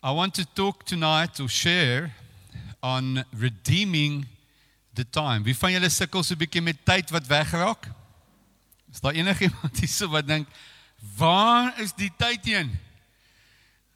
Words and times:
I 0.00 0.12
want 0.12 0.34
to 0.34 0.44
talk 0.54 0.84
tonight 0.84 1.40
or 1.40 1.48
share 1.48 2.14
on 2.80 3.24
redeeming 3.32 4.26
the 4.94 5.04
time. 5.10 5.42
Wie 5.42 5.56
van 5.56 5.72
julle 5.72 5.90
sukkel 5.90 6.22
so 6.22 6.34
'n 6.34 6.38
bietjie 6.38 6.62
met 6.62 6.84
tyd 6.86 7.10
wat 7.10 7.26
wegraak? 7.26 7.88
Is 8.92 9.00
daar 9.00 9.12
enigiemand 9.12 9.78
hierso 9.82 10.06
wat 10.08 10.26
dink, 10.26 10.46
"Waar 11.16 11.80
is 11.80 11.92
die 11.92 12.12
tyd 12.16 12.44
heen?" 12.44 12.78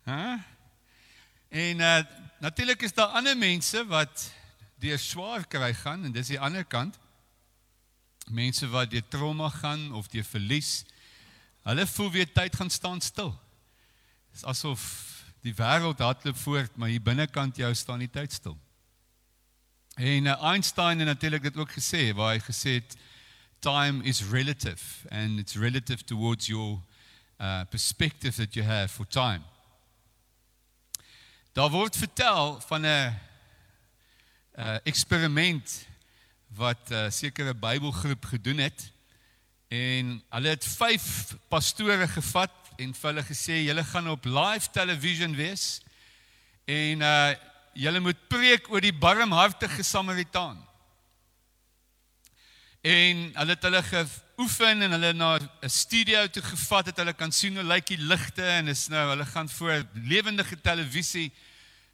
Hæ? 0.03 0.11
Huh? 0.11 0.41
En 1.49 1.79
uh 1.79 2.03
natuurlik 2.41 2.83
is 2.83 2.95
daar 2.95 3.15
ander 3.15 3.37
mense 3.39 3.87
wat 3.87 4.33
deur 4.83 4.99
swaar 4.99 5.47
kry 5.47 5.75
gaan 5.75 6.05
en 6.05 6.13
dis 6.13 6.27
die 6.27 6.41
ander 6.41 6.65
kant. 6.65 6.99
Mense 8.27 8.67
wat 8.69 8.91
deur 8.91 9.09
trauma 9.09 9.49
gaan 9.49 9.93
of 9.93 10.09
deur 10.09 10.25
verlies. 10.25 10.85
Hulle 11.63 11.87
voel 11.87 12.11
weer 12.11 12.33
tyd 12.33 12.57
gaan 12.57 12.71
staan 12.71 13.01
stil. 13.01 13.41
Dis 14.33 14.45
asof 14.45 15.12
die 15.43 15.55
wêreld 15.55 15.99
hardloop 15.99 16.37
voort, 16.39 16.77
maar 16.77 16.89
hier 16.89 17.03
binnekant 17.03 17.57
jou 17.59 17.75
staan 17.75 17.99
die 17.99 18.11
tyd 18.11 18.33
stil. 18.33 18.59
En 19.99 20.25
uh, 20.31 20.43
Einstein 20.43 20.99
het 20.99 21.09
natuurlik 21.09 21.43
dit 21.43 21.57
ook 21.57 21.73
gesê 21.75 22.13
waar 22.15 22.37
hy 22.37 22.41
gesê 22.41 22.79
het 22.79 22.97
time 23.61 24.05
is 24.05 24.23
relative 24.31 25.09
and 25.11 25.39
it's 25.39 25.55
relative 25.57 26.05
towards 26.05 26.47
your 26.47 26.81
uh 27.39 27.65
perspective 27.71 28.37
that 28.37 28.55
you 28.55 28.67
have 28.67 28.89
for 28.89 29.07
time. 29.07 29.43
Daar 31.53 31.71
word 31.71 31.97
vertel 31.97 32.61
van 32.61 32.87
'n 32.87 33.19
uh 34.59 34.79
eksperiment 34.83 35.87
wat 36.49 36.91
'n 36.91 36.95
uh, 36.95 37.11
sekere 37.11 37.55
Bybelgroep 37.55 38.25
gedoen 38.25 38.59
het 38.59 38.93
en 39.69 40.23
hulle 40.29 40.49
het 40.49 40.65
5 40.65 41.37
pastore 41.49 42.09
gevat 42.09 42.62
en 42.83 42.93
vir 42.95 43.11
hulle 43.11 43.25
gesê 43.31 43.63
julle 43.63 43.85
gaan 43.85 44.11
op 44.11 44.27
live 44.27 44.71
television 44.75 45.37
wees 45.39 45.81
en 46.67 47.03
uh 47.07 47.33
julle 47.73 48.03
moet 48.05 48.19
preek 48.29 48.67
oor 48.69 48.85
die 48.85 48.93
barmhartige 48.93 49.83
Samaritaan. 49.83 50.59
En 52.85 53.23
hulle 53.39 53.55
het 53.55 53.63
hulle 53.65 53.81
geoefen 53.87 54.83
en 54.85 54.93
hulle 54.97 55.13
na 55.17 55.39
'n 55.39 55.71
studio 55.71 56.27
toe 56.27 56.43
gevat 56.43 56.87
het 56.87 56.97
hulle 56.97 57.13
kan 57.13 57.33
sien 57.33 57.57
hoe 57.57 57.65
lyk 57.65 57.87
die 57.87 57.99
ligte 57.99 58.45
en 58.45 58.69
is 58.69 58.89
nou 58.89 59.09
hulle 59.09 59.25
gaan 59.25 59.49
voor 59.49 59.87
lewendige 59.95 60.61
televisie 60.61 61.33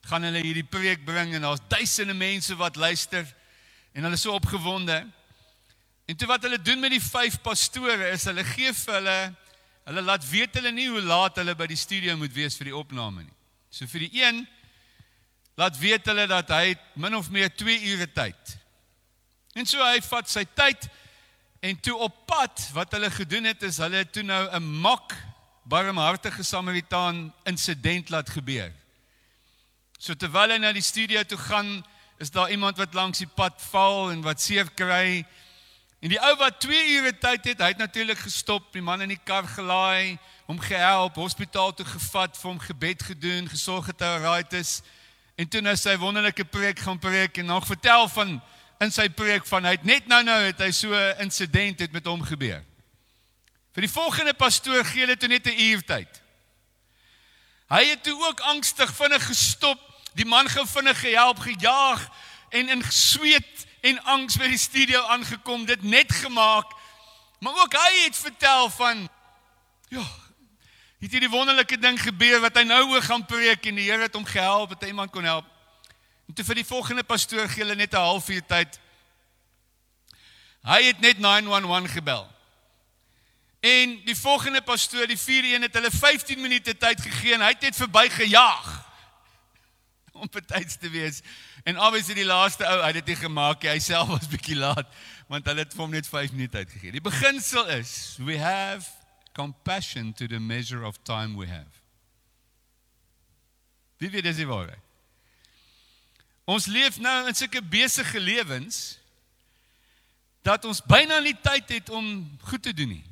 gaan 0.01 0.23
hulle 0.23 0.43
hierdie 0.43 0.65
preek 0.67 1.05
bring 1.05 1.35
en 1.35 1.43
daar's 1.43 1.61
duisende 1.69 2.15
mense 2.15 2.57
wat 2.57 2.77
luister 2.77 3.27
en 3.93 4.03
hulle 4.03 4.15
is 4.15 4.21
so 4.21 4.33
opgewonde. 4.33 5.07
En 6.07 6.17
toe 6.17 6.29
wat 6.29 6.43
hulle 6.43 6.63
doen 6.63 6.81
met 6.81 6.91
die 6.91 7.03
vyf 7.03 7.41
pastore 7.41 8.11
is 8.11 8.25
hulle 8.25 8.45
gee 8.45 8.73
vir 8.73 8.95
hulle 8.95 9.35
Hulle 9.89 10.05
laat 10.05 10.25
weet 10.29 10.59
hulle 10.59 10.71
nie 10.77 10.89
hoe 10.93 11.01
laat 11.01 11.39
hulle 11.41 11.55
by 11.57 11.67
die 11.71 11.79
studio 11.81 12.17
moet 12.21 12.35
wees 12.37 12.59
vir 12.61 12.69
die 12.69 12.77
opname 12.77 13.23
nie. 13.25 13.37
So 13.73 13.89
vir 13.89 14.05
die 14.05 14.21
een 14.21 14.43
laat 15.57 15.79
weet 15.81 16.07
hulle 16.11 16.27
dat 16.29 16.53
hy 16.53 16.75
min 17.01 17.17
of 17.17 17.31
meer 17.33 17.49
2 17.49 17.79
ure 17.95 18.09
tyd. 18.13 18.53
En 19.57 19.67
so 19.67 19.81
hy 19.81 20.03
vat 20.05 20.29
sy 20.29 20.45
tyd 20.53 20.91
en 21.65 21.81
toe 21.81 21.97
op 22.05 22.21
pad 22.29 22.69
wat 22.77 22.93
hulle 22.95 23.09
gedoen 23.11 23.49
het 23.49 23.65
is 23.67 23.81
hulle 23.81 24.05
toe 24.13 24.23
nou 24.23 24.43
'n 24.61 24.69
mak 24.85 25.17
barmhartige 25.65 26.45
Samaritaan 26.45 27.33
insident 27.45 28.11
laat 28.11 28.29
gebeur. 28.31 28.73
So 29.99 30.15
terwyl 30.15 30.51
hy 30.51 30.59
na 30.59 30.73
die 30.73 30.85
studio 30.85 31.23
toe 31.25 31.39
gaan, 31.39 31.85
is 32.19 32.31
daar 32.31 32.51
iemand 32.51 32.77
wat 32.77 32.95
langs 32.95 33.19
die 33.19 33.27
pad 33.27 33.57
val 33.71 34.11
en 34.11 34.23
wat 34.23 34.41
seer 34.41 34.69
kry 34.71 35.25
En 35.99 36.13
die 36.13 36.21
ou 36.23 36.35
wat 36.39 36.61
2 36.63 36.95
ure 36.95 37.13
tyd 37.19 37.45
het, 37.51 37.63
hy 37.63 37.73
het 37.73 37.81
natuurlik 37.83 38.21
gestop, 38.23 38.69
die 38.73 38.83
man 38.83 39.03
in 39.03 39.11
die 39.11 39.19
kar 39.25 39.49
gelaai, 39.51 40.19
hom 40.47 40.61
gehelp, 40.63 41.19
hospitaal 41.19 41.75
toe 41.75 41.87
gevat, 41.87 42.39
vir 42.39 42.51
hom 42.51 42.61
gebed 42.63 43.03
gedoen, 43.03 43.51
gesorg 43.51 43.91
dat 43.91 44.07
hy 44.07 44.21
right 44.23 44.55
is. 44.61 44.79
En 45.39 45.51
toe 45.51 45.61
nou 45.63 45.75
sy 45.79 45.97
wonderlike 45.99 46.47
preek 46.47 46.79
gaan 46.87 47.03
preek 47.03 47.43
en 47.43 47.51
nog 47.51 47.67
vertel 47.67 48.07
van 48.15 48.39
in 48.79 48.95
sy 48.95 49.09
preek 49.11 49.47
van 49.51 49.67
hy 49.67 49.75
het 49.75 49.87
net 49.87 50.07
nou 50.07 50.21
nou 50.23 50.39
het 50.45 50.61
hy 50.63 50.71
so 50.71 50.95
'n 50.95 51.27
insident 51.27 51.81
het 51.81 51.93
met 51.93 52.07
hom 52.07 52.23
gebeur. 52.23 52.63
Vir 53.75 53.83
die 53.83 53.91
volgende 53.91 54.35
pastoor 54.35 54.85
gee 54.85 55.01
hulle 55.01 55.17
toe 55.17 55.29
net 55.29 55.47
'n 55.47 55.61
uur 55.61 55.83
tyd. 55.83 56.23
Hy 57.69 57.85
het 57.85 58.03
toe 58.03 58.17
ook 58.27 58.41
angstig 58.41 58.95
vinnig 58.95 59.27
gestop, 59.27 59.79
die 60.15 60.25
man 60.25 60.49
gou 60.49 60.67
vinnig 60.67 61.01
gehelp, 61.01 61.39
gejaag 61.39 62.09
en 62.51 62.69
in 62.69 62.83
sweet 62.83 63.68
en 63.81 64.03
angs 64.03 64.37
by 64.37 64.49
die 64.49 64.59
studio 64.59 65.03
aangekom, 65.13 65.67
dit 65.67 65.83
net 65.83 66.13
gemaak. 66.13 66.73
Maar 67.39 67.53
ook 67.63 67.77
hy 67.79 68.05
het 68.05 68.17
vertel 68.17 68.71
van 68.71 69.09
ja, 69.89 70.05
het 70.99 71.13
hierdie 71.13 71.31
wonderlike 71.31 71.79
ding 71.79 72.01
gebeur 72.01 72.41
wat 72.41 72.57
hy 72.59 72.65
nou 72.67 72.83
oor 72.91 73.03
gaan 73.03 73.27
preek 73.27 73.67
en 73.67 73.79
die 73.79 73.87
Here 73.91 74.09
het 74.09 74.17
hom 74.19 74.27
gehelp, 74.27 74.75
het 74.75 74.89
iemand 74.89 75.11
kon 75.15 75.25
help. 75.25 75.47
En 76.29 76.35
toe 76.35 76.45
vir 76.45 76.61
die 76.61 76.67
volgende 76.67 77.05
pastoor 77.07 77.49
gee 77.49 77.63
hulle 77.63 77.79
net 77.79 77.95
'n 77.95 78.03
halfuur 78.03 78.43
tyd. 78.47 78.81
Hy 80.63 80.83
het 80.83 81.01
net 81.01 81.19
911 81.19 81.93
gebel. 81.93 82.27
En 83.61 84.05
die 84.05 84.17
volgende 84.17 84.63
pastoor, 84.63 85.07
die 85.07 85.19
vierde 85.19 85.55
een 85.55 85.63
het 85.63 85.75
hulle 85.75 85.91
15 85.91 86.41
minute 86.41 86.77
tyd 86.77 87.01
gegee 87.01 87.35
en 87.35 87.41
hy 87.41 87.49
het 87.49 87.61
net 87.61 87.77
verby 87.77 88.09
gejaag 88.09 88.78
om 90.19 90.29
betyds 90.41 90.77
te 90.77 90.91
wees. 90.91 91.23
En 91.65 91.81
obviously 91.81 92.19
die 92.21 92.29
laaste 92.29 92.67
ou 92.67 92.79
het 92.85 92.99
dit 93.01 93.15
nie 93.15 93.19
gemaak 93.23 93.63
nie. 93.63 93.73
Hy 93.77 93.81
self 93.83 94.13
was 94.13 94.29
bietjie 94.31 94.59
laat 94.59 94.87
want 95.29 95.45
hulle 95.45 95.61
het 95.61 95.75
vir 95.77 95.85
hom 95.85 95.93
net 95.93 96.07
5 96.09 96.33
minute 96.33 96.57
uitgegee. 96.57 96.95
Die 96.95 97.05
beginsel 97.05 97.67
is 97.77 98.17
we 98.17 98.39
have 98.41 98.89
compassion 99.37 100.13
to 100.17 100.27
the 100.27 100.41
measure 100.41 100.87
of 100.87 100.97
time 101.05 101.37
we 101.37 101.47
have. 101.47 101.83
Wie 103.99 104.11
weet 104.11 104.25
dis 104.25 104.41
die 104.41 104.49
waarheid? 104.49 104.81
Ons 106.49 106.67
leef 106.67 106.97
nou 107.03 107.27
in 107.29 107.37
sulke 107.37 107.61
besige 107.61 108.21
lewens 108.21 108.97
dat 110.47 110.65
ons 110.65 110.81
byna 110.81 111.19
nie 111.21 111.37
tyd 111.45 111.69
het 111.77 111.91
om 111.93 112.07
goed 112.49 112.63
te 112.65 112.73
doen 112.73 112.95
nie. 112.97 113.05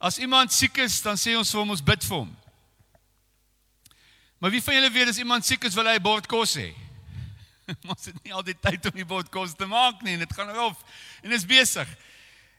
As 0.00 0.16
iemand 0.18 0.52
siek 0.52 0.78
is, 0.80 0.96
dan 1.04 1.20
sê 1.20 1.34
ons 1.36 1.50
vir 1.52 1.60
hom 1.60 1.74
ons 1.74 1.84
bid 1.84 2.06
vir 2.08 2.22
hom. 2.22 2.32
Maar 4.44 4.52
wie 4.52 4.62
van 4.62 4.74
julle 4.74 4.90
weet 4.90 5.08
as 5.08 5.16
iemand 5.16 5.46
siek 5.48 5.62
is, 5.64 5.72
wil 5.72 5.86
hy 5.88 5.94
'n 5.96 6.04
bord 6.04 6.26
kos 6.28 6.58
hê? 6.60 6.66
Ons 7.92 8.10
het 8.10 8.16
nie 8.20 8.32
al 8.36 8.42
die 8.44 8.56
tyd 8.60 8.90
om 8.90 8.98
die 9.00 9.06
bord 9.08 9.30
kos 9.32 9.54
te 9.56 9.64
maak 9.64 10.02
nie 10.04 10.18
en 10.18 10.20
dit 10.20 10.34
gaan 10.36 10.52
rof 10.52 10.82
en 11.24 11.32
is 11.32 11.46
besig. 11.48 11.88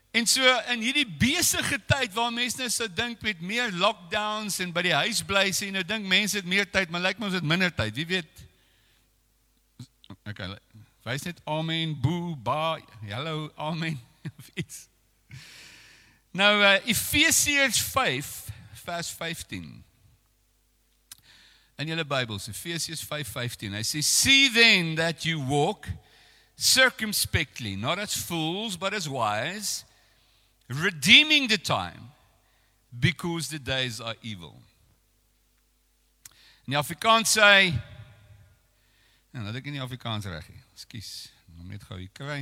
En 0.09 0.25
so 0.25 0.41
in 0.73 0.81
hierdie 0.81 1.05
besige 1.05 1.77
tyd 1.85 2.09
waar 2.17 2.33
mense 2.33 2.57
nou 2.57 2.71
sou 2.73 2.89
dink 2.89 3.21
met 3.21 3.37
meer 3.37 3.69
lockdowns 3.69 4.57
en 4.65 4.73
by 4.73 4.81
die 4.81 4.95
huis 4.97 5.21
bly 5.29 5.45
sê 5.53 5.69
nou 5.69 5.85
dink 5.85 6.09
mense 6.09 6.41
het 6.41 6.49
meer 6.49 6.65
tyd, 6.65 6.89
maar 6.89 7.05
lyk 7.05 7.21
my 7.21 7.29
ons 7.29 7.37
het 7.37 7.45
minder 7.53 7.69
tyd. 7.69 7.93
Wie 8.01 8.09
weet? 8.15 8.43
Okay. 10.25 10.57
Wys 11.05 11.29
net 11.29 11.45
amen, 11.45 11.93
boo, 12.01 12.33
ba, 12.33 12.79
hello, 13.05 13.51
amen 13.61 14.01
of 14.39 14.49
iets. 14.57 14.87
Nou 16.33 16.55
uh, 16.65 16.79
Efesiërs 16.81 17.77
5 17.93 18.37
vers 18.81 19.17
15 19.21 19.84
in 21.77 21.87
julle 21.87 22.05
Bybels, 22.05 22.47
Efesiërs 22.47 23.03
5:15. 23.03 23.73
Hy 23.73 23.83
sê, 23.83 24.03
"See 24.03 24.49
then 24.49 24.95
that 24.95 25.25
you 25.25 25.39
walk 25.39 25.87
circumspectly, 26.55 27.75
not 27.75 27.99
as 27.99 28.13
fools, 28.13 28.77
but 28.77 28.93
as 28.93 29.09
wise, 29.09 29.83
redeeming 30.67 31.49
the 31.49 31.57
time, 31.57 32.11
because 32.97 33.49
the 33.49 33.59
days 33.59 33.99
are 33.99 34.15
evil." 34.21 34.61
In 36.67 36.73
Afrikaans 36.73 37.37
sê 37.37 37.73
En 39.35 39.41
nou, 39.41 39.51
dat 39.51 39.59
ek 39.59 39.65
in 39.67 39.81
Afrikaans 39.83 40.25
reg 40.31 40.45
is. 40.47 40.61
Ekskuus, 40.77 41.09
moet 41.57 41.73
net 41.73 41.83
gou 41.83 41.97
hier 41.99 42.11
kry. 42.15 42.37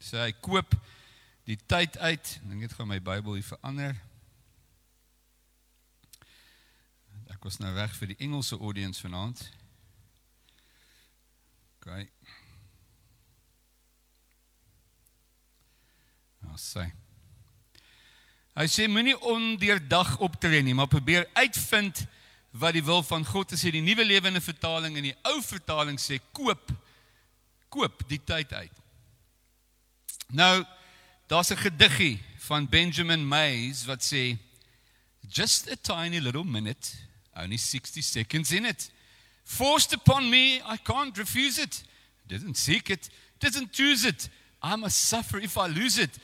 Sê 0.00 0.30
koop 0.40 0.72
die 1.44 1.58
tyd 1.68 1.98
uit. 2.00 2.30
Ek 2.40 2.54
net 2.56 2.72
gou 2.78 2.86
my 2.88 2.96
Bybel 3.04 3.36
hier 3.36 3.44
verander. 3.44 3.92
Ek 7.42 7.48
was 7.48 7.58
nou 7.58 7.72
weg 7.74 7.90
vir 7.98 8.12
die 8.12 8.20
Engelse 8.22 8.54
audience 8.54 9.02
vanaand. 9.02 9.40
OK. 11.80 11.88
Nou 16.46 16.54
sê. 16.54 16.86
Hy 18.54 18.68
sê 18.70 18.86
moenie 18.86 19.16
ondeurdag 19.18 20.14
optree 20.22 20.62
nie, 20.62 20.76
maar 20.78 20.86
probeer 20.86 21.26
uitvind 21.34 22.04
wat 22.62 22.78
die 22.78 22.86
wil 22.86 23.02
van 23.10 23.26
God 23.26 23.58
is. 23.58 23.66
Die 23.66 23.82
nuwe 23.82 24.06
lewende 24.06 24.38
vertaling 24.38 25.02
en 25.02 25.10
die 25.10 25.18
ou 25.34 25.40
vertaling 25.42 25.98
sê 25.98 26.22
koop 26.30 26.70
koop 27.74 28.06
die 28.06 28.22
tyd 28.22 28.54
uit. 28.54 28.82
Nou 30.30 30.62
daar's 31.26 31.50
'n 31.50 31.66
gediggie 31.66 32.22
van 32.46 32.70
Benjamin 32.70 33.26
Mays 33.26 33.82
wat 33.90 34.06
sê 34.06 34.38
just 35.26 35.66
a 35.66 35.74
tiny 35.74 36.22
little 36.22 36.46
minute 36.46 37.10
Only 37.36 37.56
60 37.56 38.00
seconds 38.02 38.52
in 38.52 38.66
it. 38.66 38.90
Forced 39.44 39.92
upon 39.92 40.30
me, 40.30 40.60
I 40.64 40.76
can't 40.76 41.16
refuse 41.16 41.58
it. 41.58 41.82
Didn't 42.28 42.56
seek 42.56 42.90
it, 42.90 43.08
didn't 43.40 43.72
choose 43.72 44.04
it. 44.04 44.28
I 44.62 44.76
must 44.76 44.98
suffer 44.98 45.38
if 45.38 45.58
I 45.58 45.66
lose 45.66 45.98
it. 45.98 46.18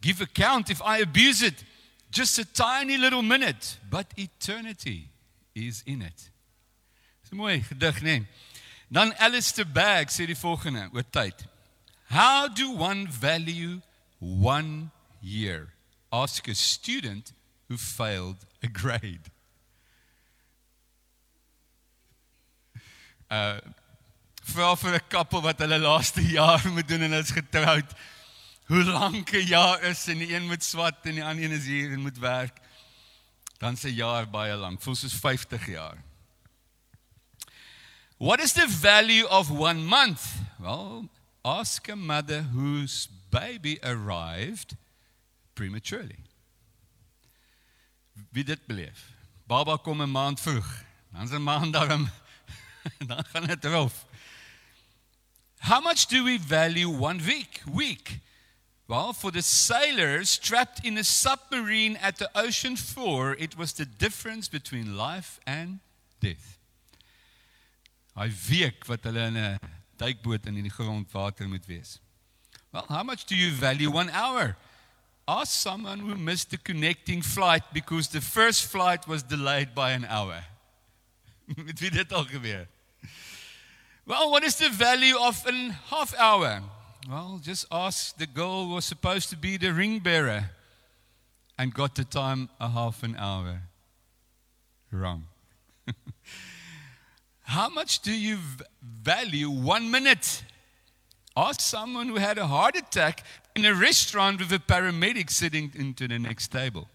Give 0.00 0.20
account 0.20 0.70
if 0.70 0.80
I 0.82 0.98
abuse 0.98 1.42
it. 1.42 1.64
Just 2.10 2.38
a 2.38 2.44
tiny 2.44 2.96
little 2.96 3.22
minute, 3.22 3.78
but 3.90 4.06
eternity 4.16 5.08
is 5.54 5.82
in 5.86 6.02
it. 6.02 6.30
Dis 7.22 7.32
'n 7.32 7.36
mooi 7.36 7.62
gedig, 7.62 8.02
né? 8.02 8.18
Nee. 8.18 8.26
Dan 8.88 9.12
Alistair 9.18 9.64
Begg 9.64 10.10
sê 10.10 10.26
die 10.26 10.36
volgende 10.36 10.90
oor 10.92 11.04
tyd. 11.10 11.34
How 12.10 12.48
do 12.48 12.70
one 12.70 13.06
value 13.08 13.80
one 14.20 14.90
year? 15.22 15.72
Ask 16.10 16.48
a 16.48 16.54
student 16.54 17.32
who 17.68 17.78
failed 17.78 18.44
a 18.62 18.68
grade. 18.68 19.31
Uh 23.32 23.56
vra 24.42 24.74
vir 24.76 24.96
'n 24.98 25.08
koppel 25.08 25.40
wat 25.40 25.60
hulle 25.62 25.78
laaste 25.78 26.22
jaar 26.22 26.62
moet 26.68 26.88
doen 26.88 27.06
en 27.06 27.12
hulle 27.14 27.22
is 27.22 27.30
getroud. 27.30 27.92
Hoe 28.66 28.84
lank 28.84 29.32
'n 29.32 29.46
jaar 29.46 29.82
is 29.82 30.06
en 30.08 30.18
die 30.18 30.34
een 30.34 30.46
moet 30.46 30.64
swat 30.64 31.06
en 31.06 31.14
die 31.14 31.24
ander 31.24 31.44
een 31.44 31.56
is 31.56 31.66
hier 31.66 31.92
en 31.92 32.00
moet 32.00 32.18
werk. 32.18 32.58
Dan 33.58 33.76
se 33.76 33.94
jaar 33.94 34.26
baie 34.28 34.56
lank, 34.56 34.82
voel 34.82 34.94
soos 34.94 35.14
50 35.14 35.66
jaar. 35.66 36.02
What 38.18 38.40
is 38.40 38.52
the 38.52 38.68
value 38.68 39.28
of 39.28 39.50
one 39.50 39.80
month? 39.82 40.20
Well, 40.58 41.08
ask 41.42 41.88
a 41.88 41.96
mother 41.96 42.42
whose 42.42 43.08
baby 43.30 43.78
arrived 43.82 44.74
prematurely. 45.54 46.18
Wie 48.30 48.44
dit 48.44 48.66
beleef. 48.66 49.10
Baba 49.46 49.76
kom 49.76 50.02
'n 50.02 50.10
maand 50.10 50.40
vroeg. 50.40 50.84
Dan 51.12 51.28
se 51.28 51.38
maand 51.38 51.72
daarom 51.72 52.10
dan 53.08 53.24
gaan 53.24 53.46
dit 53.46 53.64
rof. 53.64 54.04
How 55.58 55.80
much 55.80 56.06
do 56.06 56.24
we 56.24 56.38
value 56.38 56.88
one 56.88 57.24
week? 57.24 57.62
Week. 57.72 58.20
Well, 58.88 59.12
for 59.12 59.30
the 59.30 59.42
sailors 59.42 60.38
trapped 60.38 60.84
in 60.84 60.98
a 60.98 61.04
submarine 61.04 61.96
at 61.96 62.16
the 62.16 62.28
ocean 62.34 62.76
floor, 62.76 63.36
it 63.38 63.56
was 63.56 63.72
the 63.72 63.86
difference 63.86 64.48
between 64.48 64.96
life 64.96 65.40
and 65.46 65.78
death. 66.20 66.58
Hy 68.14 68.28
week 68.50 68.84
wat 68.88 69.06
hulle 69.08 69.22
in 69.30 69.36
'n 69.36 69.58
duikboot 69.96 70.46
in 70.46 70.54
die 70.54 70.70
grondwater 70.70 71.48
moet 71.48 71.66
wees. 71.66 72.00
Well, 72.72 72.84
how 72.88 73.02
much 73.02 73.24
do 73.24 73.36
you 73.36 73.50
value 73.50 73.90
one 73.90 74.10
hour? 74.10 74.56
Ask 75.26 75.52
someone 75.52 76.00
who 76.00 76.16
missed 76.16 76.50
the 76.50 76.58
connecting 76.58 77.22
flight 77.22 77.62
because 77.72 78.08
the 78.08 78.20
first 78.20 78.64
flight 78.64 79.06
was 79.06 79.22
delayed 79.22 79.74
by 79.74 79.92
an 79.92 80.04
hour. 80.04 80.44
Met 81.56 81.80
wie 81.80 81.90
dit 81.90 82.12
al 82.12 82.24
gebeur? 82.24 82.66
Well, 84.04 84.30
what 84.30 84.44
is 84.44 84.56
the 84.56 84.68
value 84.68 85.16
of 85.16 85.46
a 85.46 85.72
half 85.90 86.14
hour? 86.18 86.62
Well, 87.08 87.40
just 87.42 87.66
ask 87.70 88.16
the 88.16 88.26
girl 88.26 88.66
who 88.66 88.74
was 88.74 88.84
supposed 88.84 89.30
to 89.30 89.36
be 89.36 89.56
the 89.56 89.72
ring 89.72 90.00
bearer 90.00 90.50
and 91.58 91.74
got 91.74 91.94
the 91.94 92.04
time 92.04 92.48
a 92.60 92.68
half 92.68 93.02
an 93.02 93.16
hour 93.16 93.62
wrong. 94.90 95.26
How 97.42 97.68
much 97.68 98.00
do 98.00 98.12
you 98.12 98.38
value 98.82 99.50
one 99.50 99.90
minute? 99.90 100.44
Ask 101.36 101.60
someone 101.60 102.08
who 102.08 102.16
had 102.16 102.38
a 102.38 102.46
heart 102.46 102.76
attack 102.76 103.24
in 103.54 103.64
a 103.64 103.74
restaurant 103.74 104.40
with 104.40 104.52
a 104.52 104.58
paramedic 104.58 105.30
sitting 105.30 105.72
into 105.74 106.06
the 106.08 106.18
next 106.18 106.48
table. 106.48 106.88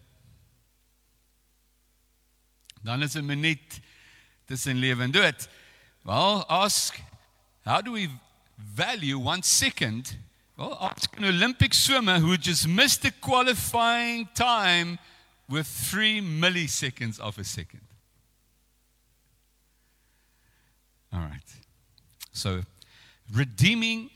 Dan 2.83 3.01
is 3.01 3.15
'n 3.15 3.25
minuut 3.25 3.81
tussen 4.47 4.79
lewe 4.79 5.03
en 5.03 5.11
dood. 5.11 5.47
Well, 6.03 6.45
ask 6.47 6.99
how 7.63 7.81
do 7.81 7.91
we 7.91 8.09
value 8.55 9.19
one 9.19 9.43
second? 9.43 10.17
Well, 10.55 10.77
ask 10.79 11.15
an 11.17 11.25
Olympic 11.25 11.73
swimmer 11.73 12.19
who 12.19 12.37
just 12.37 12.67
missed 12.67 13.01
the 13.01 13.11
qualifying 13.11 14.27
time 14.33 14.97
with 15.49 15.67
3 15.67 16.21
milliseconds 16.21 17.19
of 17.19 17.37
a 17.37 17.43
second. 17.43 17.81
All 21.13 21.19
right. 21.19 21.43
So, 22.31 22.61
redeeming 23.33 24.09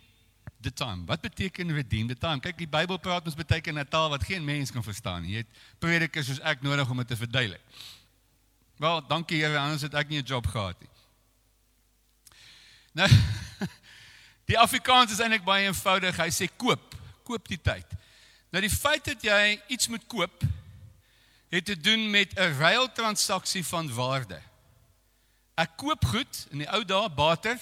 the 0.61 0.71
time. 0.71 1.05
Wat 1.05 1.21
beteken 1.21 1.73
redeem 1.73 2.07
the 2.07 2.15
time? 2.15 2.39
Kyk, 2.39 2.57
die 2.57 2.69
Bybel 2.69 2.99
praat 3.01 3.25
ons 3.25 3.35
beteken 3.35 3.79
'n 3.79 3.87
taal 3.87 4.09
wat 4.09 4.23
geen 4.23 4.45
mens 4.45 4.71
kan 4.71 4.83
verstaan 4.83 5.23
nie. 5.23 5.31
Jy 5.31 5.37
het 5.37 5.47
predikers 5.79 6.27
soos 6.27 6.39
ek 6.39 6.61
nodig 6.61 6.89
om 6.89 6.97
dit 6.97 7.07
te 7.07 7.15
verduidelik. 7.15 7.61
Wel, 8.81 9.07
dankie 9.07 9.43
Here, 9.43 9.57
anders 9.57 9.81
het 9.85 9.93
ek 9.93 10.07
nie 10.09 10.17
'n 10.17 10.25
job 10.25 10.47
gehad 10.47 10.79
nie. 10.79 10.89
Nou 12.91 13.09
Die 14.49 14.57
Afrikaans 14.59 15.11
is 15.11 15.19
eintlik 15.19 15.43
baie 15.45 15.67
eenvoudig. 15.67 16.17
Hy 16.17 16.29
sê 16.33 16.47
koop, 16.57 16.95
koop 17.23 17.47
die 17.47 17.61
tyd. 17.61 17.85
Nou 18.49 18.61
die 18.61 18.73
feit 18.73 19.05
dat 19.05 19.21
jy 19.21 19.61
iets 19.67 19.87
moet 19.87 20.07
koop 20.07 20.41
het 21.53 21.65
te 21.65 21.77
doen 21.77 22.09
met 22.09 22.33
'n 22.33 22.57
ruiltransaksie 22.57 23.61
van 23.65 23.93
waarde. 23.93 24.41
Ek 25.55 25.77
koop 25.77 26.05
goed 26.05 26.47
in 26.49 26.57
die 26.65 26.71
ou 26.73 26.81
dae 26.85 27.09
bater 27.09 27.59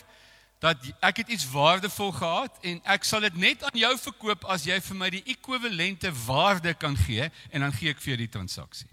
dat 0.60 0.78
ek 1.02 1.18
het 1.18 1.28
iets 1.28 1.52
waardevol 1.52 2.12
gehad 2.12 2.58
en 2.62 2.80
ek 2.84 3.04
sal 3.04 3.20
dit 3.20 3.36
net 3.36 3.64
aan 3.64 3.80
jou 3.80 3.98
verkoop 3.98 4.46
as 4.46 4.64
jy 4.64 4.80
vir 4.82 4.96
my 4.96 5.10
die 5.10 5.24
ekwivalente 5.36 6.14
waarde 6.26 6.74
kan 6.74 6.96
gee 6.98 7.32
en 7.52 7.60
dan 7.60 7.74
gee 7.74 7.90
ek 7.90 8.00
vir 8.00 8.16
jou 8.16 8.18
die 8.24 8.32
transaksie. 8.38 8.90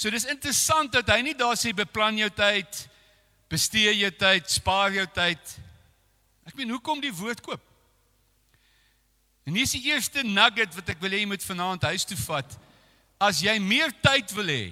So 0.00 0.08
dis 0.08 0.24
interessant 0.32 0.94
dat 0.96 1.10
hy 1.12 1.18
nie 1.26 1.36
daar 1.36 1.58
sê 1.60 1.74
beplan 1.76 2.16
jou 2.16 2.30
tyd, 2.32 2.84
bestee 3.52 3.92
jou 3.98 4.08
tyd, 4.16 4.46
spaar 4.48 4.94
jou 4.96 5.04
tyd. 5.12 5.56
Ek 6.48 6.56
meen, 6.56 6.72
hoekom 6.72 7.02
die 7.04 7.12
woord 7.12 7.42
koop? 7.44 7.60
En 9.44 9.58
hier 9.58 9.68
is 9.68 9.74
die 9.76 9.90
eerste 9.90 10.24
nugget 10.24 10.72
wat 10.78 10.88
ek 10.94 11.02
wil 11.04 11.12
hê 11.12 11.20
jy 11.20 11.28
moet 11.28 11.44
vanaand 11.44 11.84
huis 11.90 12.08
toe 12.08 12.16
vat. 12.22 12.56
As 13.20 13.42
jy 13.44 13.58
meer 13.60 13.92
tyd 14.00 14.32
wil 14.38 14.48
hê, 14.48 14.64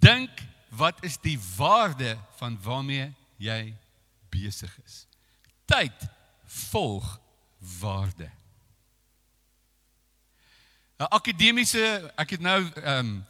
dink 0.00 0.40
wat 0.80 1.04
is 1.04 1.20
die 1.20 1.36
waarde 1.58 2.14
van 2.40 2.56
waarmee 2.64 3.10
jy 3.36 3.60
besig 4.32 4.72
is? 4.86 5.02
Tyd 5.68 6.08
volg 6.70 7.18
waarde. 7.82 8.30
'n 11.00 11.08
Akademiese, 11.08 12.12
ek 12.14 12.30
het 12.36 12.42
nou 12.44 12.60
ehm 12.84 12.98
um, 12.98 13.26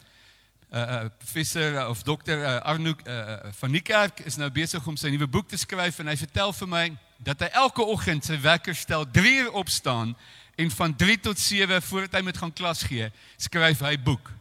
uh, 0.75 1.05
professor 1.17 1.87
of 1.87 2.03
dokter 2.03 2.39
uh, 2.39 2.57
Arnoek 2.67 2.99
uh, 3.07 3.37
van 3.59 3.71
Niekerk 3.71 4.19
is 4.19 4.35
nou 4.35 4.49
besig 4.51 4.87
om 4.87 4.97
sy 4.99 5.07
nuwe 5.07 5.27
boek 5.27 5.47
te 5.47 5.57
skryf 5.59 6.01
en 6.03 6.11
hy 6.11 6.17
vertel 6.19 6.51
vir 6.57 6.67
my 6.67 6.83
dat 7.23 7.39
hy 7.45 7.47
elke 7.61 7.85
oggend 7.93 8.27
sy 8.27 8.35
wekker 8.43 8.75
stel 8.75 9.07
3 9.07 9.31
uur 9.45 9.55
opstaan 9.63 10.11
en 10.59 10.71
van 10.71 10.95
3 10.95 11.17
tot 11.29 11.39
7 11.39 11.79
voordat 11.81 12.19
hy 12.19 12.23
met 12.27 12.41
gaan 12.43 12.51
klas 12.51 12.83
gee, 12.83 13.07
skryf 13.39 13.79
hy 13.87 13.95
boek. 13.95 14.33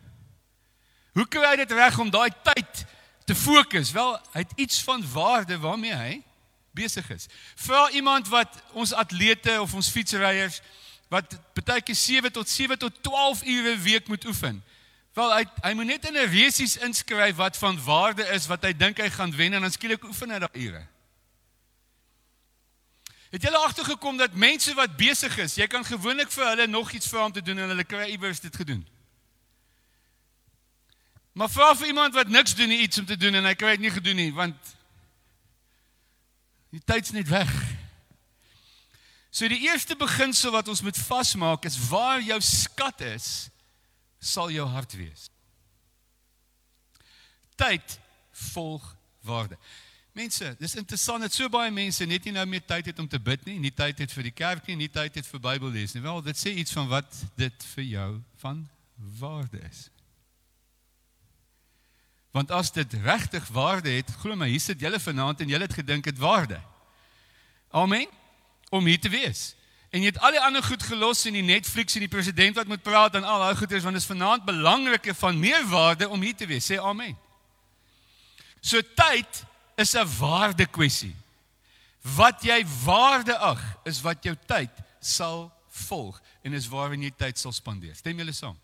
Hoe 1.15 1.27
kry 1.31 1.53
hy 1.53 1.63
dit 1.63 1.79
reg 1.79 2.03
om 2.03 2.11
daai 2.11 2.35
tyd 2.51 2.85
te 3.31 3.39
fokus? 3.39 3.95
Wel, 3.95 4.17
hy 4.35 4.43
het 4.43 4.59
iets 4.59 4.83
van 4.83 5.07
waarde 5.13 5.59
waarmee 5.63 5.95
hy 5.95 6.13
besig 6.75 7.07
is. 7.15 7.31
Vra 7.55 7.87
iemand 7.95 8.27
wat 8.35 8.59
ons 8.75 8.91
atlete 8.91 9.61
of 9.63 9.75
ons 9.75 9.91
fietsryers 9.91 10.59
wat 11.11 11.35
baie 11.65 11.83
keer 11.83 11.99
7 11.99 12.33
tot 12.33 12.49
7 12.49 12.79
tot 12.79 13.03
12 13.03 13.43
ure 13.43 13.75
'n 13.75 13.83
week 13.83 14.09
moet 14.09 14.25
oefen. 14.25 14.63
Wel 15.13 15.35
hy 15.35 15.45
hy 15.63 15.73
moet 15.75 15.87
net 15.87 16.07
in 16.07 16.17
'n 16.17 16.31
resies 16.31 16.77
inskryf 16.77 17.37
wat 17.37 17.57
van 17.57 17.85
waarde 17.85 18.25
is 18.29 18.47
wat 18.47 18.63
hy 18.63 18.73
dink 18.73 18.99
hy 18.99 19.11
gaan 19.11 19.35
wen 19.37 19.53
en 19.53 19.61
dan 19.61 19.71
skielik 19.71 20.05
oefen 20.05 20.31
hy 20.31 20.39
daai 20.39 20.67
ure. 20.67 20.87
Het 23.31 23.43
julle 23.43 23.59
agtergekom 23.59 24.17
dat 24.17 24.35
mense 24.35 24.75
wat 24.75 24.97
besig 24.97 25.39
is, 25.39 25.55
jy 25.55 25.67
kan 25.67 25.85
gewoonlik 25.85 26.31
vir 26.31 26.47
hulle 26.47 26.67
nog 26.67 26.93
iets 26.93 27.09
vra 27.09 27.25
om 27.25 27.33
te 27.33 27.43
doen 27.43 27.59
en 27.59 27.69
hulle 27.69 27.85
kry 27.85 28.11
iewers 28.11 28.41
dit 28.41 28.57
gedoen. 28.57 28.87
Maar 31.33 31.51
vra 31.51 31.75
vir 31.75 31.87
iemand 31.87 32.15
wat 32.15 32.29
niks 32.29 32.55
doen 32.55 32.69
nie 32.69 32.81
iets 32.81 32.99
om 32.99 33.07
te 33.07 33.17
doen 33.17 33.35
en 33.35 33.45
hy 33.45 33.55
kry 33.55 33.71
dit 33.71 33.81
nie 33.81 33.91
gedoen 33.95 34.17
nie 34.17 34.33
want 34.35 34.75
die 36.71 36.83
tyd's 36.85 37.11
net 37.11 37.29
weg. 37.29 37.51
So 39.31 39.49
die 39.49 39.63
eerste 39.63 39.95
beginsel 39.97 40.51
wat 40.51 40.69
ons 40.69 40.83
moet 40.83 40.99
vasmaak 40.99 41.65
is 41.69 41.79
waar 41.89 42.23
jou 42.23 42.41
skat 42.43 43.05
is, 43.13 43.29
sal 44.19 44.51
jou 44.51 44.67
hart 44.69 44.93
wees. 44.99 45.29
Tyd 47.57 47.99
volg 48.53 48.85
waarde. 49.25 49.57
Mense, 50.13 50.57
dis 50.59 50.75
interessant 50.75 51.23
dat 51.23 51.35
so 51.35 51.47
baie 51.53 51.71
mense 51.71 52.05
net 52.09 52.27
nie 52.27 52.35
nou 52.35 52.45
meer 52.51 52.65
tyd 52.67 52.91
het 52.91 52.99
om 52.99 53.07
te 53.09 53.21
bid 53.23 53.45
nie, 53.47 53.61
nie 53.63 53.71
tyd 53.71 54.03
het 54.03 54.11
vir 54.11 54.27
die 54.27 54.35
kerk 54.35 54.67
nie, 54.67 54.77
nie 54.83 54.91
tyd 54.91 55.15
het 55.21 55.29
vir 55.29 55.43
Bybel 55.45 55.71
lees 55.79 55.95
nie. 55.95 56.03
Wel, 56.03 56.23
dit 56.27 56.41
sê 56.41 56.53
iets 56.59 56.75
van 56.75 56.91
wat 56.91 57.23
dit 57.39 57.67
vir 57.77 57.87
jou 57.87 58.11
van 58.43 58.65
waarde 59.21 59.63
is. 59.71 59.87
Want 62.35 62.51
as 62.55 62.73
dit 62.75 62.99
regtig 63.07 63.47
waarde 63.55 63.95
het, 63.95 64.11
glo 64.23 64.35
my, 64.39 64.51
hier 64.51 64.63
sit 64.63 64.83
julle 64.83 64.99
vanaand 65.03 65.43
en 65.43 65.55
julle 65.55 65.67
het 65.67 65.79
gedink 65.79 66.11
dit 66.11 66.19
waarde. 66.19 66.59
Amen. 67.71 68.11
Om 68.71 68.87
hier 68.87 69.01
te 69.01 69.11
wees. 69.13 69.55
En 69.91 70.05
jy 70.05 70.13
het 70.13 70.21
al 70.23 70.37
die 70.37 70.43
ander 70.43 70.63
goed 70.63 70.83
gelos 70.87 71.25
in 71.27 71.35
die 71.35 71.47
Netflix 71.47 71.97
en 71.99 72.05
die 72.05 72.11
president 72.11 72.59
wat 72.61 72.69
moet 72.71 72.83
praat 72.87 73.17
en 73.19 73.27
al 73.27 73.43
daai 73.43 73.59
goeders 73.59 73.83
want 73.83 73.99
dit 73.99 74.03
is 74.03 74.11
vanaand 74.11 74.47
belangriker 74.47 75.17
van 75.19 75.39
meer 75.39 75.67
waarde 75.67 76.09
om 76.09 76.23
hier 76.23 76.37
te 76.39 76.47
wees. 76.47 76.69
Sê 76.71 76.79
amen. 76.79 77.17
So 78.63 78.79
tyd 78.95 79.43
is 79.77 79.95
'n 79.97 80.07
waarde 80.19 80.67
kwessie. 80.67 81.15
Wat 82.01 82.43
jy 82.43 82.65
waarde 82.85 83.37
ag, 83.37 83.61
is 83.85 84.01
wat 84.01 84.25
jou 84.25 84.37
tyd 84.47 84.71
sal 85.01 85.51
volg 85.69 86.21
en 86.43 86.53
is 86.53 86.69
waarin 86.69 87.03
jy 87.03 87.11
tyd 87.11 87.39
sal 87.39 87.53
spandeer. 87.53 87.95
Stem 87.97 88.19
julle 88.19 88.33
saam? 88.33 88.59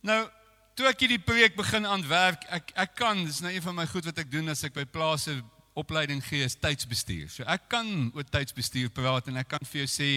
Nou, 0.00 0.28
toe 0.74 0.86
ek 0.86 1.00
hierdie 1.00 1.22
projek 1.22 1.56
begin 1.56 1.86
aanwerk, 1.86 2.44
ek 2.52 2.72
ek 2.74 2.94
kan, 2.94 3.24
dis 3.24 3.40
nou 3.40 3.52
een 3.52 3.62
van 3.62 3.74
my 3.74 3.86
goed 3.86 4.04
wat 4.04 4.18
ek 4.18 4.30
doen 4.30 4.48
as 4.48 4.64
ek 4.64 4.74
by 4.74 4.84
plase 4.84 5.38
opleiding 5.74 6.22
gee, 6.22 6.44
is 6.44 6.56
tydsbestuur. 6.56 7.28
So 7.30 7.46
ek 7.50 7.68
kan 7.68 8.10
oor 8.14 8.26
tydsbestuur 8.30 8.92
praat 8.94 9.28
en 9.30 9.40
ek 9.42 9.48
kan 9.56 9.64
vir 9.66 9.84
jou 9.84 9.90
sê 9.90 10.10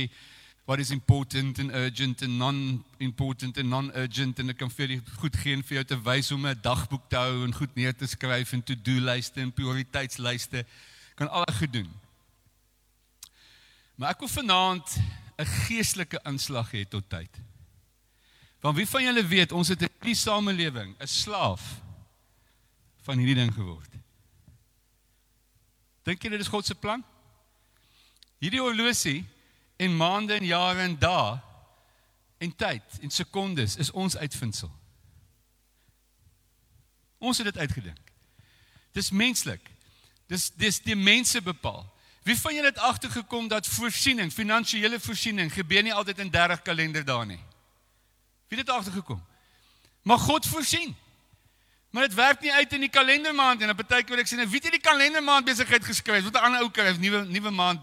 what 0.68 0.80
is 0.80 0.92
important 0.92 1.60
and 1.60 1.72
urgent 1.72 2.22
and 2.22 2.38
non-important 2.38 3.58
and 3.58 3.70
non-urgent 3.72 4.40
en 4.40 4.52
ek 4.52 4.60
kan 4.60 4.72
vir 4.78 4.98
jou 4.98 5.00
goed 5.22 5.38
gee 5.40 5.56
en 5.56 5.64
vir 5.64 5.80
jou 5.80 5.86
te 5.94 5.98
wys 6.04 6.30
hoe 6.30 6.38
om 6.38 6.48
'n 6.48 6.62
dagboek 6.62 7.10
te 7.10 7.18
hou 7.18 7.46
en 7.46 7.54
goed 7.54 7.76
neer 7.76 7.96
te 7.96 8.08
skryf 8.08 8.54
en 8.54 8.62
to-do 8.62 9.00
lyste 9.00 9.42
en 9.42 9.52
prioriteitslyste 9.52 10.66
kan 11.16 11.30
al 11.30 11.48
gedoen. 11.62 11.90
Maar 13.96 14.10
ek 14.14 14.20
wil 14.20 14.30
vanaand 14.30 15.00
'n 15.40 15.46
geestelike 15.46 16.20
inslag 16.26 16.72
hê 16.72 16.86
tot 16.86 17.10
tyd. 17.10 17.32
Want 18.62 18.76
wie 18.78 18.88
van 18.88 19.04
julle 19.04 19.24
weet 19.24 19.52
ons 19.52 19.68
het 19.68 19.82
in 19.82 19.90
die 20.02 20.16
samelewing 20.16 20.96
'n 21.00 21.08
slaaf 21.08 21.82
van 23.02 23.18
hierdie 23.18 23.36
ding 23.36 23.54
geword? 23.54 23.92
Dink 26.08 26.24
jy 26.24 26.32
dit 26.32 26.40
is 26.44 26.52
God 26.52 26.66
se 26.66 26.76
plan? 26.76 27.04
Hierdie 28.40 28.62
horlosie 28.64 29.26
en 29.82 29.96
maande 29.98 30.38
en 30.38 30.46
jare 30.48 30.86
en 30.86 30.96
dae 31.00 31.36
en 32.38 32.54
tyd 32.56 33.00
en 33.02 33.12
sekondes 33.12 33.76
is 33.82 33.92
ons 33.92 34.16
uitvindsel. 34.18 34.72
Ons 37.18 37.42
het 37.42 37.50
dit 37.50 37.58
uitgedink. 37.58 38.14
Dis 38.96 39.10
menslik. 39.12 39.64
Dis 40.32 40.52
dis 40.56 40.80
die 40.86 40.96
mense 40.96 41.42
bepaal. 41.42 41.84
Wie 42.28 42.36
van 42.36 42.56
julle 42.56 42.72
het 42.72 42.80
agtergekom 42.84 43.48
dat 43.48 43.68
voorsiening, 43.68 44.32
finansiële 44.34 45.00
voorsiening 45.00 45.52
gebeur 45.54 45.84
nie 45.84 45.94
altyd 45.94 46.20
in 46.20 46.32
30 46.32 46.62
kalenderdae 46.62 47.26
nie? 47.26 47.44
Wie 48.48 48.58
het 48.58 48.68
dit 48.68 48.76
agtergekom? 48.76 49.22
Maar 50.04 50.20
God 50.20 50.48
voorsien. 50.48 50.96
Maar 51.98 52.08
dit 52.08 52.16
werk 52.16 52.42
nie 52.42 52.54
uit 52.54 52.74
in 52.74 52.84
die 52.86 52.90
kalendermaand 52.94 53.62
en 53.62 53.70
op 53.70 53.80
'n 53.80 53.86
tydjie 53.86 54.14
wat 54.14 54.20
ek 54.20 54.28
sien, 54.28 54.50
wie 54.50 54.62
het 54.62 54.72
die 54.72 54.80
kalendermaand 54.80 55.46
besigheid 55.46 55.86
geskryf? 55.86 56.24
Wat 56.24 56.34
'n 56.34 56.46
ander 56.46 56.62
ou 56.62 56.70
kry, 56.70 56.94
nuwe 56.98 57.26
nuwe 57.26 57.50
maand 57.50 57.82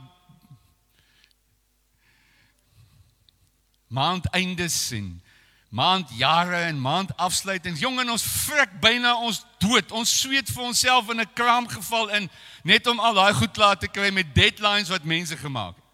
maandeindes 3.89 4.91
en 4.91 5.23
maandjare 5.69 6.57
en 6.57 6.81
maandafsluitings. 6.81 7.81
Jong 7.81 8.01
en 8.01 8.11
ons 8.11 8.23
frik 8.23 8.81
byna 8.81 9.17
ons 9.17 9.45
dood. 9.59 9.91
Ons 9.91 10.21
sweet 10.21 10.49
vir 10.51 10.63
onsself 10.63 11.11
in 11.11 11.21
'n 11.21 11.33
kraamgeval 11.33 12.09
in 12.09 12.31
net 12.63 12.87
om 12.87 13.01
al 13.01 13.15
daai 13.15 13.35
goed 13.35 13.51
klaar 13.51 13.79
te 13.79 13.89
kry 13.89 14.11
met 14.11 14.35
deadlines 14.35 14.89
wat 14.89 15.05
mense 15.05 15.37
gemaak 15.37 15.75
het. 15.75 15.85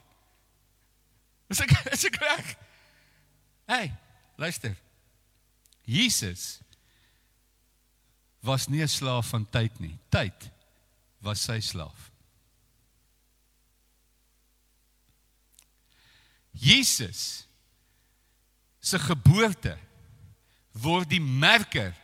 Is 1.49 1.61
ek 1.61 1.71
is 1.93 2.05
ek 2.05 2.17
reg? 2.17 2.57
Hey, 3.67 3.95
luister. 4.37 4.77
Jesus 5.85 6.61
was 8.41 8.69
nie 8.69 8.83
'n 8.83 8.89
slaaf 8.89 9.29
van 9.29 9.47
tyd 9.51 9.81
nie. 9.81 9.99
Tyd 10.09 10.51
was 11.19 11.43
sy 11.43 11.61
slaaf. 11.61 12.11
Jesus 16.51 17.47
se 18.81 18.99
geboorte 18.99 19.79
word 20.73 21.09
die 21.11 21.21
merker 21.21 21.95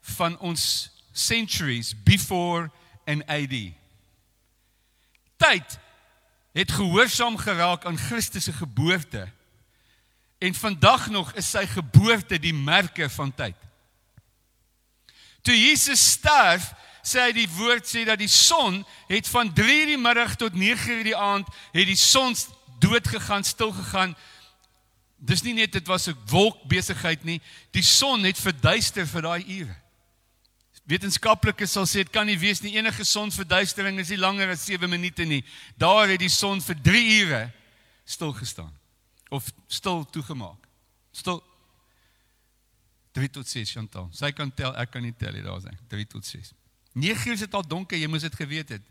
van 0.00 0.38
ons 0.38 0.90
centuries 1.12 1.94
before 2.02 2.70
and 3.04 3.26
AD. 3.26 3.72
Tyd 5.36 5.78
het 6.52 6.72
gehoorsaam 6.72 7.36
geraak 7.36 7.84
aan 7.84 7.98
Christus 7.98 8.44
se 8.44 8.52
geboorte. 8.52 9.28
En 10.38 10.54
vandag 10.54 11.10
nog 11.10 11.32
is 11.32 11.50
sy 11.50 11.66
geboorte 11.66 12.38
die 12.38 12.54
merker 12.54 13.10
van 13.10 13.34
tyd. 13.34 13.56
Toe 15.42 15.54
Jesus 15.58 16.00
sterf, 16.12 16.72
sê 17.02 17.20
hy 17.26 17.32
die 17.32 17.48
woord 17.56 17.86
sê 17.86 18.04
dat 18.06 18.18
die 18.18 18.30
son 18.30 18.84
het 19.08 19.28
van 19.28 19.50
3:00 19.50 19.86
die 19.94 19.98
middag 19.98 20.36
tot 20.36 20.54
9:00 20.54 21.02
die 21.02 21.16
aand 21.16 21.48
het 21.72 21.86
die 21.86 21.98
son 21.98 22.36
dood 22.78 23.08
gegaan, 23.08 23.44
stil 23.44 23.72
gegaan 23.72 24.16
Dis 25.22 25.44
nie 25.46 25.54
net 25.54 25.70
dit 25.72 25.86
was 25.86 26.08
'n 26.08 26.18
wolkbesigheid 26.26 27.24
nie. 27.24 27.40
Die 27.70 27.82
son 27.82 28.24
het 28.24 28.38
verduister 28.38 29.06
vir 29.06 29.22
daai 29.22 29.44
ure. 29.60 29.76
Wetenskaplikes 30.84 31.72
sal 31.72 31.86
sê 31.86 32.02
dit 32.02 32.10
kan 32.10 32.26
nie 32.26 32.38
wees 32.38 32.60
nie. 32.60 32.74
Enige 32.74 33.04
sonverduistering 33.04 33.98
is 33.98 34.08
nie 34.08 34.18
langer 34.18 34.50
as 34.50 34.64
7 34.64 34.90
minute 34.90 35.24
nie. 35.24 35.44
Daar 35.78 36.08
het 36.08 36.18
die 36.18 36.28
son 36.28 36.60
vir 36.60 36.74
3 36.82 37.22
ure 37.22 37.52
stil 38.04 38.32
gestaan 38.32 38.74
of 39.30 39.44
stil 39.68 40.04
toegemaak. 40.10 40.66
Stil 41.12 41.42
3 43.12 43.30
tot 43.30 43.48
6 43.48 43.70
Chantal. 43.70 44.08
Sy 44.16 44.32
kan 44.36 44.52
tel, 44.54 44.72
ek 44.80 44.90
kan 44.94 45.04
nie 45.04 45.14
tel 45.18 45.34
nie, 45.36 45.44
daar's 45.44 45.68
hy. 45.68 45.74
3 45.92 46.06
tot 46.14 46.26
6. 46.26 46.52
9 46.92 47.28
uur 47.28 47.36
is 47.36 47.44
dit 47.44 47.54
al 47.54 47.66
donker, 47.68 47.98
jy 48.00 48.08
moes 48.08 48.24
dit 48.24 48.36
geweet 48.36 48.76
het. 48.76 48.88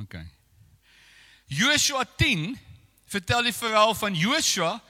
OK. 0.00 0.18
Joshua 1.54 2.04
10 2.16 2.54
vertel 3.06 3.50
die 3.50 3.54
verhaal 3.54 3.94
van 3.94 4.14
Joshua 4.14 4.82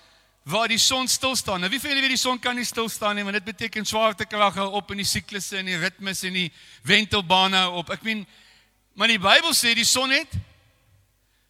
waar 0.45 0.69
die 0.69 0.79
son 0.79 1.09
stil 1.09 1.37
staan. 1.37 1.61
Nou 1.61 1.71
wie 1.73 1.81
van 1.81 1.91
julle 1.91 2.05
weet 2.05 2.17
die 2.17 2.21
son 2.21 2.41
kan 2.41 2.57
nie 2.57 2.67
stil 2.69 2.89
staan 2.93 3.17
nie 3.17 3.25
want 3.25 3.37
dit 3.39 3.47
beteken 3.49 3.87
swaartekrag 3.89 4.59
hou 4.61 4.71
op 4.77 4.93
in 4.93 5.01
die 5.01 5.09
siklusse 5.09 5.57
en 5.61 5.69
die 5.69 5.79
ritmes 5.81 6.23
en 6.29 6.37
die 6.37 6.51
wentelbane 6.85 7.63
hou 7.65 7.81
op. 7.81 7.93
Ek 7.97 8.05
meen 8.05 8.25
maar 8.95 9.11
die 9.11 9.19
Bybel 9.19 9.57
sê 9.57 9.73
die 9.75 9.89
son 9.89 10.13
het 10.15 10.37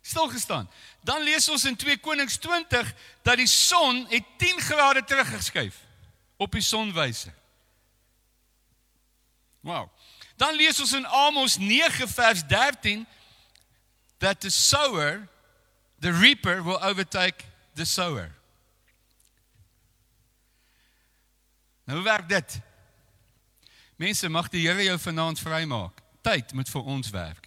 stil 0.05 0.29
gestaan. 0.31 0.69
Dan 1.05 1.23
lees 1.23 1.49
ons 1.49 1.65
in 1.65 1.77
2 1.77 1.99
Konings 2.01 2.37
20 2.41 2.95
dat 3.23 3.37
die 3.37 3.47
son 3.47 4.07
het 4.09 4.25
10 4.39 4.61
grade 4.61 5.05
teruggeskuif 5.05 5.77
op 6.37 6.53
die 6.53 6.65
sonwyse. 6.65 7.33
Wow. 9.61 9.89
Dan 10.37 10.57
lees 10.57 10.81
ons 10.81 10.93
in 10.93 11.07
Amos 11.07 11.57
9 11.57 12.09
vers 12.09 12.47
13 12.47 13.07
dat 14.19 14.41
die 14.41 14.51
sower 14.51 15.29
the 16.01 16.11
reaper 16.11 16.65
will 16.65 16.81
overtake 16.81 17.45
the 17.75 17.85
sower. 17.85 18.33
Nou 21.85 22.03
werk 22.03 22.29
dit. 22.29 22.61
Mense 23.97 24.29
mag 24.29 24.49
die 24.49 24.67
Here 24.69 24.85
jou 24.85 24.99
vanaand 24.99 25.41
vrymaak. 25.41 26.01
Tyd 26.25 26.53
moet 26.53 26.69
vir 26.69 26.83
ons 26.83 27.11
werk. 27.11 27.44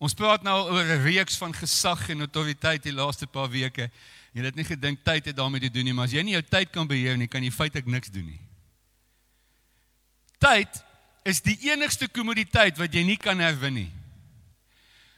Ons 0.00 0.16
praat 0.16 0.40
nou 0.42 0.56
oor 0.72 0.84
'n 0.84 1.02
reeks 1.04 1.36
van 1.36 1.52
gesag 1.52 2.08
en 2.08 2.24
autoriteit 2.24 2.82
die 2.82 2.92
laaste 2.92 3.26
paar 3.26 3.50
weke. 3.50 3.90
Jy 4.32 4.42
het 4.42 4.54
nie 4.54 4.64
gedink 4.64 5.04
tyd 5.04 5.26
het 5.26 5.36
daarmee 5.36 5.60
te 5.60 5.70
doen 5.70 5.84
nie, 5.84 5.92
maar 5.92 6.06
as 6.06 6.12
jy 6.12 6.22
nie 6.22 6.32
jou 6.32 6.42
tyd 6.42 6.70
kan 6.70 6.86
beheer 6.86 7.16
nie, 7.16 7.26
kan 7.26 7.42
jy 7.42 7.50
feitelik 7.50 7.86
niks 7.86 8.08
doen 8.08 8.24
nie. 8.24 8.40
Tyd 10.38 10.82
is 11.24 11.40
die 11.40 11.58
enigste 11.68 12.08
kommoditeit 12.08 12.78
wat 12.78 12.94
jy 12.94 13.02
nie 13.04 13.16
kan 13.16 13.38
herwin 13.38 13.74
nie. 13.74 13.92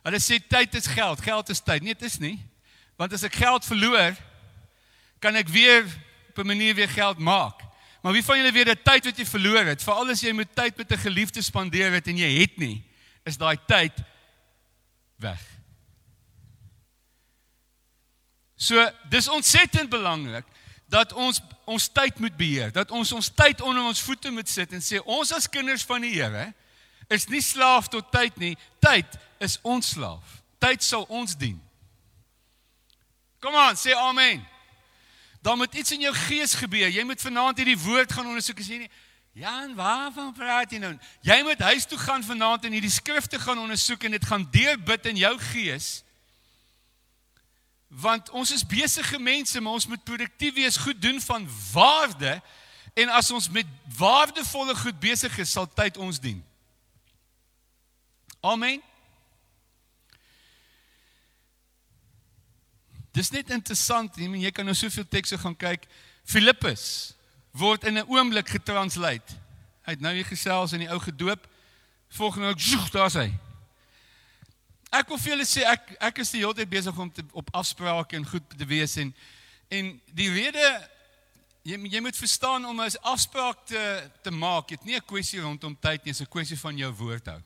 Hulle 0.02 0.18
sê 0.18 0.40
tyd 0.40 0.74
is 0.74 0.86
geld, 0.86 1.20
geld 1.20 1.48
is 1.50 1.60
tyd. 1.60 1.82
Nee, 1.82 1.94
dit 1.94 2.02
is 2.02 2.18
nie. 2.18 2.40
Want 2.98 3.12
as 3.12 3.22
ek 3.22 3.34
geld 3.34 3.64
verloor, 3.64 4.16
kan 5.20 5.36
ek 5.36 5.48
weer 5.48 5.86
op 6.30 6.38
'n 6.38 6.46
manier 6.46 6.74
weer 6.74 6.88
geld 6.88 7.18
maak. 7.18 7.62
Maar 8.02 8.12
wie 8.12 8.24
van 8.24 8.36
julle 8.36 8.52
weet 8.52 8.66
dat 8.66 8.84
tyd 8.84 9.04
wat 9.04 9.18
jy 9.18 9.26
verloor 9.26 9.64
het, 9.64 9.82
veral 9.82 10.10
as 10.10 10.20
jy 10.20 10.32
met 10.32 10.54
tyd 10.54 10.76
met 10.76 10.90
'n 10.90 10.98
geliefde 10.98 11.42
spandeer 11.42 11.92
het 11.92 12.06
en 12.08 12.16
jy 12.16 12.40
het 12.40 12.58
nie, 12.58 12.82
is 13.24 13.36
daai 13.36 13.56
tyd 13.66 13.92
weg. 15.23 15.41
So, 18.57 18.79
dis 19.11 19.29
ontsettend 19.29 19.91
belangrik 19.91 20.47
dat 20.93 21.12
ons 21.12 21.41
ons 21.64 21.88
tyd 21.93 22.19
moet 22.19 22.35
beheer, 22.37 22.73
dat 22.75 22.91
ons 22.91 23.12
ons 23.12 23.31
tyd 23.35 23.61
onder 23.61 23.83
ons 23.83 24.02
voete 24.02 24.31
moet 24.31 24.49
sit 24.49 24.73
en 24.75 24.83
sê 24.83 25.00
ons 25.00 25.33
as 25.33 25.49
kinders 25.49 25.85
van 25.88 26.05
die 26.05 26.12
Here 26.14 26.50
is 27.12 27.26
nie 27.31 27.43
slaaf 27.43 27.88
tot 27.93 28.11
tyd 28.12 28.37
nie. 28.41 28.55
Tyd 28.83 29.09
is 29.43 29.59
ons 29.62 29.95
slaaf. 29.95 30.41
Tyd 30.62 30.85
sal 30.85 31.07
ons 31.09 31.35
dien. 31.38 31.59
Kom 33.43 33.57
aan, 33.59 33.79
sê 33.79 33.95
amen. 33.99 34.43
Dan 35.43 35.59
moet 35.59 35.75
iets 35.75 35.95
in 35.97 36.05
jou 36.07 36.12
gees 36.14 36.55
gebeur. 36.55 36.91
Jy 36.93 37.02
moet 37.07 37.21
vanaand 37.21 37.59
hierdie 37.59 37.79
woord 37.83 38.12
gaan 38.14 38.29
ondersoek 38.31 38.62
as 38.62 38.71
jy 38.71 38.85
nie 38.85 38.93
Jan, 39.32 39.74
waarvan 39.74 40.32
praat 40.36 40.72
jy 40.74 40.78
nou? 40.82 40.92
Jy 41.24 41.38
moet 41.46 41.60
huis 41.64 41.86
toe 41.88 41.98
gaan 41.98 42.24
vanaand 42.24 42.66
en 42.68 42.74
hierdie 42.76 42.92
skrifte 42.92 43.38
gaan 43.40 43.62
ondersoek 43.62 44.04
en 44.04 44.16
dit 44.16 44.26
gaan 44.28 44.44
deurbid 44.52 45.06
in 45.08 45.16
jou 45.16 45.32
gees. 45.40 46.02
Want 47.88 48.28
ons 48.30 48.52
is 48.52 48.66
besige 48.66 49.18
mense, 49.18 49.60
maar 49.60 49.72
ons 49.72 49.88
moet 49.88 50.04
produktief 50.04 50.54
wees, 50.54 50.76
goed 50.76 51.00
doen 51.00 51.20
van 51.20 51.48
waarde. 51.72 52.34
En 52.92 53.08
as 53.08 53.30
ons 53.32 53.48
met 53.48 53.68
waardevolle 53.96 54.76
goed 54.76 55.00
besig 55.00 55.38
is, 55.40 55.52
sal 55.56 55.68
tyd 55.68 55.96
ons 55.96 56.20
dien. 56.20 56.44
Amen. 58.40 58.84
Dis 63.16 63.32
net 63.32 63.48
interessant, 63.52 64.16
jy, 64.16 64.28
jy 64.44 64.52
kan 64.52 64.68
nou 64.68 64.76
soveel 64.76 65.08
tekste 65.08 65.40
gaan 65.40 65.56
kyk. 65.56 65.88
Filippus 66.28 67.14
word 67.52 67.85
in 67.85 67.99
'n 67.99 68.09
oomblik 68.09 68.49
getranslate. 68.49 69.32
Hy 69.85 69.92
het 69.92 70.00
nou 70.00 70.14
hier 70.14 70.25
gesels 70.25 70.73
in 70.73 70.78
die 70.78 70.90
ou 70.90 70.99
gedoop. 71.00 71.47
Volgende 72.09 72.49
ook, 72.49 72.61
"Joeg, 72.61 72.90
daar's 72.90 73.14
hy." 73.14 73.32
Ek 74.90 75.09
wil 75.09 75.18
vir 75.18 75.30
julle 75.32 75.47
sê 75.47 75.62
ek 75.64 75.97
ek 76.00 76.18
is 76.18 76.30
die 76.30 76.40
hele 76.40 76.54
tyd 76.54 76.68
besig 76.68 76.99
om 76.99 77.12
te, 77.12 77.25
op 77.32 77.49
afsprake 77.56 78.16
en 78.16 78.26
goed 78.26 78.59
te 78.59 78.66
wees 78.66 78.97
en 78.97 79.14
en 79.68 80.00
die 80.12 80.30
rede 80.30 80.88
jy 81.62 81.78
jy 81.88 82.00
moet 82.00 82.16
verstaan 82.16 82.66
om 82.66 82.80
'n 82.80 82.99
afspraak 83.00 83.66
te 83.66 84.11
te 84.23 84.30
maak, 84.30 84.68
dit 84.68 84.85
nie 84.85 84.97
'n 84.97 85.06
kwessie 85.06 85.40
rondom 85.40 85.76
tyd 85.80 86.04
nie, 86.04 86.12
dit 86.12 86.21
is 86.21 86.26
'n 86.26 86.30
kwessie 86.30 86.59
van 86.59 86.76
jou 86.76 86.92
woord 86.92 87.26
hou. 87.26 87.40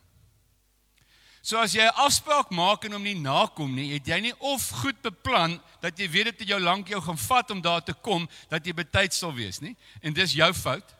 So 1.47 1.55
as 1.63 1.71
jy 1.71 1.79
'n 1.79 1.95
afspraak 1.95 2.49
maak 2.51 2.83
en 2.83 2.91
hom 2.91 3.03
nie 3.03 3.15
nakom 3.15 3.71
nie, 3.71 3.93
het 3.93 4.03
jy 4.05 4.19
nie 4.19 4.35
of 4.39 4.69
goed 4.83 4.99
beplan 5.01 5.55
dat 5.79 5.95
jy 5.95 6.09
weet 6.11 6.37
dit 6.37 6.49
jou 6.49 6.59
lank 6.59 6.89
jou 6.89 6.99
gaan 7.01 7.17
vat 7.17 7.51
om 7.51 7.61
daar 7.61 7.83
te 7.83 7.93
kom 7.93 8.27
dat 8.49 8.65
jy 8.65 8.73
betyds 8.73 9.17
sal 9.17 9.31
wees 9.31 9.61
nie 9.61 9.75
en 10.01 10.13
dis 10.13 10.33
jou 10.33 10.53
fout. 10.53 10.91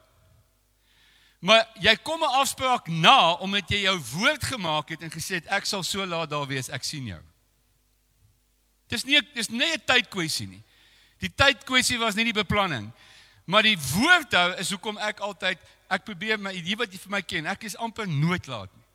Maar 1.42 1.68
jy 1.84 1.96
kom 1.98 2.24
'n 2.24 2.40
afspraak 2.40 2.88
na 2.88 3.34
omdat 3.44 3.68
jy 3.70 3.82
jou 3.82 4.00
woord 4.00 4.44
gemaak 4.44 4.90
het 4.90 5.04
en 5.04 5.12
gesê 5.12 5.36
het 5.36 5.48
ek 5.48 5.66
sal 5.66 5.84
so 5.84 6.06
laat 6.06 6.30
daar 6.30 6.48
wees, 6.48 6.70
ek 6.70 6.84
sien 6.84 7.06
jou. 7.06 7.22
Dis 8.88 9.04
nie 9.04 9.20
dis 9.34 9.50
nie 9.50 9.74
'n 9.74 9.84
tydkwessie 9.86 10.48
nie. 10.48 10.64
Die 11.20 11.34
tydkwessie 11.36 12.00
was 12.00 12.16
nie 12.16 12.24
die 12.24 12.44
beplanning. 12.44 12.94
Maar 13.46 13.64
die 13.64 13.78
woord 13.78 14.32
hou 14.32 14.56
is 14.56 14.70
hoekom 14.70 14.98
ek 14.98 15.20
altyd 15.20 15.58
ek 15.90 16.06
probeer 16.06 16.40
my 16.40 16.52
idee 16.54 16.76
wat 16.78 16.92
jy 16.92 17.00
vir 17.00 17.12
my 17.12 17.22
ken, 17.22 17.46
ek 17.46 17.64
is 17.64 17.76
amper 17.76 18.08
nooit 18.08 18.48
laat 18.48 18.74
nie. 18.74 18.87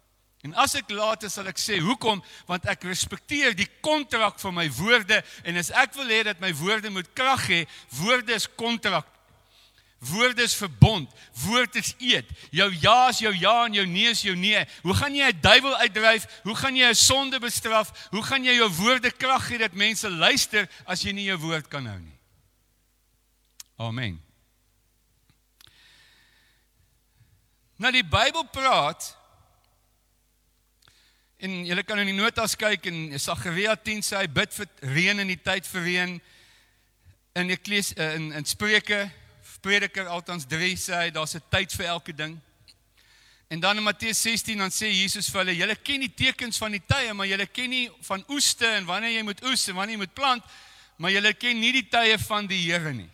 En 0.42 0.54
as 0.58 0.74
ek 0.74 0.90
laat 0.90 1.22
is, 1.22 1.36
sal 1.36 1.46
ek 1.46 1.60
sê 1.62 1.78
hoekom? 1.78 2.18
Want 2.48 2.66
ek 2.70 2.82
respekteer 2.88 3.54
die 3.54 3.68
kontrak 3.80 4.40
van 4.42 4.56
my 4.56 4.66
woorde 4.74 5.20
en 5.46 5.60
as 5.60 5.70
ek 5.70 5.94
wil 5.94 6.10
hê 6.10 6.24
dat 6.26 6.42
my 6.42 6.50
woorde 6.58 6.90
moet 6.90 7.10
krag 7.14 7.46
hê, 7.46 7.60
woorde 8.00 8.34
is 8.34 8.48
kontrak. 8.58 9.06
Woorde 10.02 10.42
is 10.42 10.56
verbond. 10.58 11.10
Woord 11.44 11.76
is 11.78 11.92
eed. 12.02 12.26
Jou 12.50 12.66
ja 12.82 13.08
is 13.12 13.20
jou 13.22 13.30
ja 13.38 13.54
en 13.68 13.76
jou 13.78 13.84
nee 13.86 14.10
is 14.10 14.24
jou 14.26 14.34
nee. 14.34 14.64
Hoe 14.82 14.96
gaan 14.98 15.14
jy 15.14 15.30
'n 15.30 15.40
duiwel 15.40 15.76
uitdryf? 15.76 16.26
Hoe 16.42 16.56
gaan 16.56 16.76
jy 16.76 16.90
'n 16.90 16.94
sonde 16.94 17.38
bestraf? 17.38 18.08
Hoe 18.10 18.22
gaan 18.22 18.44
jy 18.44 18.56
jou 18.56 18.68
woorde 18.68 19.10
krag 19.10 19.46
gee 19.46 19.58
dat 19.58 19.72
mense 19.78 20.10
luister 20.10 20.68
as 20.86 21.02
jy 21.02 21.12
nie 21.12 21.30
jou 21.30 21.38
woord 21.38 21.68
kan 21.68 21.86
hou 21.86 21.98
nie? 21.98 22.18
Amen. 23.78 24.20
Nou 27.76 27.92
die 27.92 28.04
Bybel 28.04 28.44
praat 28.44 29.16
en 31.42 31.64
julle 31.66 31.82
kan 31.82 31.98
in 31.98 32.06
die 32.06 32.14
notas 32.14 32.54
kyk 32.54 32.86
en 32.86 33.18
Sagaria 33.18 33.74
10 33.74 34.04
sê 34.06 34.20
hy 34.20 34.28
bid 34.30 34.52
vir 34.54 34.68
reën 34.94 35.22
in 35.24 35.30
die 35.32 35.40
tyd 35.42 35.66
vir 35.66 35.82
reën 35.88 36.12
in 37.40 37.50
Eklesie 37.50 37.98
in 38.14 38.30
in 38.38 38.46
Spreuke 38.46 39.08
Prediker 39.62 40.08
altans 40.10 40.46
3 40.50 40.74
sê 40.78 40.96
hy 40.98 41.10
daar's 41.14 41.34
'n 41.34 41.42
tyd 41.50 41.72
vir 41.72 41.86
elke 41.86 42.12
ding. 42.12 42.38
En 43.48 43.60
dan 43.60 43.76
in 43.76 43.82
Matteus 43.82 44.22
16 44.22 44.58
dan 44.58 44.70
sê 44.70 44.90
Jesus 44.90 45.30
vir 45.30 45.38
hulle: 45.38 45.56
"Julle 45.56 45.76
ken 45.76 46.00
die 46.00 46.14
tekens 46.14 46.58
van 46.58 46.72
die 46.72 46.82
tye, 46.86 47.12
maar 47.12 47.26
julle 47.26 47.46
ken 47.46 47.70
nie 47.70 47.90
van 48.00 48.24
oeste 48.28 48.66
en 48.66 48.84
wanneer 48.84 49.10
jy 49.10 49.22
moet 49.22 49.44
oes 49.44 49.68
en 49.68 49.74
wanneer 49.74 49.94
jy 49.94 50.02
moet 50.02 50.14
plant, 50.14 50.44
maar 50.96 51.10
julle 51.10 51.34
ken 51.34 51.60
nie 51.60 51.72
die 51.72 51.88
tye 51.88 52.18
van 52.18 52.46
die 52.46 52.72
Here 52.72 52.92
nie." 52.92 53.10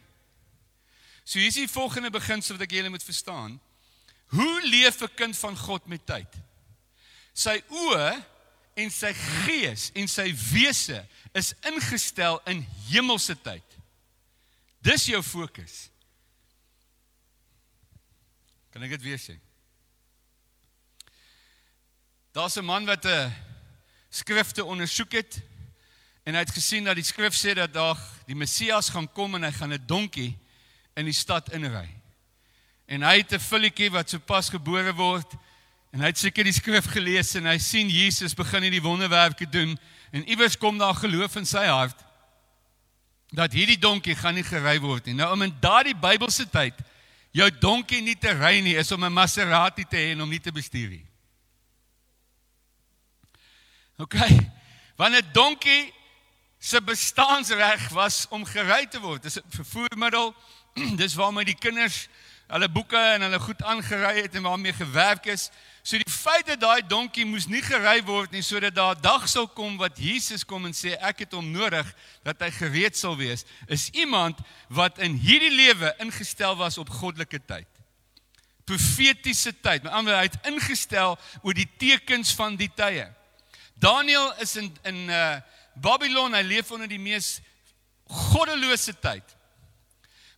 So 1.24 1.38
hier 1.38 1.48
is 1.48 1.54
die 1.54 1.68
volgende 1.68 2.10
beginsel 2.10 2.56
wat 2.56 2.62
ek 2.62 2.72
julle 2.72 2.88
moet 2.88 3.04
verstaan. 3.04 3.60
Hoe 4.28 4.60
leef 4.62 5.02
'n 5.02 5.14
kind 5.14 5.36
van 5.36 5.56
God 5.56 5.86
met 5.86 6.06
tyd? 6.06 6.47
Sy 7.38 7.60
oë 7.70 8.08
en 8.82 8.90
sy 8.90 9.12
gees 9.44 9.88
en 9.98 10.10
sy 10.10 10.26
wese 10.50 10.98
is 11.38 11.52
ingestel 11.70 12.40
in 12.50 12.64
hemelse 12.88 13.36
tyd. 13.44 13.76
Dis 14.82 15.06
jou 15.10 15.20
fokus. 15.22 15.88
Kan 18.74 18.86
ek 18.86 18.96
dit 18.96 19.06
weer 19.06 19.20
sê? 19.22 19.36
Daar's 22.34 22.58
'n 22.58 22.64
man 22.64 22.86
wat 22.86 23.04
'n 23.04 23.32
skrifte 24.10 24.64
ondersoek 24.64 25.12
het 25.12 25.40
en 26.24 26.34
hy 26.34 26.40
het 26.40 26.54
gesien 26.54 26.84
dat 26.84 26.94
die 26.94 27.04
skrif 27.04 27.34
sê 27.34 27.54
dat 27.54 27.72
daar 27.72 27.98
die 28.26 28.36
Messias 28.36 28.90
gaan 28.90 29.12
kom 29.12 29.34
en 29.34 29.42
hy 29.42 29.52
gaan 29.52 29.72
'n 29.72 29.86
donkie 29.86 30.38
in 30.96 31.04
die 31.04 31.14
stad 31.14 31.52
inry. 31.52 31.88
En 32.86 33.02
hy 33.02 33.16
het 33.16 33.32
'n 33.32 33.38
filletjie 33.38 33.90
wat 33.90 34.10
sopas 34.10 34.48
gebore 34.48 34.94
word 34.94 35.34
en 35.92 36.00
hy 36.00 36.10
het 36.12 36.20
seker 36.20 36.44
die 36.44 36.56
skrif 36.56 36.90
gelees 36.92 37.34
en 37.38 37.48
hy 37.48 37.56
sien 37.62 37.88
Jesus 37.88 38.36
begin 38.36 38.66
hierdie 38.66 38.84
wonderwerke 38.84 39.48
doen 39.48 39.78
en 40.12 40.28
iewers 40.28 40.56
kom 40.56 40.78
daar 40.78 40.96
geloof 40.98 41.36
in 41.40 41.48
sy 41.48 41.64
hart 41.66 42.04
dat 43.32 43.52
hierdie 43.52 43.78
donkie 43.80 44.16
gaan 44.16 44.38
nie 44.38 44.46
gery 44.46 44.78
word 44.80 45.08
nie. 45.08 45.18
Nou 45.18 45.32
om 45.34 45.42
in 45.44 45.52
daardie 45.60 45.96
Bybelse 45.96 46.46
tyd 46.48 46.76
jou 47.36 47.48
donkie 47.60 48.00
nie 48.02 48.16
te 48.16 48.32
ry 48.32 48.58
nie 48.64 48.76
is 48.76 48.92
om 48.92 49.04
'n 49.04 49.12
Maserati 49.12 49.84
te 49.84 49.96
hê 49.96 50.12
en 50.12 50.22
om 50.22 50.30
nie 50.30 50.40
te 50.40 50.52
bestuur 50.52 50.88
nie. 50.88 51.04
OK. 53.98 54.16
Wanneer 54.96 55.22
'n 55.22 55.32
donkie 55.32 55.92
se 56.58 56.80
bestaansreg 56.82 57.88
was 57.88 58.26
om 58.30 58.44
gery 58.44 58.86
te 58.86 59.00
word, 59.00 59.22
dis 59.22 59.38
'n 59.38 59.44
vervoermiddel. 59.48 60.34
Dis 61.00 61.14
waarmee 61.14 61.44
die 61.44 61.58
kinders 61.58 62.08
hulle 62.48 62.68
boeke 62.72 62.98
en 62.98 63.24
hulle 63.26 63.40
goed 63.44 63.62
aangery 63.62 64.22
het 64.22 64.36
en 64.38 64.46
waarmee 64.48 64.72
gewerk 64.72 65.26
is. 65.28 65.48
So 65.82 66.00
die 66.00 66.12
feit 66.12 66.46
dat 66.48 66.60
daai 66.60 66.82
donkie 66.88 67.26
moes 67.28 67.46
nie 67.48 67.62
gery 67.64 68.00
word 68.08 68.32
nie 68.32 68.42
sodat 68.42 68.74
daar 68.74 68.96
'n 68.96 69.02
dag 69.02 69.28
sou 69.28 69.46
kom 69.46 69.76
wat 69.76 69.98
Jesus 69.98 70.44
kom 70.44 70.66
en 70.66 70.72
sê 70.72 70.96
ek 71.00 71.18
het 71.18 71.32
hom 71.32 71.50
nodig 71.52 71.86
dat 72.24 72.40
hy 72.40 72.50
gereed 72.50 72.96
sal 72.96 73.16
wees, 73.16 73.44
is 73.68 73.90
iemand 73.90 74.38
wat 74.68 74.98
in 74.98 75.16
hierdie 75.16 75.54
lewe 75.54 75.94
ingestel 75.98 76.56
was 76.56 76.78
op 76.78 76.90
goddelike 76.90 77.40
tyd. 77.46 77.68
Profetiese 78.64 79.52
tyd. 79.60 79.82
Met 79.82 79.92
ander 79.92 80.12
woorde, 80.14 80.28
hy 80.28 80.32
het 80.32 80.46
ingestel 80.46 81.18
oor 81.42 81.54
die 81.54 81.68
tekens 81.78 82.34
van 82.34 82.56
die 82.56 82.70
tye. 82.74 83.08
Daniel 83.74 84.32
is 84.40 84.56
in 84.56 84.76
in 84.84 85.08
uh 85.08 85.40
Babylon, 85.74 86.34
hy 86.34 86.42
leef 86.42 86.70
onder 86.70 86.88
die 86.88 86.98
mees 86.98 87.40
goddelose 88.08 88.94
tyd. 88.98 89.37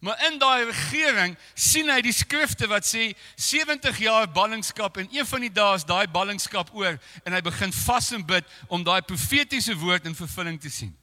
Maar 0.01 0.27
in 0.31 0.39
daai 0.41 0.65
regering 0.65 1.37
sien 1.55 1.91
hy 1.93 1.99
die 2.01 2.15
skrifte 2.17 2.65
wat 2.71 2.87
sê 2.89 3.11
70 3.37 3.99
jaar 4.01 4.31
ballingskap 4.33 4.97
en 4.97 5.09
een 5.13 5.27
van 5.29 5.45
die 5.45 5.53
dae 5.53 5.77
is 5.77 5.85
daai 5.85 6.07
ballingskap 6.09 6.73
oor 6.73 6.97
en 7.25 7.37
hy 7.37 7.41
begin 7.45 7.75
vas 7.83 8.09
en 8.17 8.25
bid 8.25 8.49
om 8.73 8.85
daai 8.85 9.03
profetiese 9.05 9.77
woord 9.77 10.09
in 10.09 10.17
vervulling 10.17 10.57
te 10.61 10.73
sien. 10.73 10.95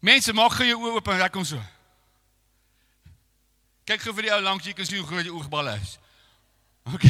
Mense, 0.00 0.32
maak 0.32 0.56
gou 0.56 0.68
jou 0.68 0.80
oë 0.80 0.96
oop 0.96 1.12
en 1.12 1.20
rek 1.20 1.36
hom 1.36 1.44
so. 1.48 1.60
Kyk 3.84 4.06
gou 4.06 4.16
vir 4.16 4.30
die 4.30 4.32
ou 4.32 4.40
langs 4.40 4.64
jy 4.64 4.72
kan 4.76 4.88
sien 4.88 5.02
hoe 5.02 5.08
groot 5.08 5.28
die 5.28 5.34
oogballe 5.34 5.76
is. 5.82 5.98
OK. 6.94 7.04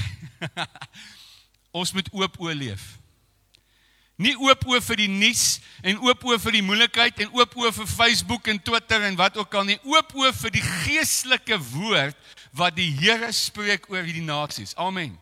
Ons 1.79 1.95
moet 1.95 2.11
oop 2.11 2.43
oë 2.43 2.59
leef. 2.59 2.91
Nie 4.17 4.37
oop 4.39 4.63
oë 4.71 4.79
vir 4.87 5.01
die 5.03 5.11
nuus 5.11 5.59
en 5.83 5.99
oop 6.07 6.23
oë 6.23 6.39
vir 6.45 6.55
die 6.55 6.63
moeilikheid 6.63 7.25
en 7.25 7.33
oop 7.35 7.57
oë 7.59 7.73
vir 7.81 7.89
Facebook 7.91 8.47
en 8.53 8.61
Twitter 8.63 9.03
en 9.09 9.19
wat 9.19 9.41
ook 9.41 9.57
al 9.59 9.67
nie. 9.73 9.79
Oop 9.91 10.15
oë 10.15 10.31
vir 10.39 10.55
die 10.55 10.63
geestelike 10.63 11.59
woord 11.73 12.35
wat 12.55 12.77
die 12.79 12.93
Here 12.95 13.33
spreek 13.35 13.91
oor 13.91 14.07
hierdie 14.07 14.23
nasies. 14.23 14.77
Amen. 14.79 15.17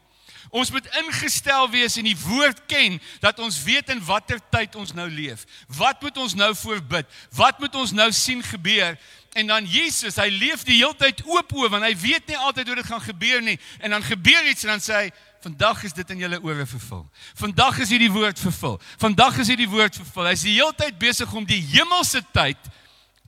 Ons 0.53 0.69
moet 0.75 0.85
ingestel 1.01 1.71
wees 1.73 1.97
en 1.97 2.05
die 2.05 2.19
woord 2.19 2.59
ken 2.69 2.99
dat 3.23 3.39
ons 3.41 3.63
weet 3.65 3.89
in 3.95 4.03
watter 4.05 4.41
tyd 4.53 4.77
ons 4.77 4.93
nou 4.93 5.07
leef. 5.09 5.47
Wat 5.73 6.03
moet 6.05 6.19
ons 6.21 6.35
nou 6.37 6.51
voorbid? 6.61 7.09
Wat 7.33 7.63
moet 7.63 7.81
ons 7.81 7.95
nou 7.97 8.11
sien 8.13 8.43
gebeur? 8.45 8.99
En 9.33 9.49
dan 9.49 9.65
Jesus, 9.65 10.19
hy 10.21 10.29
leef 10.29 10.67
die 10.69 10.83
hele 10.83 10.99
tyd 11.01 11.23
oop 11.25 11.55
oë 11.57 11.73
want 11.73 11.89
hy 11.89 11.95
weet 11.97 12.29
nie 12.29 12.37
altyd 12.37 12.69
hoe 12.69 12.81
dit 12.83 12.91
gaan 12.91 13.05
gebeur 13.07 13.41
nie. 13.41 13.57
En 13.81 13.97
dan 13.97 14.05
gebeur 14.05 14.51
iets 14.51 14.67
en 14.69 14.75
dan 14.75 14.85
sê 14.85 14.99
hy 15.07 15.13
Vandag 15.43 15.83
is 15.83 15.93
dit 15.93 16.11
in 16.11 16.21
julle 16.23 16.39
ore 16.43 16.67
vervul. 16.67 17.03
Vandag 17.35 17.79
is 17.83 17.91
hierdie 17.91 18.11
woord 18.13 18.39
vervul. 18.39 18.77
Vandag 19.03 19.41
is 19.43 19.49
hierdie 19.51 19.69
woord 19.69 19.97
vervul. 19.99 20.29
Hy 20.29 20.35
is 20.37 20.45
die 20.47 20.55
hele 20.55 20.75
tyd 20.79 21.01
besig 21.01 21.33
om 21.35 21.47
die 21.49 21.59
hemelse 21.73 22.23
tyd 22.31 22.69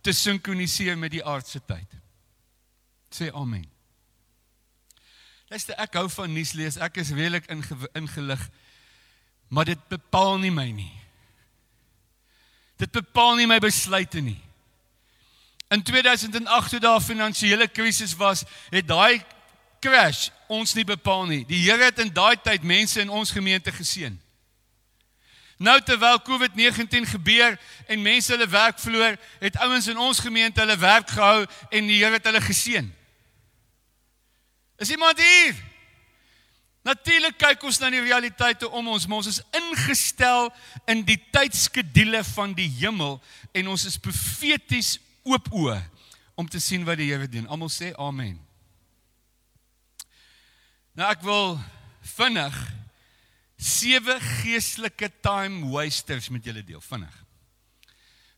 te 0.04 0.14
sinkroniseer 0.14 0.94
met 1.00 1.10
die 1.16 1.24
aardse 1.26 1.58
tyd. 1.66 1.96
Sê 3.10 3.32
amen. 3.34 3.64
Luister, 5.50 5.74
ek 5.82 5.98
hou 5.98 6.06
van 6.14 6.30
nuus 6.30 6.54
lees. 6.54 6.78
Ek 6.78 7.02
is 7.02 7.10
redelik 7.14 7.50
ingelig. 7.50 8.46
Maar 9.50 9.72
dit 9.72 9.82
bepaal 9.90 10.38
nie 10.44 10.54
my 10.54 10.68
nie. 10.70 10.92
Dit 12.78 12.94
bepaal 12.94 13.34
nie 13.40 13.50
my 13.50 13.58
besluite 13.62 14.22
nie. 14.22 14.38
In 15.74 15.82
2008 15.82 16.70
toe 16.70 16.80
daar 16.80 17.00
'n 17.00 17.08
finansiële 17.10 17.66
krisis 17.66 18.14
was, 18.14 18.44
het 18.70 18.86
daai 18.86 19.24
crash 19.80 20.30
ons 20.48 20.74
nie 20.74 20.84
bepaal 20.84 21.26
nie. 21.26 21.42
Die 21.48 21.62
Here 21.64 21.84
het 21.90 21.98
in 21.98 22.12
daai 22.12 22.36
tyd 22.42 22.62
mense 22.62 23.00
in 23.00 23.10
ons 23.10 23.30
gemeente 23.30 23.72
geseën. 23.72 24.20
Nou 25.56 25.76
terwyl 25.86 26.18
COVID-19 26.22 27.06
gebeur 27.08 27.58
en 27.86 28.02
mense 28.02 28.32
hulle 28.32 28.48
werk 28.50 28.80
verloor, 28.82 29.16
het 29.40 29.56
ouens 29.62 29.86
in 29.86 29.98
ons 29.98 30.18
gemeente 30.18 30.60
hulle 30.60 30.76
werk 30.76 31.10
gehou 31.14 31.44
en 31.70 31.86
die 31.86 32.00
Here 32.02 32.18
het 32.18 32.26
hulle 32.26 32.42
geseën. 32.42 32.90
Is 34.82 34.90
iemand 34.90 35.20
hier? 35.20 35.54
Natuurlik 36.84 37.38
kyk 37.40 37.62
ons 37.64 37.78
na 37.80 37.88
die 37.88 38.02
realiteite 38.04 38.68
om 38.68 38.90
ons, 38.92 39.06
maar 39.08 39.22
ons 39.22 39.30
is 39.30 39.40
ingestel 39.56 40.50
in 40.90 41.00
die 41.06 41.16
tydskedule 41.32 42.20
van 42.34 42.52
die 42.52 42.68
hemel 42.82 43.16
en 43.56 43.70
ons 43.72 43.86
is 43.88 43.96
profeties 43.96 44.98
oop 45.24 45.48
oë 45.54 45.78
om 46.36 46.50
te 46.50 46.60
sien 46.60 46.84
wat 46.84 47.00
die 47.00 47.08
Here 47.08 47.30
doen. 47.30 47.48
Almal 47.48 47.72
sê 47.72 47.94
amen. 47.96 48.36
Nou 50.94 51.10
ek 51.10 51.24
wil 51.26 51.56
vinnig 52.14 52.54
sewe 53.58 54.14
geestelike 54.20 55.08
time 55.24 55.66
wasters 55.72 56.28
met 56.30 56.44
julle 56.46 56.62
deel 56.62 56.82
vinnig. 56.84 57.14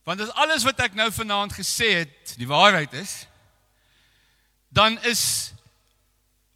Want 0.07 0.23
as 0.25 0.33
alles 0.41 0.65
wat 0.65 0.81
ek 0.87 0.95
nou 0.97 1.11
vanaand 1.13 1.53
gesê 1.53 1.91
het, 2.01 2.37
die 2.41 2.49
waarheid 2.49 2.95
is, 2.97 3.27
dan 4.73 4.97
is 5.05 5.53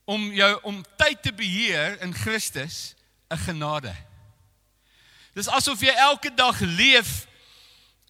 om 0.09 0.31
jou 0.33 0.51
om 0.71 0.81
tyd 0.97 1.21
te 1.23 1.35
beheer 1.37 1.99
in 2.01 2.15
Christus 2.15 2.95
'n 3.29 3.37
genade. 3.37 3.95
Dis 5.35 5.49
asof 5.49 5.81
jy 5.81 5.93
elke 5.95 6.35
dag 6.35 6.61
leef 6.61 7.27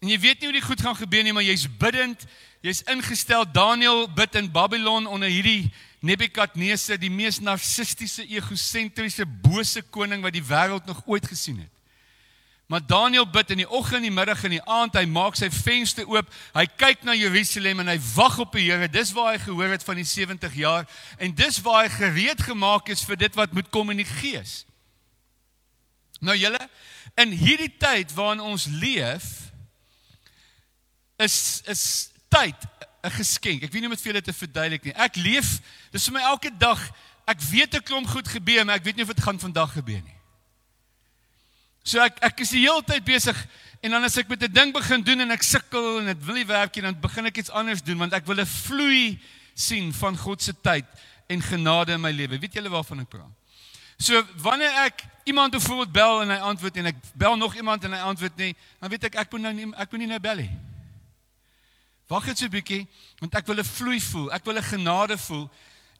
en 0.01 0.07
jy 0.09 0.19
weet 0.19 0.39
nie 0.39 0.47
hoe 0.47 0.59
dit 0.59 0.63
goed 0.63 0.81
gaan 0.81 0.95
gebeur 0.95 1.23
nie, 1.23 1.33
maar 1.33 1.43
jy's 1.43 1.67
bidtend, 1.77 2.25
jy's 2.61 2.81
ingestel. 2.81 3.45
Daniel 3.51 4.07
bid 4.07 4.35
in 4.35 4.51
Babylon 4.51 5.05
onder 5.07 5.29
hierdie 5.29 5.73
Nebukadneser, 6.01 6.97
die 6.97 7.11
mees 7.13 7.37
narcistiese, 7.39 8.25
egosentriese, 8.25 9.25
bose 9.25 9.83
koning 9.93 10.23
wat 10.25 10.33
die 10.33 10.45
wêreld 10.45 10.87
nog 10.89 11.03
ooit 11.05 11.27
gesien 11.29 11.59
het. 11.61 11.81
Maar 12.71 12.85
Daniel 12.87 13.27
bid 13.29 13.49
in 13.51 13.59
die 13.59 13.69
oggend, 13.69 14.05
die 14.07 14.13
middag 14.15 14.45
en 14.47 14.53
die 14.55 14.63
aand. 14.63 14.95
Hy 14.95 15.03
maak 15.11 15.35
sy 15.35 15.49
venster 15.51 16.07
oop. 16.07 16.29
Hy 16.55 16.63
kyk 16.79 17.01
na 17.03 17.11
Jerusalem 17.19 17.83
en 17.83 17.91
hy 17.91 17.97
wag 18.13 18.37
op 18.45 18.55
die 18.55 18.63
Here. 18.69 18.87
Dis 18.87 19.11
waar 19.11 19.33
hy 19.33 19.41
gehoor 19.43 19.73
het 19.75 19.83
van 19.83 19.99
die 19.99 20.07
70 20.07 20.55
jaar 20.55 20.87
en 21.19 21.35
dis 21.35 21.59
waar 21.65 21.83
hy 21.83 21.91
gereed 21.97 22.45
gemaak 22.47 22.87
is 22.95 23.03
vir 23.03 23.19
dit 23.19 23.35
wat 23.35 23.51
moet 23.51 23.67
kom 23.75 23.91
in 23.91 23.99
die 23.99 24.07
gees. 24.07 24.61
Nou 26.23 26.37
julle, 26.37 26.61
in 27.19 27.35
hierdie 27.35 27.73
tyd 27.81 28.13
waarin 28.15 28.39
ons 28.53 28.69
leef 28.71 29.27
is 31.19 31.35
is 31.67 31.83
tyd 32.31 32.55
'n 33.03 33.11
geskenk. 33.11 33.63
Ek 33.63 33.71
weet 33.71 33.81
nie 33.81 33.89
om 33.89 33.95
dit 33.95 34.01
vir 34.01 34.13
julle 34.13 34.21
te 34.21 34.33
verduidelik 34.33 34.83
nie. 34.83 34.93
Ek 34.93 35.15
leef, 35.15 35.59
dis 35.91 36.05
vir 36.05 36.13
my 36.13 36.21
elke 36.21 36.51
dag. 36.57 36.79
Ek 37.25 37.41
weet 37.41 37.75
'n 37.75 37.83
klomp 37.83 38.07
goed 38.07 38.27
gebeur, 38.27 38.65
maar 38.65 38.75
ek 38.75 38.83
weet 38.83 38.95
nie 38.95 39.03
of 39.03 39.13
dit 39.13 39.23
gaan 39.23 39.39
vandag 39.39 39.73
gebeur 39.73 40.01
nie. 40.01 40.17
So 41.83 41.99
ek 41.99 42.19
ek 42.21 42.39
is 42.39 42.53
die 42.53 42.61
hele 42.61 42.83
tyd 42.85 43.03
besig 43.03 43.37
en 43.81 43.91
dan 43.91 44.03
as 44.03 44.17
ek 44.17 44.29
met 44.29 44.43
'n 44.43 44.53
ding 44.53 44.73
begin 44.73 45.01
doen 45.01 45.21
en 45.21 45.31
ek 45.31 45.41
sukkel 45.41 45.99
en 45.99 46.05
dit 46.05 46.25
wil 46.25 46.35
nie 46.35 46.45
werk 46.45 46.75
nie, 46.75 46.83
dan 46.83 46.99
begin 46.99 47.25
ek 47.25 47.37
iets 47.37 47.49
anders 47.49 47.81
doen 47.81 47.97
want 47.97 48.13
ek 48.13 48.25
wil 48.25 48.39
'n 48.39 48.45
vloei 48.45 49.19
sien 49.55 49.93
van 49.93 50.17
God 50.17 50.41
se 50.41 50.53
tyd 50.53 50.85
en 51.27 51.41
genade 51.41 51.93
in 51.93 52.01
my 52.01 52.11
lewe. 52.11 52.39
Weet 52.39 52.53
julle 52.53 52.69
waarvan 52.69 52.99
ek 52.99 53.09
praat? 53.09 53.31
So 53.97 54.23
wanneer 54.37 54.85
ek 54.85 55.03
iemand 55.25 55.51
byvoorbeeld 55.51 55.91
bel 55.91 56.21
en 56.21 56.29
hy 56.29 56.37
antwoord 56.37 56.77
en 56.77 56.85
ek 56.85 56.95
bel 57.13 57.37
nog 57.37 57.55
iemand 57.55 57.83
en 57.83 57.93
hy 57.93 57.99
antwoord 57.99 58.37
nie, 58.37 58.55
dan 58.79 58.89
weet 58.89 59.03
ek 59.03 59.15
ek 59.15 59.31
moet 59.31 59.41
nou 59.41 59.53
nie 59.53 59.73
ek 59.77 59.91
moet 59.91 59.99
nie 59.99 60.07
nou 60.07 60.19
bel 60.19 60.35
nie. 60.35 60.51
Wag 62.11 62.27
net 62.27 62.37
so 62.37 62.45
'n 62.45 62.51
bietjie 62.51 62.87
want 63.19 63.35
ek 63.35 63.47
wil 63.47 63.59
'n 63.59 63.63
vloei 63.63 64.01
voel. 64.01 64.31
Ek 64.35 64.45
wil 64.45 64.57
'n 64.57 64.63
genade 64.63 65.17
voel. 65.17 65.49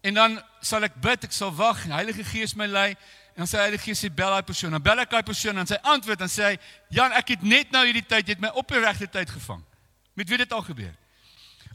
En 0.04 0.14
dan 0.14 0.44
sal 0.62 0.84
ek 0.84 0.96
bid, 1.00 1.24
ek 1.24 1.32
sal 1.32 1.56
wag, 1.56 1.84
Heilige 1.84 2.24
Gees 2.24 2.56
my 2.56 2.66
lei 2.66 2.98
En 3.32 3.46
dan 3.46 3.48
sê 3.48 3.70
die 3.72 3.80
Gees 3.80 4.04
bel 4.14 4.30
daai 4.30 4.44
persoon. 4.44 4.72
Dan 4.76 4.84
bel 4.84 5.00
ek 5.00 5.12
daai 5.12 5.24
persoon 5.24 5.58
en 5.62 5.68
sy 5.68 5.78
antwoord 5.88 6.20
dan 6.20 6.32
sê 6.32 6.52
hy 6.52 6.56
Jan, 6.92 7.14
ek 7.16 7.36
het 7.36 7.46
net 7.48 7.72
nou 7.72 7.84
hierdie 7.88 8.04
tyd, 8.04 8.28
jy 8.28 8.36
het 8.36 8.44
my 8.44 8.52
op 8.60 8.68
die 8.68 8.82
regte 8.84 9.08
tyd 9.08 9.32
gevang. 9.32 9.62
Met 10.20 10.30
wie 10.30 10.42
dit 10.42 10.52
al 10.52 10.64
gebeur? 10.68 10.92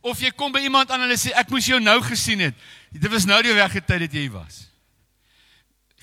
Of 0.04 0.20
jy 0.20 0.30
kom 0.36 0.52
by 0.52 0.60
iemand 0.66 0.92
aan 0.92 1.00
en 1.00 1.08
hulle 1.08 1.18
sê 1.18 1.32
ek 1.34 1.50
moes 1.50 1.66
jou 1.66 1.80
nou 1.80 1.96
gesien 2.04 2.44
het. 2.44 2.64
Dit 2.92 3.08
was 3.10 3.24
nou 3.26 3.38
die 3.42 3.56
regte 3.56 3.80
tyd 3.80 4.04
dat 4.04 4.12
jy 4.12 4.26
hier 4.28 4.36
was. 4.36 4.66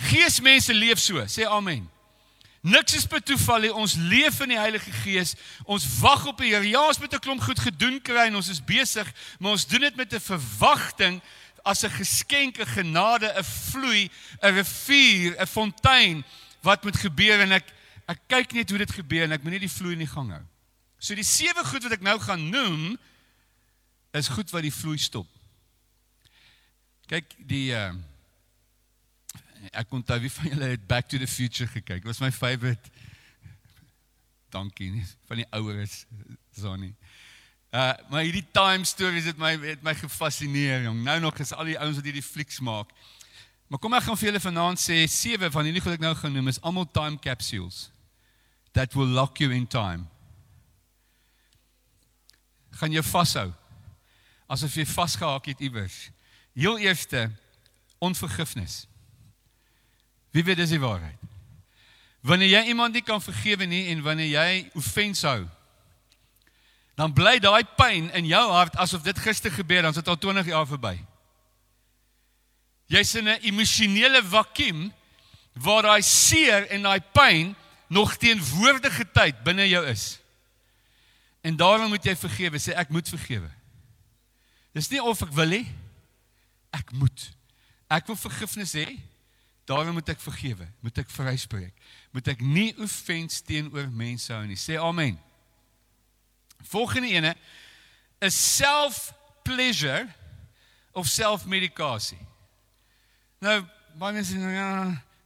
Geesmense 0.10 0.74
leef 0.74 1.00
so, 1.00 1.22
sê 1.30 1.46
amen. 1.46 1.86
Niks 2.64 2.96
is 2.96 3.04
per 3.06 3.20
toeval 3.20 3.66
nie. 3.66 3.74
Ons 3.76 3.98
leef 4.00 4.38
in 4.46 4.54
die 4.54 4.60
Heilige 4.60 4.92
Gees. 5.04 5.34
Ons 5.68 5.84
wag 6.00 6.24
op 6.32 6.40
die 6.40 6.54
Here. 6.54 6.64
Ja, 6.64 6.86
ons 6.88 7.00
moet 7.00 7.14
'n 7.14 7.20
klomp 7.20 7.42
goed 7.44 7.60
gedoen 7.60 8.00
kry 8.02 8.28
en 8.28 8.36
ons 8.40 8.50
is 8.50 8.64
besig, 8.64 9.08
maar 9.40 9.52
ons 9.52 9.68
doen 9.68 9.82
dit 9.82 9.96
met 9.96 10.14
'n 10.14 10.20
verwagting 10.20 11.22
as 11.64 11.84
'n 11.84 11.90
geskenk, 11.90 12.60
'n 12.60 12.66
genade, 12.66 13.28
'n 13.36 13.44
vloei, 13.44 14.10
'n 14.42 14.56
rivier, 14.56 15.36
'n 15.42 15.48
fontein 15.48 16.24
wat 16.62 16.84
moet 16.84 16.98
gebeur 16.98 17.42
en 17.42 17.52
ek 17.52 17.66
ek 18.08 18.20
kyk 18.28 18.52
net 18.54 18.70
hoe 18.70 18.78
dit 18.78 18.92
gebeur 18.92 19.24
en 19.24 19.32
ek 19.32 19.44
moet 19.44 19.52
net 19.52 19.62
die 19.62 19.78
vloei 19.78 19.94
in 19.94 20.00
die 20.00 20.08
gang 20.16 20.32
hou. 20.32 20.44
So 21.00 21.16
die 21.16 21.24
sewe 21.24 21.64
goed 21.66 21.84
wat 21.84 21.92
ek 21.92 22.02
nou 22.02 22.20
gaan 22.20 22.50
noem 22.50 22.98
is 24.12 24.28
goed 24.28 24.50
wat 24.52 24.62
die 24.62 24.74
vloei 24.74 24.98
stop. 24.98 25.28
Kyk, 27.08 27.26
die 27.38 27.72
uh 27.76 27.92
ek 29.72 29.94
onthou 29.96 30.20
wie 30.20 30.32
van 30.32 30.50
julle 30.50 30.70
het 30.74 30.88
Back 30.88 31.08
to 31.10 31.18
the 31.18 31.28
Future 31.28 31.70
gekyk. 31.70 32.04
Dit 32.04 32.10
was 32.10 32.20
my 32.20 32.32
favorite. 32.32 32.92
Dankie 34.54 34.92
nie 34.92 35.06
van 35.28 35.42
die 35.42 35.48
oueres 35.56 36.04
Sonny. 36.58 36.94
Uh 37.74 37.94
maar 38.10 38.22
hierdie 38.22 38.46
time 38.52 38.86
stories 38.86 39.26
het 39.26 39.40
my 39.42 39.56
het 39.64 39.84
my 39.84 39.96
gefassineer 39.98 40.84
jong. 40.84 41.02
Nou 41.04 41.20
nog 41.20 41.40
is 41.40 41.54
al 41.54 41.72
die 41.72 41.80
ouens 41.80 41.98
wat 41.98 42.06
hierdie 42.06 42.26
flieks 42.26 42.60
maak. 42.60 42.92
Maar 43.68 43.80
kom 43.80 43.96
ek 43.98 44.06
gaan 44.06 44.20
vir 44.20 44.30
julle 44.30 44.44
vanaand 44.44 44.82
sê 44.82 45.00
sewe 45.10 45.50
van 45.52 45.66
hierdie 45.66 45.82
goed 45.82 45.96
ek 45.96 46.04
nou 46.04 46.14
genoem 46.20 46.52
is 46.52 46.62
almal 46.62 46.86
time 46.86 47.18
capsules 47.18 47.88
that 48.74 48.94
will 48.94 49.10
lock 49.10 49.40
you 49.42 49.54
in 49.54 49.68
time. 49.68 50.06
Gaan 52.78 52.94
jou 52.94 53.04
vashou. 53.06 53.52
Asof 54.50 54.76
jy 54.78 54.86
vasgehak 54.86 55.50
het 55.50 55.62
iewers. 55.62 56.10
Heel 56.54 56.78
eerste 56.78 57.30
onvergifnis. 58.04 58.84
Wie 60.34 60.44
weet 60.44 60.58
dis 60.58 60.74
die 60.74 60.82
waarheid? 60.82 61.20
Wanneer 62.26 62.50
jy 62.50 62.62
iemand 62.72 62.96
nie 62.96 63.04
kan 63.06 63.22
vergewe 63.22 63.68
nie 63.70 63.86
en 63.92 64.02
wanneer 64.02 64.32
jy 64.32 64.72
offense 64.80 65.28
hou, 65.28 65.44
dan 66.98 67.14
bly 67.14 67.36
daai 67.42 67.64
pyn 67.78 68.10
in 68.18 68.30
jou 68.30 68.44
hart 68.54 68.78
asof 68.82 69.04
dit 69.06 69.20
gister 69.26 69.54
gebeur, 69.54 69.84
dan 69.86 69.94
is 69.94 70.00
dit 70.00 70.10
al 70.10 70.18
20 70.18 70.50
jaar 70.50 70.68
verby. 70.70 70.96
Jy's 72.90 73.16
in 73.16 73.28
'n 73.30 73.42
emosionele 73.42 74.24
vakuum 74.24 74.94
waar 75.54 75.82
daai 75.84 76.02
seer 76.02 76.68
en 76.70 76.82
daai 76.82 77.02
pyn 77.14 77.56
nog 77.88 78.16
teenwoordige 78.18 79.06
tyd 79.12 79.44
binne 79.44 79.70
jou 79.70 79.86
is. 79.86 80.20
En 81.42 81.56
daarom 81.56 81.90
moet 81.90 82.06
jy 82.06 82.16
vergewe, 82.16 82.58
sê 82.60 82.74
ek 82.74 82.90
moet 82.90 83.10
vergewe. 83.10 83.50
Dis 84.74 84.90
nie 84.90 85.02
of 85.04 85.22
ek 85.22 85.34
wil 85.34 85.50
nie. 85.50 85.68
Ek 86.72 86.92
moet. 86.92 87.32
Ek 87.90 88.08
wil 88.08 88.16
vergifnis 88.16 88.74
hê. 88.74 88.88
Daarom 89.66 89.94
moet 89.94 90.10
ek 90.12 90.20
vergewe, 90.20 90.68
moet 90.84 90.98
ek 90.98 91.12
vryspreek. 91.14 91.76
Moet 92.12 92.34
ek 92.34 92.42
nie 92.44 92.74
offens 92.84 93.40
teenoor 93.46 93.88
mense 93.88 94.34
hou 94.34 94.44
nie. 94.48 94.60
Sê 94.60 94.76
amen. 94.76 95.16
Volgende 96.68 97.12
ene 97.12 97.36
is 98.24 98.36
self 98.36 99.14
pleasure 99.44 100.08
of 100.92 101.08
self 101.08 101.46
medikasie. 101.46 102.20
Nou, 103.44 103.62
baie 104.00 104.16
mense 104.16 104.36
sê 104.36 104.52
ja, 104.56 104.74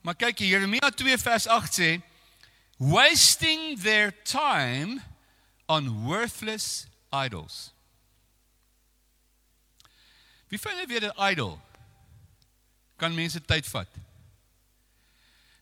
maar 0.06 0.17
kyk 0.17 0.43
hier 0.43 0.58
Jeremia 0.58 0.91
2 0.93 1.17
vers 1.21 1.47
8 1.50 1.80
sê 1.82 1.89
wasting 2.78 3.73
their 3.82 4.13
time 4.23 5.02
on 5.65 5.89
worthless 6.06 6.86
idols. 7.10 7.71
Wie 10.47 10.60
vind 10.62 10.80
jy 10.80 10.88
weer 10.88 11.10
'n 11.10 11.32
idol? 11.32 11.58
Kan 12.97 13.15
mense 13.15 13.41
tyd 13.41 13.65
vat? 13.67 13.89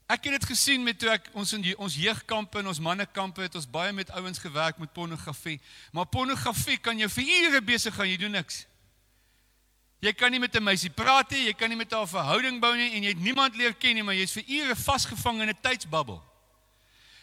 Ek 0.05 0.27
het 0.27 0.35
dit 0.37 0.45
gesien 0.45 0.83
met 0.85 0.99
toe 1.01 1.09
ek 1.15 1.31
ons 1.33 1.49
in 1.57 1.63
die, 1.65 1.73
ons 1.81 1.95
jeugkampe 1.97 2.59
en 2.61 2.67
ons 2.69 2.79
mannekampe 2.79 3.41
het 3.41 3.55
ons 3.57 3.65
baie 3.65 3.93
met 3.93 4.11
ouens 4.13 4.37
gewerk 4.37 4.77
met 4.77 4.93
pornografie. 4.93 5.57
Maar 5.91 6.05
pornografie 6.05 6.77
kan 6.77 6.99
jou 7.01 7.09
vir 7.09 7.31
ure 7.39 7.61
besig 7.65 7.95
gaan, 7.95 8.09
jy 8.11 8.19
doen 8.21 8.37
niks. 8.37 8.65
Jy 10.05 10.13
kan 10.13 10.29
nie 10.31 10.39
met 10.39 10.55
'n 10.55 10.63
meisie 10.63 10.91
praat 10.91 11.31
nie, 11.31 11.47
jy 11.47 11.53
kan 11.53 11.69
nie 11.69 11.77
met 11.77 11.91
haar 11.91 12.03
'n 12.03 12.07
verhouding 12.07 12.61
bou 12.61 12.75
nie 12.75 12.93
en 12.93 13.03
jy 13.03 13.09
het 13.09 13.19
niemand 13.19 13.55
leer 13.55 13.73
ken 13.73 13.95
nie, 13.95 14.03
maar 14.03 14.13
jy's 14.13 14.33
vir 14.33 14.43
ure 14.47 14.75
vasgevang 14.75 15.41
in 15.41 15.49
'n 15.49 15.61
tydsbubbel. 15.61 16.21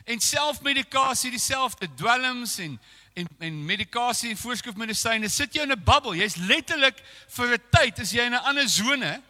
En 0.05 0.21
selfmedikasie 0.21 1.31
dieselfde, 1.31 1.89
dwelms 1.95 2.59
en 2.59 2.81
en 3.15 3.29
en 3.39 3.65
medikasie 3.65 4.31
en 4.31 4.37
voorskrifmedisyne 4.37 5.29
sit 5.29 5.55
jou 5.55 5.65
in 5.65 5.73
'n 5.73 5.85
bubbel. 5.85 6.15
Jy's 6.15 6.37
letterlik 6.37 7.03
vir 7.29 7.55
'n 7.55 7.63
tyd 7.71 8.01
as 8.01 8.11
jy 8.11 8.25
in 8.25 8.35
'n 8.35 8.45
ander 8.45 8.69
sone 8.69 9.23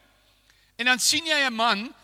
en 0.77 0.85
dan 0.85 0.99
sien 0.99 1.27
jy 1.27 1.47
'n 1.47 1.55
man 1.55 1.95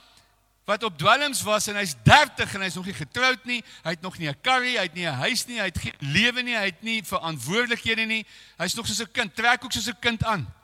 wat 0.68 0.83
op 0.83 0.98
dwelms 0.98 1.40
was 1.42 1.66
en 1.66 1.78
hy's 1.81 1.94
30 2.04 2.54
en 2.54 2.61
hy's 2.61 2.74
nog 2.76 2.85
nie 2.85 2.94
getroud 2.94 3.44
nie. 3.48 3.62
Hy 3.87 3.94
het 3.94 4.02
nog 4.04 4.18
nie 4.18 4.28
'n 4.28 4.40
karry, 4.42 4.76
hy 4.76 4.85
het 4.85 4.94
nie 4.94 5.07
'n 5.07 5.20
huis 5.24 5.46
nie, 5.46 5.59
hy 5.59 5.64
het 5.64 5.78
geen 5.78 5.96
lewe 5.98 6.42
nie, 6.42 6.57
hy 6.57 6.64
het 6.64 6.83
nie 6.83 7.02
verantwoordelikhede 7.02 8.04
nie. 8.04 8.26
Hy's 8.59 8.74
nog 8.74 8.87
soos 8.87 9.00
'n 9.00 9.12
kind, 9.12 9.35
trek 9.35 9.64
ook 9.64 9.72
soos 9.72 9.88
'n 9.88 9.98
kind 10.00 10.24
aan. 10.24 10.54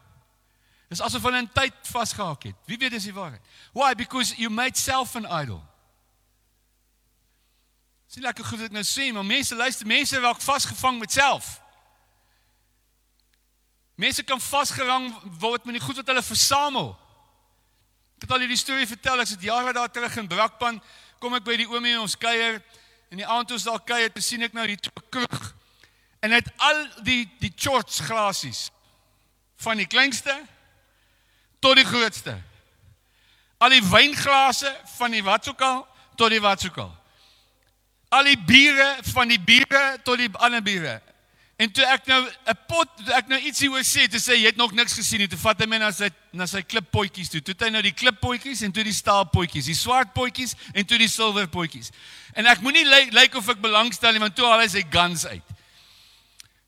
Dis 0.89 1.01
asof 1.01 1.23
hy 1.23 1.39
in 1.39 1.53
tyd 1.53 1.73
vasgehak 1.83 2.43
het. 2.43 2.55
Wie 2.67 2.77
weet 2.79 2.91
dis 2.91 3.03
die 3.03 3.15
waarheid? 3.15 3.41
Why? 3.73 3.95
Because 3.95 4.35
you 4.37 4.51
made 4.51 4.79
self 4.79 5.17
an 5.17 5.25
idol. 5.43 5.65
Sien 8.07 8.23
lekker 8.23 8.45
goed 8.45 8.59
wat 8.59 8.67
ek 8.67 8.73
nou 8.73 8.85
sê, 8.85 9.13
maar 9.13 9.25
mense 9.25 9.55
luister, 9.55 9.87
mense 9.87 10.21
raak 10.21 10.41
vasgevang 10.41 10.99
met 10.99 11.13
self. 11.13 11.61
Mense 13.95 14.23
kan 14.23 14.41
vasgerang 14.41 15.15
word 15.39 15.65
met 15.65 15.75
die 15.75 15.83
goed 15.83 15.97
wat 15.97 16.07
hulle 16.07 16.23
versamel. 16.23 17.04
Ek 18.25 18.31
het 18.31 18.39
al 18.39 18.45
hierdie 18.47 18.57
storie 18.57 18.87
vertel, 18.89 19.21
ek 19.21 19.29
sit 19.29 19.43
jare 19.45 19.73
daar 19.77 19.91
terug 19.93 20.15
in 20.17 20.29
Brakpan, 20.31 20.79
kom 21.21 21.35
ek 21.37 21.43
by 21.45 21.59
die 21.61 21.67
oomie 21.69 21.91
en 21.93 22.07
ons 22.07 22.15
kuier 22.17 22.55
en 23.13 23.21
die 23.21 23.27
aand 23.29 23.51
ons 23.53 23.67
daar 23.69 23.83
kuier, 23.85 24.09
te 24.09 24.23
sien 24.25 24.41
ek 24.47 24.55
nou 24.57 24.65
die 24.65 24.79
kroeg. 25.13 25.43
En 26.25 26.33
hy 26.33 26.39
het 26.41 26.49
al 26.65 26.81
die 27.05 27.27
die 27.43 27.51
shorts 27.53 27.99
glasies 28.07 28.63
van 29.61 29.77
die 29.77 29.85
kleinste 29.85 30.33
tot 31.61 31.77
die 31.77 31.85
grootste. 31.85 32.39
Al 33.61 33.77
die 33.77 33.85
wynglase 33.91 34.73
van 34.95 35.13
die 35.13 35.21
wat 35.29 35.53
ook 35.53 35.61
al 35.69 35.85
tot 36.17 36.33
die 36.33 36.41
wat 36.41 36.65
sou 36.65 36.73
al. 36.81 36.97
Die 38.25 38.41
bure 38.41 38.89
van 39.13 39.37
die 39.37 39.43
bure 39.53 39.85
tot 40.01 40.25
die 40.25 40.33
ander 40.41 40.65
bure. 40.65 40.97
En 41.57 41.71
toe 41.71 41.85
ek 41.87 42.07
nou 42.11 42.21
'n 42.27 42.57
pot, 42.67 42.89
ek 43.15 43.29
nou 43.31 43.39
ietsie 43.39 43.71
oor 43.71 43.85
sê, 43.87 44.09
toe 44.11 44.19
sê 44.19 44.35
jy 44.35 44.47
het 44.51 44.57
nog 44.57 44.73
niks 44.73 44.93
gesien 44.93 45.19
nie. 45.19 45.29
Toe 45.29 45.39
vat 45.39 45.61
hy 45.61 45.67
my 45.67 45.79
na 45.79 45.91
sy 45.93 46.11
na 46.33 46.47
sy 46.47 46.63
klippotjies 46.63 47.31
toe. 47.31 47.41
Toe 47.41 47.55
het 47.55 47.63
hy 47.63 47.71
nou 47.71 47.83
die 47.83 47.95
klippotjies 47.95 48.63
en 48.63 48.73
toe 48.73 48.83
die 48.83 48.93
staalpotjies, 48.93 49.67
die 49.67 49.75
swart 49.75 50.13
potjies 50.15 50.57
en 50.75 50.85
toe 50.85 50.99
die 50.99 51.09
silwer 51.09 51.47
potjies. 51.47 51.93
En 52.35 52.47
ek 52.47 52.61
moenie 52.61 52.85
lyk 52.85 53.13
like 53.13 53.39
of 53.39 53.49
ek 53.49 53.61
belangstel 53.61 54.13
nie, 54.13 54.19
want 54.19 54.35
toe 54.35 54.47
haal 54.47 54.61
hy 54.61 54.69
sy 54.69 54.83
guns 54.91 55.27
uit. 55.27 55.55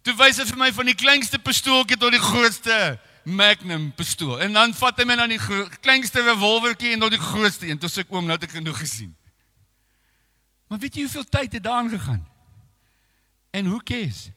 Toe 0.03 0.15
wys 0.15 0.39
hy 0.39 0.45
vir 0.45 0.57
my 0.57 0.71
van 0.73 0.87
die 0.87 0.95
kleinste 0.95 1.39
pistooltjie 1.39 1.99
tot 1.99 2.13
die 2.13 2.23
grootste 2.23 3.01
Magnum 3.27 3.91
pistool. 3.91 4.39
En 4.39 4.53
dan 4.53 4.75
vat 4.75 4.99
hy 4.99 5.05
my 5.05 5.17
na 5.19 5.27
die 5.27 5.41
kleinste 5.83 6.23
revolvertjie 6.23 6.93
en 6.95 7.01
tot 7.01 7.11
die 7.11 7.19
grootste 7.19 7.67
een. 7.67 7.79
Toe 7.79 7.91
sê 7.91 8.05
ek 8.05 8.13
oom, 8.15 8.23
nou 8.29 8.37
het 8.39 8.47
ek 8.47 8.55
genoeg 8.55 8.79
gesien. 8.79 9.11
Maar 10.71 10.79
weet 10.79 10.95
jy 10.95 11.09
hoeveel 11.09 11.25
tyd 11.25 11.53
het 11.59 11.63
daarin 11.63 11.91
gegaan? 11.91 12.23
En 13.51 13.67
hoe 13.67 13.83
kees? 13.83 14.29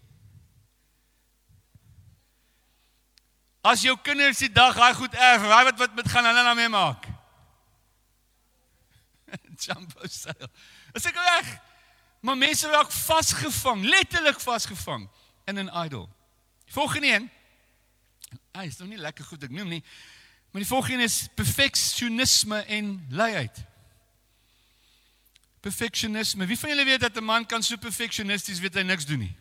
As 3.61 3.81
jou 3.83 3.95
kinders 3.99 4.39
die 4.39 4.51
dag 4.51 4.75
daai 4.75 4.93
goed 4.95 5.13
erf, 5.13 5.41
raai 5.43 5.63
wat 5.67 5.79
wat 5.81 5.95
met 5.95 6.07
gaan 6.07 6.27
hulle 6.29 6.43
nou 6.43 6.55
mee 6.55 6.71
maak? 6.71 7.07
Jumbo 9.63 10.07
sail. 10.07 10.47
Is 10.95 11.07
ek 11.09 11.19
reg? 11.19 11.49
Maar 12.23 12.39
mense 12.39 12.67
raak 12.71 12.91
vasgevang, 12.91 13.83
letterlik 13.83 14.39
vasgevang 14.39 15.09
in 15.45 15.59
'n 15.59 15.71
idol. 15.85 16.07
Volgende 16.71 17.07
een. 17.07 17.29
Hy 18.55 18.65
is 18.65 18.77
nog 18.77 18.87
nie 18.87 18.97
lekker 18.97 19.25
goed 19.25 19.43
ek 19.43 19.51
noem 19.51 19.67
nie. 19.67 19.83
Maar 20.51 20.61
die 20.61 20.69
volgende 20.69 21.03
is 21.03 21.27
perfeksionisme 21.35 22.63
en 22.65 23.05
luiheid. 23.09 23.65
Perfeksionisme. 25.59 26.45
Wie 26.45 26.59
van 26.59 26.69
julle 26.69 26.85
weet 26.85 26.99
dat 26.99 27.15
'n 27.15 27.23
man 27.23 27.45
kan 27.45 27.63
so 27.63 27.77
perfeksionisties 27.77 28.59
weet 28.59 28.73
hy 28.73 28.81
niks 28.81 29.05
doen 29.05 29.19
nie? 29.19 29.35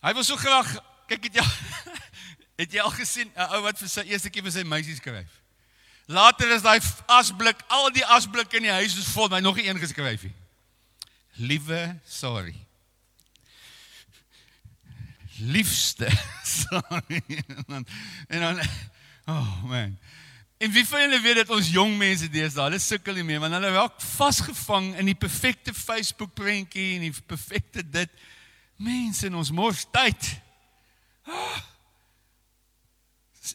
Hy 0.00 0.12
wil 0.12 0.24
so 0.24 0.36
graag 0.36 0.91
Kyk 1.12 1.28
het 1.28 1.34
jy 1.36 1.44
het 2.62 2.72
jy 2.72 2.80
al 2.80 2.92
gesien 2.96 3.28
'n 3.36 3.48
ou 3.52 3.62
wat 3.66 3.76
vir 3.76 3.90
sy 3.90 4.04
eerste 4.08 4.30
keer 4.32 4.44
vir 4.46 4.54
sy 4.54 4.64
meisie 4.64 4.96
skryf. 4.96 5.28
Later 6.08 6.50
is 6.56 6.64
daai 6.64 6.80
asblik, 7.06 7.60
al 7.68 7.90
die 7.92 8.04
asblikke 8.04 8.56
in 8.56 8.66
die 8.66 8.76
huis 8.80 8.96
is 8.96 9.10
vol, 9.12 9.28
maar 9.28 9.42
nog 9.42 9.56
nie 9.56 9.68
een 9.68 9.78
geskryf 9.78 10.24
nie. 10.24 10.34
Liewe, 11.36 11.98
sorry. 12.08 12.56
Liefste, 15.38 16.08
sorry. 16.44 17.22
En 17.28 17.64
dan, 17.66 17.86
en 18.28 18.40
dan 18.40 18.60
oh 19.26 19.62
man. 19.64 19.96
En 20.58 20.70
wie 20.72 20.86
van 20.86 21.00
julle 21.00 21.20
weet 21.20 21.40
dat 21.42 21.50
ons 21.50 21.70
jong 21.74 21.96
mense 21.98 22.28
deesdae, 22.30 22.70
hulle 22.70 22.78
sukkel 22.78 23.18
nie 23.18 23.26
meer 23.26 23.40
want 23.42 23.56
hulle 23.56 23.72
raak 23.74 24.00
vasgevang 24.00 24.92
in 24.96 25.10
die 25.10 25.18
perfekte 25.18 25.74
Facebook 25.74 26.32
prentjie 26.38 26.94
en 26.96 27.08
die 27.08 27.14
perfekte 27.26 27.84
dit. 27.84 28.22
Mense 28.76 29.28
ons 29.28 29.52
mors 29.52 29.84
tyd. 29.92 30.30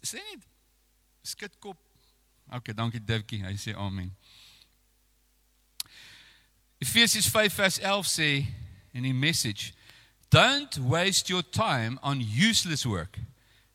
Sê 0.04 0.22
net 0.22 0.44
skud 1.28 1.60
kop. 1.60 1.78
OK, 2.52 2.72
dankie 2.76 3.04
Dirkie. 3.04 3.44
Hy 3.44 3.56
sê 3.60 3.76
amen. 3.76 4.12
Efesiërs 6.80 7.28
5 7.34 7.58
vers 7.58 7.80
11 7.82 8.12
sê 8.12 8.30
in 8.94 9.04
die 9.04 9.14
message, 9.14 9.74
don't 10.30 10.78
waste 10.78 11.30
your 11.30 11.44
time 11.44 12.00
on 12.02 12.22
useless 12.22 12.86
work, 12.86 13.20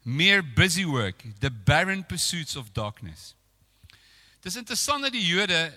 mere 0.04 0.42
busy 0.42 0.84
work, 0.84 1.24
the 1.40 1.50
barren 1.50 2.04
pursuits 2.04 2.56
of 2.56 2.72
darkness. 2.72 3.34
Dis 4.42 4.56
interessant 4.56 5.02
dat 5.02 5.14
die 5.14 5.26
Jode 5.26 5.72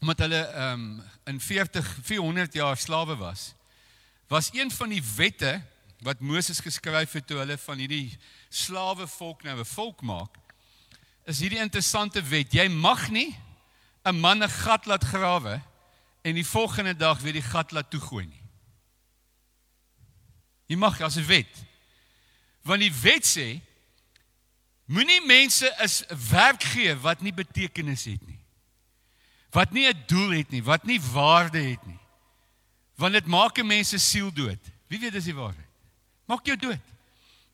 omdat 0.00 0.22
hulle 0.24 0.40
um 0.72 0.84
in 1.28 1.40
40 1.40 1.84
400 2.02 2.54
jaar 2.56 2.76
slawe 2.76 3.16
was, 3.20 3.52
was 4.28 4.48
een 4.52 4.70
van 4.72 4.88
die 4.88 5.02
wette 5.16 5.60
wat 6.00 6.20
Moses 6.20 6.60
geskryf 6.60 7.12
het 7.12 7.26
toe 7.26 7.38
hulle 7.42 7.58
van 7.58 7.78
hierdie 7.78 8.18
slawe 8.48 9.06
volk 9.06 9.42
nou 9.42 9.58
'n 9.58 9.64
volk 9.64 10.02
maak, 10.02 10.36
is 11.26 11.40
hierdie 11.40 11.60
interessante 11.60 12.22
wet. 12.22 12.52
Jy 12.52 12.68
mag 12.68 13.10
nie 13.10 13.36
'n 14.04 14.20
man 14.20 14.42
'n 14.42 14.48
gat 14.48 14.86
laat 14.86 15.04
grawe 15.04 15.60
en 16.22 16.34
die 16.34 16.46
volgende 16.46 16.96
dag 16.96 17.20
weer 17.20 17.32
die 17.32 17.42
gat 17.42 17.72
laat 17.72 17.90
toegooi 17.90 18.26
nie. 18.26 18.42
Jy 20.66 20.76
mag 20.76 21.00
as 21.00 21.16
'n 21.16 21.26
wet. 21.26 21.64
Want 22.62 22.80
die 22.80 22.94
wet 23.02 23.24
sê 23.26 23.60
moenie 24.86 25.26
mense 25.26 25.74
is 25.82 26.04
werk 26.30 26.62
gee 26.62 26.94
wat 26.94 27.20
nie 27.20 27.32
betekenis 27.32 28.04
het 28.04 28.26
nie. 28.26 28.40
Wat 29.50 29.72
nie 29.72 29.86
'n 29.86 30.04
doel 30.06 30.30
het 30.30 30.50
nie, 30.50 30.62
wat 30.62 30.84
nie 30.84 31.00
waarde 31.00 31.58
het 31.58 31.86
nie. 31.86 31.98
Want 32.96 33.12
dit 33.12 33.26
maak 33.26 33.58
'n 33.58 33.66
mens 33.66 33.88
se 33.88 33.98
siel 33.98 34.32
dood. 34.32 34.58
Wie 34.86 34.98
weet 34.98 35.12
dis 35.12 35.24
die 35.24 35.34
waarheid? 35.34 35.69
Maak 36.30 36.46
jou 36.46 36.56
dood. 36.56 36.92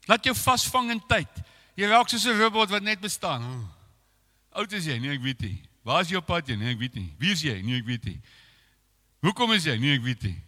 Laat 0.07 0.27
jou 0.27 0.35
vasvang 0.37 0.93
in 0.93 1.01
tyd. 1.09 1.41
Jy 1.77 1.89
raak 1.89 2.09
soos 2.09 2.27
'n 2.27 2.37
robot 2.37 2.71
wat 2.71 2.83
net 2.83 3.01
bestaan. 3.01 3.43
Oh. 3.43 3.65
Oud 4.61 4.73
is 4.73 4.85
jy? 4.85 4.99
Nee, 4.99 5.17
ek 5.17 5.23
weet 5.23 5.41
nie. 5.41 5.63
Waar 5.83 6.01
is 6.01 6.09
jou 6.09 6.21
pad 6.21 6.49
jy? 6.49 6.57
Nee, 6.57 6.73
ek 6.73 6.79
weet 6.79 6.95
nie. 6.95 7.15
Wie 7.19 7.33
is 7.33 7.43
jy? 7.43 7.63
Nee, 7.63 7.79
ek 7.79 7.87
weet 7.87 8.05
nie. 8.05 8.21
Hoekom 9.21 9.53
is 9.53 9.65
jy? 9.65 9.77
Nee, 9.79 9.97
ek 9.97 10.03
weet 10.03 10.23
nie. 10.23 10.43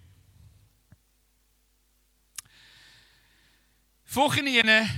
Volgende 4.05 4.51
ene 4.51 4.89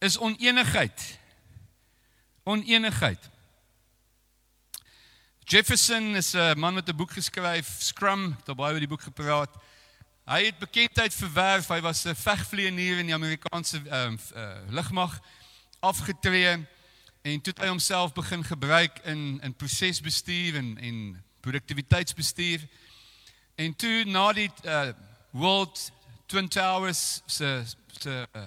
is 0.00 0.18
onenigheid. 0.18 1.18
Onenigheid. 2.44 3.30
Jefferson 5.44 6.16
is 6.16 6.34
'n 6.34 6.58
man 6.58 6.74
met 6.74 6.88
'n 6.88 6.96
boek 6.96 7.12
geskryf, 7.12 7.80
Scrum, 7.80 8.36
daar 8.44 8.54
baie 8.54 8.72
oor 8.72 8.80
die 8.80 8.88
boek 8.88 9.02
gepraat. 9.02 9.56
Hy 10.28 10.44
het 10.44 10.58
bekendheid 10.58 11.14
verwerf. 11.14 11.68
Hy 11.68 11.80
was 11.80 12.04
'n 12.04 12.14
vegvlieënier 12.14 12.98
in 12.98 13.06
die 13.06 13.14
Amerikaanse 13.14 13.80
ehm 13.88 14.12
uh, 14.36 14.42
uh, 14.42 14.56
lugmag 14.68 15.20
afgetree 15.80 16.66
en 17.22 17.40
toe 17.40 17.52
het 17.52 17.62
hy 17.62 17.68
homself 17.68 18.12
begin 18.12 18.44
gebruik 18.44 18.98
in 19.04 19.40
in 19.42 19.54
prosesbestuur 19.54 20.56
en 20.56 20.78
en 20.78 21.24
produktiwiteitsbestuur. 21.40 22.60
En 23.54 23.76
toe 23.76 24.04
na 24.04 24.32
die 24.32 24.50
uh, 24.64 24.88
World 25.30 25.92
Twin 26.26 26.48
Towers 26.48 27.22
se 27.26 27.64
se 27.98 28.28
uh, 28.32 28.42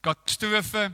katastrofe 0.00 0.92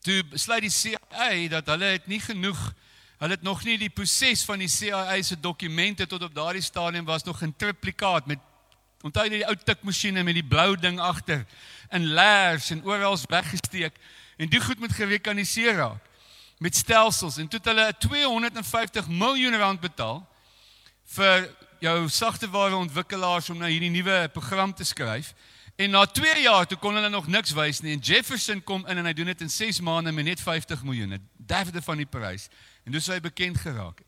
toe 0.00 0.24
besluit 0.24 0.60
die 0.60 0.70
CIA 0.70 1.48
dat 1.48 1.66
hulle 1.66 1.84
het 1.84 2.06
nie 2.06 2.20
genoeg 2.20 2.74
Hulle 3.20 3.36
het 3.36 3.42
nog 3.44 3.64
nie 3.68 3.76
die 3.76 3.90
proses 3.92 4.42
van 4.48 4.62
die 4.62 4.68
CIA 4.72 5.18
se 5.22 5.36
dokumente 5.36 6.06
tot 6.08 6.22
op 6.24 6.34
daardie 6.34 6.64
stadium 6.64 7.04
was 7.04 7.24
nog 7.24 7.42
in 7.44 7.52
triplikaat 7.56 8.26
met 8.26 8.38
onthou 9.04 9.26
jy 9.26 9.32
die 9.34 9.48
ou 9.48 9.56
tikmasjiene 9.56 10.24
met 10.24 10.38
die 10.38 10.46
blou 10.46 10.72
ding 10.80 10.96
agter 11.00 11.44
in 11.92 12.06
leers 12.16 12.70
en 12.72 12.80
oral 12.88 13.18
weggesteek 13.28 13.96
en 14.40 14.48
dit 14.48 14.64
goed 14.64 14.80
moet 14.80 14.96
gerekaniseer 14.96 15.76
raak 15.76 16.08
met 16.64 16.76
stelsels 16.76 17.36
en 17.40 17.48
toe 17.48 17.60
het 17.60 17.68
hulle 17.68 17.86
250 17.98 19.08
miljoen 19.08 19.56
rand 19.60 19.80
betaal 19.84 20.20
vir 21.16 21.48
jou 21.84 21.96
sagteware 22.08 22.76
ontwikkelaars 22.76 23.52
om 23.52 23.60
nou 23.60 23.70
hierdie 23.72 23.92
nuwe 23.92 24.18
program 24.32 24.72
te 24.76 24.84
skryf 24.84 25.34
en 25.80 25.96
na 25.96 26.06
2 26.08 26.42
jaar 26.44 26.68
toe 26.68 26.80
kon 26.80 26.96
hulle 26.96 27.12
nog 27.12 27.28
niks 27.28 27.52
wys 27.56 27.80
nie 27.84 27.96
en 27.96 28.04
Jefferson 28.04 28.64
kom 28.64 28.84
in 28.88 29.00
en 29.00 29.08
hy 29.08 29.16
doen 29.16 29.32
dit 29.32 29.44
in 29.44 29.52
6 29.52 29.80
maande 29.84 30.12
met 30.12 30.28
net 30.28 30.40
50 30.40 30.84
miljoen 30.88 31.16
'n 31.16 31.28
derde 31.36 31.82
van 31.82 31.96
die 31.96 32.08
prys 32.08 32.48
En 32.90 32.96
dis 32.96 33.06
hoe 33.06 33.14
hy 33.14 33.22
bekend 33.22 33.58
geraak 33.62 34.00
het. 34.02 34.06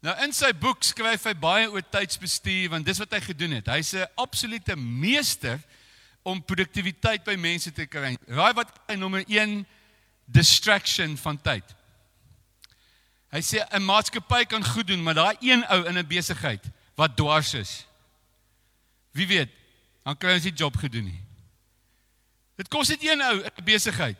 Nou 0.00 0.14
in 0.24 0.32
sy 0.32 0.48
boek 0.56 0.80
skryf 0.88 1.26
hy 1.28 1.34
baie 1.36 1.66
oor 1.68 1.84
tydsbestuur 1.92 2.70
want 2.72 2.86
dis 2.88 3.00
wat 3.02 3.12
hy 3.12 3.20
gedoen 3.26 3.58
het. 3.58 3.68
Hy's 3.68 3.92
'n 3.92 4.08
absolute 4.16 4.76
meester 4.76 5.60
om 6.24 6.40
produktiwiteit 6.40 7.24
by 7.24 7.34
mense 7.36 7.72
te 7.72 7.84
kry. 7.84 8.16
Raai 8.26 8.54
wat 8.56 8.72
hy 8.88 8.96
nommer 8.96 9.24
1 9.28 9.66
distraction 10.24 11.16
van 11.16 11.36
tyd. 11.36 11.64
Hy 13.32 13.42
sê 13.42 13.60
'n 13.68 13.84
maatskappy 13.84 14.46
kan 14.46 14.64
goed 14.64 14.86
doen, 14.86 15.02
maar 15.02 15.14
daai 15.14 15.36
een 15.40 15.64
ou 15.68 15.84
in 15.84 15.98
'n 15.98 16.06
besigheid 16.06 16.64
wat 16.96 17.16
dwars 17.16 17.54
is. 17.54 17.84
Wie 19.12 19.26
weet, 19.26 19.50
dan 20.04 20.16
kry 20.16 20.32
hy 20.32 20.40
sy 20.40 20.54
job 20.56 20.76
gedoen 20.76 21.04
nie. 21.04 21.22
Dit 22.56 22.68
kos 22.68 22.88
net 22.88 23.04
een 23.04 23.20
ou 23.20 23.42
in 23.42 23.52
'n 23.58 23.64
besigheid 23.64 24.16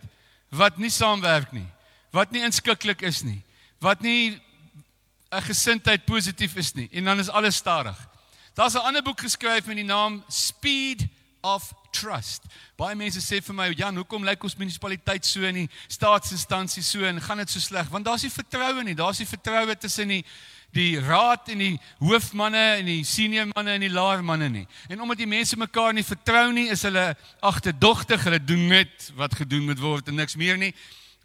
wat 0.51 0.77
nie 0.77 0.91
saamwerk 0.91 1.53
nie, 1.53 1.69
wat 2.13 2.31
nie 2.31 2.43
inskikkelik 2.43 3.03
is 3.03 3.23
nie 3.23 3.46
wat 3.79 4.01
nie 4.01 4.41
'n 5.31 5.43
gesindheid 5.43 6.05
positief 6.05 6.57
is 6.57 6.73
nie 6.73 6.89
en 6.93 7.05
dan 7.05 7.19
is 7.19 7.29
alles 7.29 7.57
stadig. 7.57 7.97
Daar's 8.55 8.75
'n 8.75 8.87
ander 8.87 9.03
boek 9.03 9.21
geskryf 9.21 9.67
met 9.67 9.77
die 9.77 9.85
naam 9.85 10.25
Speed 10.29 11.07
of 11.41 11.73
Trust. 11.91 12.43
Baie 12.77 12.95
mense 12.95 13.21
sê 13.21 13.43
vir 13.43 13.55
my, 13.55 13.71
"Jan, 13.73 13.97
hoekom 13.97 14.25
lyk 14.25 14.43
ons 14.43 14.57
munisipaliteit 14.57 15.27
so 15.27 15.41
in 15.43 15.55
die 15.55 15.71
staatsinstansie 15.89 16.83
so 16.83 17.03
en 17.03 17.21
gaan 17.21 17.39
dit 17.39 17.51
so 17.51 17.61
sleg?" 17.61 17.89
Want 17.89 18.05
daar's 18.05 18.23
nie 18.23 18.31
vertroue 18.31 18.83
nie. 18.83 18.95
Daar's 18.95 19.19
nie 19.19 19.27
vertroue 19.27 19.77
tussen 19.77 20.09
die 20.09 20.25
die 20.73 21.01
raad 21.01 21.49
en 21.49 21.59
die 21.59 21.81
hoofmanne 21.99 22.77
en 22.79 22.85
die 22.85 23.05
senior 23.05 23.47
manne 23.55 23.71
en 23.71 23.81
die 23.81 23.93
laer 23.93 24.25
manne 24.25 24.49
nie. 24.49 24.67
En 24.89 25.01
omdat 25.01 25.17
die 25.17 25.27
mense 25.27 25.57
mekaar 25.57 25.93
nie 25.93 26.05
vertrou 26.05 26.53
nie, 26.53 26.69
is 26.69 26.83
hulle 26.83 27.17
agterdogtig. 27.41 28.25
Hulle 28.25 28.45
doen 28.45 28.67
net 28.69 29.11
wat 29.17 29.35
gedoen 29.35 29.65
moet 29.65 29.81
word 29.81 30.09
en 30.09 30.15
niks 30.15 30.37
meer 30.37 30.59
nie. 30.59 30.75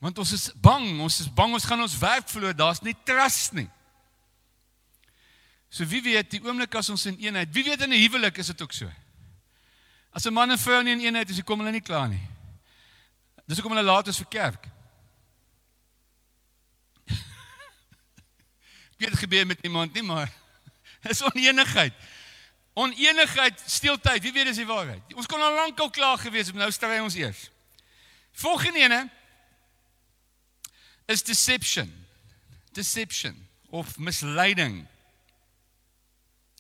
Want 0.02 0.18
ons 0.18 0.32
is 0.34 0.48
bang, 0.58 0.98
ons 0.98 1.20
is 1.22 1.30
bang 1.30 1.54
ons 1.54 1.66
gaan 1.70 1.84
ons 1.84 1.98
werk 2.02 2.30
verloor. 2.32 2.56
Daar's 2.58 2.82
nie 2.82 2.96
trust 3.06 3.54
nie. 3.54 3.68
So 5.70 5.86
wie 5.86 6.02
weet 6.02 6.34
die 6.34 6.42
oomblik 6.42 6.74
as 6.76 6.90
ons 6.90 7.06
in 7.06 7.20
eenheid, 7.22 7.52
wie 7.54 7.64
weet 7.64 7.86
in 7.86 7.94
'n 7.94 8.02
huwelik 8.02 8.38
is 8.38 8.50
dit 8.50 8.62
ook 8.62 8.74
so. 8.74 8.90
As 10.12 10.26
'n 10.26 10.34
man 10.34 10.52
en 10.52 10.58
vrou 10.58 10.84
nie 10.84 10.92
in 10.92 11.00
eenheid 11.00 11.30
is, 11.30 11.44
kom 11.44 11.60
hulle 11.60 11.72
nie 11.72 11.86
klaar 11.86 12.10
nie. 12.10 12.28
Dis 13.46 13.58
hoekom 13.58 13.78
hulle 13.78 13.86
laat 13.86 14.08
is 14.08 14.18
vir 14.18 14.26
kerk. 14.26 14.68
Ek 17.08 17.16
weet 19.00 19.10
dit 19.10 19.20
gebeur 19.20 19.46
met 19.46 19.60
iemand 19.62 19.94
nie, 19.94 20.04
maar 20.04 20.32
is 21.14 21.22
onenigheid. 21.22 21.94
Onenigheid 22.74 23.64
steel 23.66 24.00
tyd. 24.00 24.24
Wie 24.24 24.34
weet 24.34 24.46
dis 24.46 24.58
die 24.58 24.66
waarheid? 24.66 25.14
Ons 25.14 25.28
kon 25.28 25.42
al 25.42 25.54
lank 25.54 25.80
al 25.80 25.90
klaar 25.90 26.18
gewees 26.18 26.48
het, 26.48 26.56
nou 26.56 26.72
stry 26.72 27.00
ons 27.00 27.16
eers. 27.16 27.50
Volgende 28.32 28.80
ene 28.80 29.10
is 31.12 31.24
deception. 31.24 31.92
Deception 32.72 33.48
of 33.70 33.98
misleiding. 33.98 34.88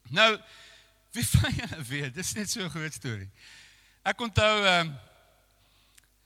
Nou, 0.09 0.39
wie 1.11 1.27
van 1.35 1.53
julle 1.55 1.83
weet, 1.87 2.13
dis 2.13 2.33
net 2.33 2.49
so 2.49 2.63
'n 2.63 2.69
groot 2.69 2.93
storie. 2.93 3.29
Ek 4.03 4.21
onthou 4.21 4.65
ehm 4.65 4.87
um, 4.87 4.99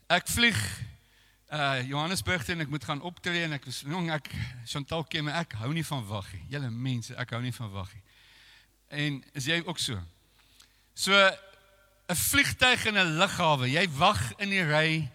ek 0.07 0.27
vlieg 0.27 0.59
uh 1.53 1.81
Johannesburg 1.87 2.43
toe 2.43 2.55
en 2.55 2.61
ek 2.65 2.69
moet 2.69 2.83
gaan 2.83 3.01
optree 3.01 3.43
en 3.45 3.53
ek 3.57 3.65
was 3.65 3.83
jong 3.85 4.09
ek 4.13 4.29
Chantal 4.65 5.05
ken 5.09 5.25
my 5.25 5.33
ek 5.41 5.53
hou 5.61 5.71
nie 5.73 5.85
van 5.85 6.05
wag 6.07 6.31
nie. 6.33 6.45
Julle 6.49 6.69
mense, 6.69 7.15
ek 7.15 7.33
hou 7.37 7.41
nie 7.41 7.53
van 7.53 7.71
wag 7.73 7.93
nie. 7.93 8.03
En 8.89 9.23
is 9.33 9.45
jy 9.45 9.61
ook 9.65 9.79
so? 9.79 10.01
So 10.93 11.13
'n 11.13 12.15
vliegtyg 12.15 12.85
in 12.85 12.97
'n 12.97 13.17
lughawe, 13.17 13.69
jy 13.69 13.85
wag 13.97 14.33
in 14.37 14.49
die 14.49 14.65
ry 14.65 15.11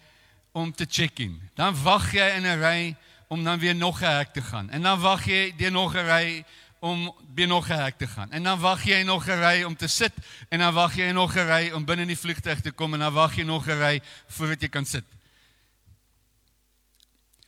om 0.52 0.72
te 0.74 0.86
check-in. 0.88 1.40
Dan 1.54 1.82
wag 1.82 2.12
jy 2.12 2.26
in 2.36 2.46
'n 2.46 2.60
ry 2.60 2.96
om 3.28 3.44
dan 3.44 3.58
weer 3.58 3.74
nog 3.74 4.00
'n 4.00 4.16
hek 4.16 4.32
te 4.32 4.42
gaan. 4.42 4.70
En 4.70 4.82
dan 4.82 5.00
wag 5.00 5.24
jy 5.24 5.54
deur 5.56 5.70
nog 5.70 5.94
'n 5.94 6.06
ry 6.06 6.44
om 6.80 7.14
weer 7.34 7.46
nog 7.46 7.68
'n 7.68 7.82
hek 7.82 7.98
te 7.98 8.06
gaan. 8.06 8.30
En 8.32 8.42
dan 8.42 8.58
wag 8.58 8.84
jy 8.84 9.02
nog 9.02 9.26
'n 9.26 9.38
ry 9.38 9.62
om 9.62 9.76
te 9.76 9.86
sit 9.86 10.12
en 10.48 10.58
dan 10.58 10.74
wag 10.74 10.94
jy 10.94 11.10
nog 11.10 11.34
'n 11.36 11.46
ry 11.46 11.70
om 11.70 11.84
binne 11.84 12.02
in 12.02 12.08
die 12.08 12.18
vliegtuig 12.18 12.60
te 12.60 12.70
kom 12.70 12.92
en 12.92 12.98
dan 12.98 13.12
wag 13.12 13.36
jy 13.36 13.42
nog 13.42 13.66
'n 13.66 13.78
ry 13.78 14.02
voordat 14.26 14.60
jy 14.60 14.68
kan 14.68 14.84
sit. 14.84 15.04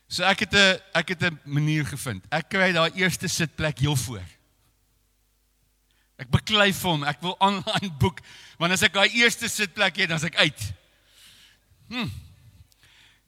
So 0.06 0.22
ek 0.22 0.38
het 0.38 0.52
'n 0.52 0.80
ek 0.92 1.08
het 1.08 1.22
'n 1.22 1.40
manier 1.44 1.86
gevind. 1.86 2.24
Ek 2.28 2.48
kry 2.48 2.72
daai 2.72 2.90
eerste 2.94 3.28
sitplek 3.28 3.78
heel 3.78 3.96
voor. 3.96 4.24
Ek 6.16 6.30
beklei 6.30 6.72
vir 6.72 6.90
hom. 6.90 7.04
Ek 7.04 7.20
wil 7.20 7.36
online 7.48 7.90
boek 7.98 8.20
want 8.58 8.72
as 8.72 8.82
ek 8.82 8.92
daai 8.92 9.08
eerste 9.08 9.48
sitplek 9.48 9.96
het, 9.96 10.08
dan 10.08 10.16
is 10.16 10.24
ek 10.24 10.36
uit. 10.36 10.72
Hm. 11.88 12.08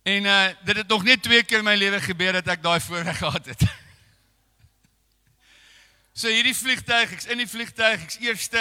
En 0.04 0.24
uh 0.24 0.48
dit 0.64 0.76
het 0.76 0.88
nog 0.88 1.02
net 1.04 1.22
twee 1.22 1.42
keer 1.42 1.58
in 1.58 1.64
my 1.64 1.76
lewe 1.76 2.00
gebeur 2.00 2.32
dat 2.36 2.48
ek 2.52 2.62
daai 2.62 2.80
voorreg 2.80 3.18
gehad 3.18 3.46
het. 3.46 3.62
So 6.14 6.30
hierdie 6.30 6.54
vliegtyg, 6.54 7.10
ek's 7.16 7.24
in 7.26 7.40
die 7.42 7.48
vliegtyg, 7.48 8.04
ek's 8.04 8.20
eerste. 8.22 8.60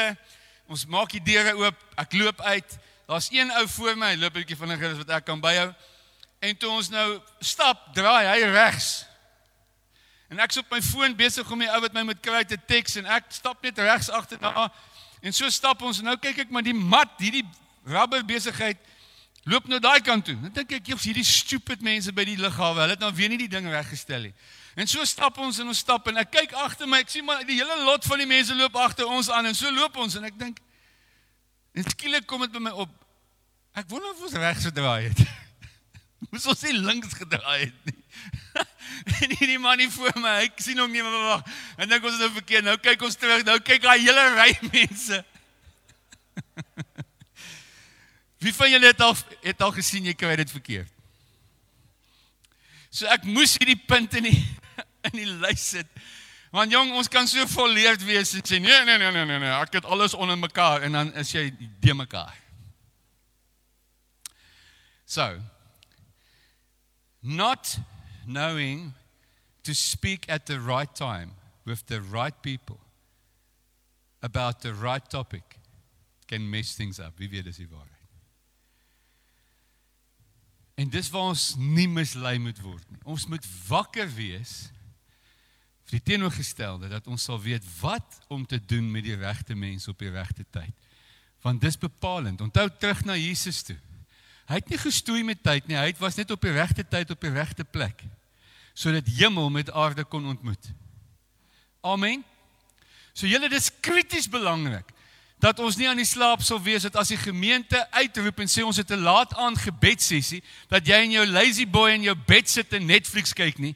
Ons 0.66 0.88
maak 0.90 1.12
die 1.14 1.22
deure 1.22 1.52
oop. 1.60 1.84
Ek 2.02 2.16
loop 2.18 2.40
uit. 2.42 2.78
Daar's 3.06 3.28
een 3.30 3.52
ou 3.60 3.68
voor 3.76 3.98
my, 4.00 4.16
loop 4.16 4.34
'n 4.34 4.40
bietjie 4.40 4.58
vinniger 4.58 4.96
as 4.96 4.98
wat 5.04 5.12
ek 5.20 5.26
kan 5.26 5.42
byhou. 5.44 5.68
En 6.40 6.58
toe 6.58 6.70
ons 6.70 6.90
nou 6.90 7.22
stap, 7.40 7.94
draai 7.94 8.26
hy 8.26 8.48
regs. 8.56 9.06
En 10.30 10.40
ek's 10.40 10.58
op 10.58 10.72
my 10.72 10.82
foon 10.82 11.16
besig 11.16 11.52
om 11.52 11.60
die 11.60 11.70
ou 11.70 11.82
wat 11.82 11.94
my 11.94 12.02
moet 12.02 12.24
kry 12.24 12.44
te 12.44 12.58
teks 12.58 12.96
en 12.96 13.06
ek 13.06 13.30
stap 13.30 13.62
net 13.62 13.78
regs 13.78 14.10
agterna. 14.10 14.72
En 15.22 15.34
so 15.34 15.50
stap 15.50 15.82
ons 15.82 16.00
en 16.00 16.06
nou 16.06 16.18
kyk 16.18 16.38
ek 16.38 16.50
maar 16.50 16.64
die 16.64 16.74
mat, 16.74 17.20
hierdie 17.20 17.46
rubber 17.86 18.26
besigheid 18.26 18.80
loop 19.50 19.68
nou 19.68 19.80
daai 19.84 20.00
kant 20.02 20.26
toe. 20.26 20.36
Dan 20.40 20.54
dink 20.56 20.76
ek 20.80 20.92
jy's 20.94 21.08
hierdie 21.10 21.26
stupid 21.28 21.84
mense 21.84 22.12
by 22.16 22.26
die 22.28 22.38
lughawe. 22.40 22.84
Hulle 22.84 22.96
het 22.96 23.04
nou 23.04 23.12
weer 23.16 23.32
nie 23.34 23.42
die 23.42 23.52
ding 23.52 23.68
reggestel 23.72 24.30
nie. 24.30 24.34
En 24.80 24.90
so 24.90 25.04
stap 25.06 25.38
ons 25.38 25.60
en 25.62 25.70
ons 25.70 25.82
stap 25.86 26.08
en 26.10 26.22
ek 26.24 26.32
kyk 26.34 26.56
agter 26.64 26.90
my. 26.90 27.04
Ek 27.04 27.12
sien 27.14 27.26
maar 27.28 27.44
die 27.48 27.60
hele 27.60 27.78
lot 27.86 28.06
van 28.08 28.24
die 28.24 28.30
mense 28.30 28.56
loop 28.58 28.78
agter 28.80 29.10
ons 29.10 29.30
aan 29.34 29.52
en 29.52 29.58
so 29.58 29.70
loop 29.74 30.00
ons 30.02 30.16
en 30.20 30.30
ek 30.30 30.38
dink 30.40 30.62
en 31.74 31.90
skielik 31.90 32.26
kom 32.30 32.44
dit 32.46 32.54
by 32.54 32.62
my 32.70 32.74
op. 32.84 32.92
Ek 33.74 33.90
wonder 33.90 34.14
of 34.14 34.22
ons 34.28 34.38
reg 34.38 34.60
gedraai 34.62 35.10
het. 35.10 35.24
Moes 36.30 36.46
ons 36.50 36.64
nie 36.68 36.76
links 36.78 37.16
gedraai 37.18 37.66
het 37.66 37.90
nie. 37.90 38.00
en 39.24 39.32
hierdie 39.40 39.60
man 39.62 39.82
hier 39.82 39.92
voor 39.92 40.14
my, 40.22 40.36
ek 40.46 40.62
sien 40.62 40.78
hom 40.78 40.94
nie 40.94 41.02
maar 41.06 41.26
wag. 41.26 41.54
En 41.82 41.90
dink 41.90 42.06
ons 42.06 42.14
is 42.14 42.22
nou 42.22 42.32
verkeerd. 42.38 42.68
Nou 42.70 42.78
kyk 42.82 43.06
ons 43.10 43.18
terug. 43.18 43.46
Nou 43.48 43.58
kyk 43.66 43.82
daai 43.86 44.00
hele 44.06 44.26
ry 44.38 44.50
mense. 44.70 45.24
Wie 48.44 48.54
van 48.54 48.70
julle 48.70 48.90
het 48.92 49.02
al 49.02 49.16
het 49.42 49.62
al 49.62 49.72
gesien 49.72 50.10
jy 50.10 50.14
kry 50.20 50.36
dit 50.36 50.52
verkeerd? 50.52 50.92
So 52.94 53.08
ek 53.10 53.24
moes 53.26 53.56
hierdie 53.58 53.80
punt 53.88 54.18
in 54.20 54.28
die 54.28 54.40
in 55.10 55.16
die 55.22 55.30
lys 55.30 55.70
sit. 55.78 55.90
Want 56.54 56.72
jong, 56.72 56.92
ons 56.94 57.10
kan 57.10 57.26
so 57.28 57.42
volleerd 57.50 58.04
wees 58.06 58.36
en 58.38 58.44
sê 58.46 58.60
nee 58.62 58.84
nee 58.86 59.00
nee 59.02 59.12
nee 59.16 59.26
nee, 59.26 59.40
nee 59.42 59.54
ek 59.58 59.80
het 59.80 59.88
alles 59.90 60.14
onder 60.14 60.38
mekaar 60.38 60.86
en 60.86 61.00
dan 61.00 61.14
is 61.18 61.32
jy 61.34 61.48
de 61.82 61.96
mekaar. 61.98 62.36
So 65.06 65.40
not 67.24 67.78
knowing 68.26 68.94
to 69.64 69.74
speak 69.74 70.28
at 70.30 70.46
the 70.46 70.60
right 70.60 70.94
time 70.96 71.32
with 71.64 71.88
the 71.88 72.02
right 72.02 72.36
people 72.42 72.80
about 74.22 74.62
the 74.62 74.74
right 74.74 75.10
topic 75.10 75.58
can 76.28 76.50
mess 76.50 76.76
things 76.76 77.00
up. 77.00 77.18
Wie 77.18 77.30
weet 77.30 77.46
dis 77.46 77.58
die 77.64 77.68
waarheid. 77.68 77.93
En 80.76 80.90
dis 80.90 81.10
waar 81.14 81.34
ons 81.34 81.54
nie 81.58 81.88
mislei 81.88 82.38
moet 82.42 82.60
word 82.64 82.86
nie. 82.90 83.02
Ons 83.06 83.28
moet 83.30 83.46
wakker 83.68 84.10
wees 84.16 84.56
vir 85.84 86.00
die 86.00 86.06
teenoorgestelde 86.14 86.90
dat 86.90 87.08
ons 87.12 87.28
sal 87.30 87.42
weet 87.42 87.66
wat 87.82 88.20
om 88.34 88.46
te 88.48 88.58
doen 88.58 88.88
met 88.92 89.06
die 89.06 89.18
regte 89.20 89.56
mense 89.56 89.92
op 89.92 90.00
die 90.02 90.12
regte 90.14 90.46
tyd. 90.50 90.74
Want 91.44 91.62
dis 91.62 91.78
bepalend. 91.78 92.42
Onthou 92.42 92.70
terug 92.80 93.04
na 93.06 93.18
Jesus 93.20 93.62
toe. 93.68 93.78
Hy 94.50 94.60
het 94.60 94.72
nie 94.72 94.80
gestoei 94.80 95.22
met 95.28 95.44
tyd 95.44 95.68
nie. 95.70 95.78
Hy 95.78 95.94
was 96.00 96.18
net 96.20 96.32
op 96.34 96.42
die 96.42 96.56
regte 96.56 96.84
tyd 96.88 97.12
op 97.14 97.22
die 97.22 97.34
regte 97.34 97.64
plek 97.64 98.06
sodat 98.74 99.06
hemel 99.06 99.52
met 99.54 99.70
aarde 99.70 100.02
kon 100.10 100.26
ontmoet. 100.26 100.72
Amen. 101.86 102.24
So 103.14 103.30
julle 103.30 103.46
dis 103.52 103.70
krities 103.86 104.26
belangrik 104.26 104.90
dat 105.44 105.60
ons 105.60 105.76
nie 105.76 105.90
aan 105.92 106.00
die 106.00 106.08
slaap 106.08 106.42
sal 106.46 106.62
wees 106.64 106.86
dat 106.88 106.96
as 106.96 107.12
die 107.12 107.20
gemeente 107.20 107.82
uitroep 107.92 108.40
en 108.40 108.52
sê 108.52 108.64
ons 108.64 108.80
het 108.80 108.92
'n 108.92 109.04
laat 109.04 109.34
aand 109.36 109.58
gebedsessie 109.60 110.44
dat 110.72 110.88
jy 110.88 111.04
in 111.04 111.12
jou 111.12 111.26
lazy 111.26 111.66
boy 111.68 111.92
in 111.92 112.08
jou 112.08 112.16
bed 112.16 112.50
sit 112.50 112.74
en 112.74 112.86
Netflix 112.86 113.34
kyk 113.34 113.60
nie 113.60 113.76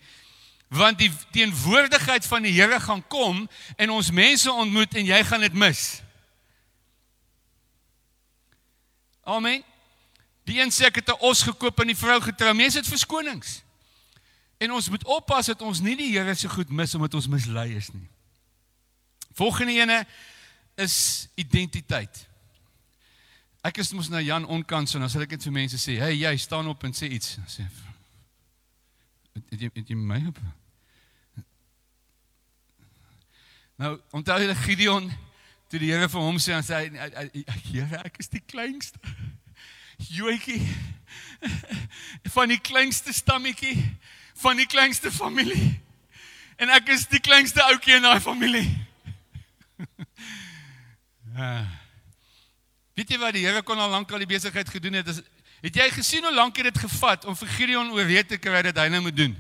want 0.68 1.00
die 1.00 1.12
teenwoordigheid 1.32 2.26
van 2.26 2.44
die 2.44 2.52
Here 2.52 2.80
gaan 2.80 3.04
kom 3.08 3.48
en 3.76 3.90
ons 3.90 4.12
mense 4.12 4.52
ontmoet 4.52 4.96
en 4.96 5.06
jy 5.06 5.24
gaan 5.24 5.40
dit 5.40 5.54
mis. 5.54 6.02
Amen. 9.24 9.64
Die 10.48 10.60
een 10.60 10.72
sê 10.72 10.88
ek 10.88 10.96
het 10.96 11.10
'n 11.10 11.24
os 11.24 11.42
gekoop 11.42 11.80
en 11.80 11.88
die 11.88 11.96
vrou 11.96 12.22
getrou. 12.22 12.54
Mense 12.54 12.78
het 12.78 12.88
verskonings. 12.88 13.64
En 14.58 14.72
ons 14.72 14.90
moet 14.90 15.04
oppas 15.04 15.46
dat 15.46 15.62
ons 15.62 15.80
nie 15.80 15.96
die 15.96 16.12
Here 16.12 16.36
se 16.36 16.50
goed 16.50 16.70
mis 16.70 16.96
omdat 16.96 17.14
ons 17.14 17.28
mislei 17.28 17.76
is 17.76 17.92
nie. 17.92 18.08
Volgende 19.34 19.72
ene 19.72 20.08
is 20.78 21.28
identiteit. 21.36 22.28
Ek 23.66 23.82
is 23.82 23.92
mos 23.98 24.10
nou 24.14 24.22
Jan 24.22 24.46
onkant 24.46 24.90
so, 24.90 25.00
dan 25.02 25.10
sal 25.10 25.26
ek 25.26 25.34
net 25.36 25.44
vir 25.44 25.56
mense 25.56 25.80
sê, 25.82 25.98
"Hey, 25.98 26.16
jy 26.16 26.38
staan 26.38 26.68
op 26.68 26.84
en 26.84 26.94
sê 26.94 27.10
iets." 27.10 27.36
Dan 27.36 27.50
sê 27.50 27.66
het 29.50 29.62
jy 29.62 29.70
het 29.74 29.90
jy 29.90 29.96
my 29.96 30.22
op? 30.28 30.40
Nou, 33.78 34.00
onthou 34.12 34.40
jy 34.40 34.56
Gideon 34.56 35.12
toe 35.70 35.80
die 35.80 35.92
Here 35.92 36.10
vir 36.10 36.22
hom 36.22 36.38
sê 36.38 36.54
en 36.54 36.64
sê 36.64 36.90
"Here, 37.72 38.02
ek 38.06 38.20
is 38.20 38.28
die 38.28 38.44
kleinste." 38.46 39.00
Joetjie 39.98 40.62
van 42.36 42.48
die 42.48 42.60
kleinste 42.60 43.14
stammetjie 43.14 43.98
van 44.34 44.58
die 44.58 44.66
kleinste 44.66 45.12
familie. 45.12 45.82
En 46.58 46.70
ek 46.70 46.90
is 46.94 47.08
die 47.10 47.22
kleinste 47.22 47.64
ouetjie 47.64 47.98
in 47.98 48.06
daai 48.06 48.20
familie. 48.22 48.66
Uh, 51.38 51.62
weet 52.98 53.12
jy 53.14 53.18
wat 53.22 53.36
die 53.38 53.44
Here 53.46 53.62
kon 53.62 53.78
al 53.78 53.92
lank 53.94 54.10
al 54.10 54.24
die 54.24 54.30
besigheid 54.30 54.70
gedoen 54.74 54.96
het? 54.98 55.12
Is, 55.12 55.20
het 55.62 55.76
jy 55.78 55.86
gesien 55.94 56.26
hoe 56.26 56.34
lank 56.34 56.58
dit 56.66 56.80
gevat 56.82 57.28
om 57.30 57.36
vir 57.38 57.52
Gideon 57.54 57.92
oorreed 57.94 58.32
te 58.32 58.40
kry 58.42 58.64
dat 58.66 58.80
hy 58.82 58.88
nou 58.90 59.04
moet 59.06 59.18
doen? 59.18 59.36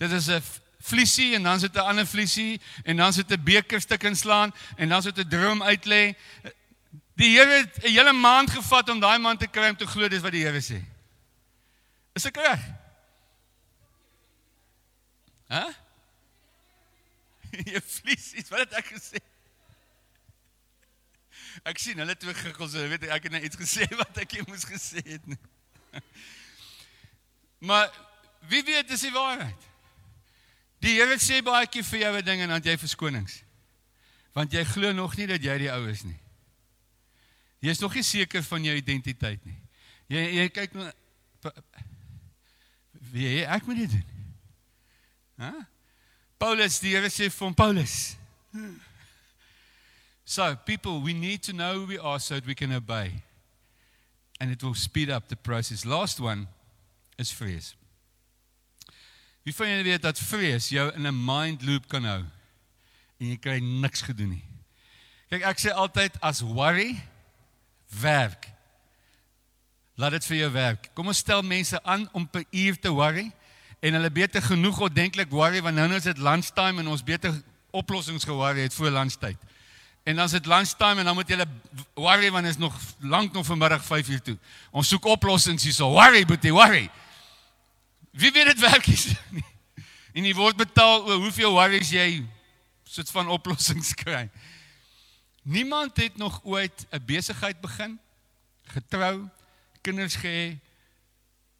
Dit 0.00 0.12
is 0.16 0.30
'n 0.32 0.40
vliesie 0.80 1.34
en 1.36 1.42
dan 1.42 1.60
sit 1.60 1.76
'n 1.76 1.84
ander 1.84 2.06
vliesie 2.06 2.60
en 2.84 2.96
dan 2.96 3.12
sit 3.12 3.28
'n 3.30 3.44
bekerstuk 3.44 4.02
inslaan 4.02 4.54
en 4.76 4.88
dan 4.88 5.02
sit 5.02 5.18
'n 5.18 5.28
droom 5.28 5.62
uitlê. 5.62 6.16
Die 7.14 7.36
Here 7.36 7.60
het 7.60 7.84
'n 7.84 7.92
hele 7.92 8.12
maand 8.12 8.50
gevat 8.50 8.88
om 8.88 9.00
daai 9.00 9.18
man 9.18 9.36
te 9.36 9.46
kry 9.46 9.68
om 9.68 9.76
te 9.76 9.86
glo 9.86 10.08
dis 10.08 10.22
wat 10.22 10.32
die 10.32 10.44
Here 10.44 10.60
sê. 10.60 10.80
Is 12.14 12.24
ek 12.24 12.36
reg? 12.36 12.60
Hæ? 15.48 15.60
Huh? 15.60 15.74
Jy 17.72 17.80
vliesies, 17.80 18.48
wat 18.48 18.58
het 18.58 18.72
ek 18.72 18.86
gesê? 18.86 19.20
Ek 21.68 21.78
sien 21.78 21.98
hulle 22.00 22.16
twee 22.16 22.34
giggels, 22.34 22.72
weet 22.72 23.08
ek, 23.08 23.26
het 23.28 23.32
net 23.32 23.44
iets 23.44 23.58
gesê 23.60 23.86
wat 24.00 24.16
ek 24.22 24.38
nie 24.38 24.46
moes 24.48 24.64
gesê 24.68 25.02
het 25.04 25.26
nie. 25.26 25.40
Maar 27.60 27.90
wie 28.48 28.62
weet 28.64 28.88
dis 28.88 29.02
die 29.04 29.12
waarheid. 29.12 29.66
Die 30.80 30.94
Here 30.96 31.18
sê 31.20 31.42
baie 31.44 31.66
keer 31.68 31.84
vir 31.84 31.98
jou 32.00 32.12
'n 32.16 32.24
ding 32.24 32.40
en 32.40 32.48
dan 32.48 32.62
jy 32.64 32.76
verskonings. 32.80 33.42
Want 34.32 34.52
jy 34.52 34.64
glo 34.64 34.92
nog 34.96 35.16
nie 35.16 35.26
dat 35.28 35.44
jy 35.44 35.58
die 35.58 35.68
ou 35.68 35.82
is 35.90 36.02
nie. 36.08 36.16
Jy 37.60 37.70
is 37.70 37.82
nog 37.84 37.94
nie 37.94 38.02
seker 38.02 38.42
van 38.42 38.64
jou 38.64 38.76
identiteit 38.76 39.44
nie. 39.44 39.58
Jy 40.08 40.22
jy 40.40 40.48
kyk 40.48 40.72
nou 40.72 40.88
wie 43.12 43.44
ek 43.44 43.66
moet 43.66 43.76
dit 43.76 43.90
doen. 43.90 44.08
Hæ? 45.36 45.52
Paulus 46.40 46.80
die 46.80 46.94
Here 46.96 47.10
sê 47.12 47.28
vir 47.28 47.54
Paulus. 47.54 48.16
So, 50.30 50.54
people, 50.64 51.00
we 51.00 51.12
need 51.12 51.42
to 51.42 51.52
know 51.52 51.80
who 51.80 51.86
we 51.86 51.98
are 51.98 52.20
so 52.20 52.36
that 52.36 52.46
we 52.46 52.54
can 52.54 52.72
obey. 52.72 53.10
And 54.40 54.52
it 54.52 54.62
will 54.62 54.76
speed 54.76 55.10
up 55.10 55.26
the 55.26 55.34
process. 55.34 55.84
Last 55.84 56.20
one 56.20 56.46
is 57.18 57.32
vrees. 57.32 57.74
Wie 59.42 59.54
van 59.54 59.72
julle 59.72 59.88
weet 59.88 60.04
dat 60.06 60.22
vrees 60.22 60.68
jou 60.70 60.86
in 60.94 61.06
'n 61.06 61.24
mind 61.24 61.66
loop 61.66 61.88
kan 61.88 62.04
hou 62.04 62.22
en 63.18 63.26
jy 63.26 63.36
kry 63.42 63.58
niks 63.58 64.06
gedoen 64.06 64.30
nie. 64.30 64.44
Kyk, 65.30 65.42
ek 65.42 65.58
sê 65.58 65.74
altyd 65.74 66.14
as 66.22 66.40
worry 66.46 67.02
werk. 68.00 68.46
Laat 69.96 70.12
dit 70.12 70.24
vir 70.24 70.36
jou 70.36 70.52
werk. 70.52 70.90
Kom 70.94 71.06
ons 71.06 71.18
stel 71.18 71.42
mense 71.42 71.82
aan 71.82 72.08
om 72.12 72.28
per 72.28 72.44
uur 72.52 72.78
te 72.78 72.94
worry 72.94 73.32
en 73.82 73.92
hulle 73.98 74.10
beter 74.10 74.42
genoeg 74.42 74.78
ordentlik 74.78 75.30
worry 75.30 75.60
want 75.60 75.74
nou 75.74 75.88
nou 75.88 75.98
is 75.98 76.06
dit 76.06 76.18
lunchtime 76.18 76.78
en 76.80 76.88
ons 76.88 77.02
beter 77.02 77.42
oplossings 77.70 78.24
geworry 78.24 78.60
het 78.60 78.74
voor 78.74 78.90
lunchtyd. 78.90 79.49
En 80.02 80.16
dan 80.16 80.24
is 80.24 80.30
dit 80.30 80.46
lunchtime 80.46 80.98
en 80.98 81.04
dan 81.04 81.14
moet 81.14 81.28
jy 81.28 81.44
worry 81.94 82.30
want 82.30 82.46
is 82.46 82.56
nog 82.56 82.80
lank 82.98 83.32
nog 83.32 83.46
vanmiddag 83.46 83.84
5uur 83.84 84.22
toe. 84.22 84.38
Ons 84.70 84.88
soek 84.88 85.04
oplossings 85.04 85.62
hierso. 85.62 85.90
Worry, 85.90 86.24
boetie, 86.24 86.52
worry. 86.52 86.90
Wie 88.10 88.32
weet 88.32 88.46
dit 88.46 88.58
werk 88.58 88.86
nie. 88.86 89.44
En 90.12 90.24
jy 90.24 90.34
word 90.34 90.56
betaal 90.56 91.04
oor 91.06 91.20
hoeveel 91.22 91.52
worries 91.52 91.90
jy 91.94 92.26
soort 92.82 93.10
van 93.10 93.28
oplossings 93.30 93.94
kry. 93.94 94.30
Niemand 95.42 95.96
het 95.96 96.16
nog 96.16 96.40
ooit 96.44 96.86
'n 96.90 97.04
besigheid 97.06 97.60
begin, 97.60 98.00
getrou, 98.64 99.28
kinders 99.80 100.16
gehê, 100.16 100.58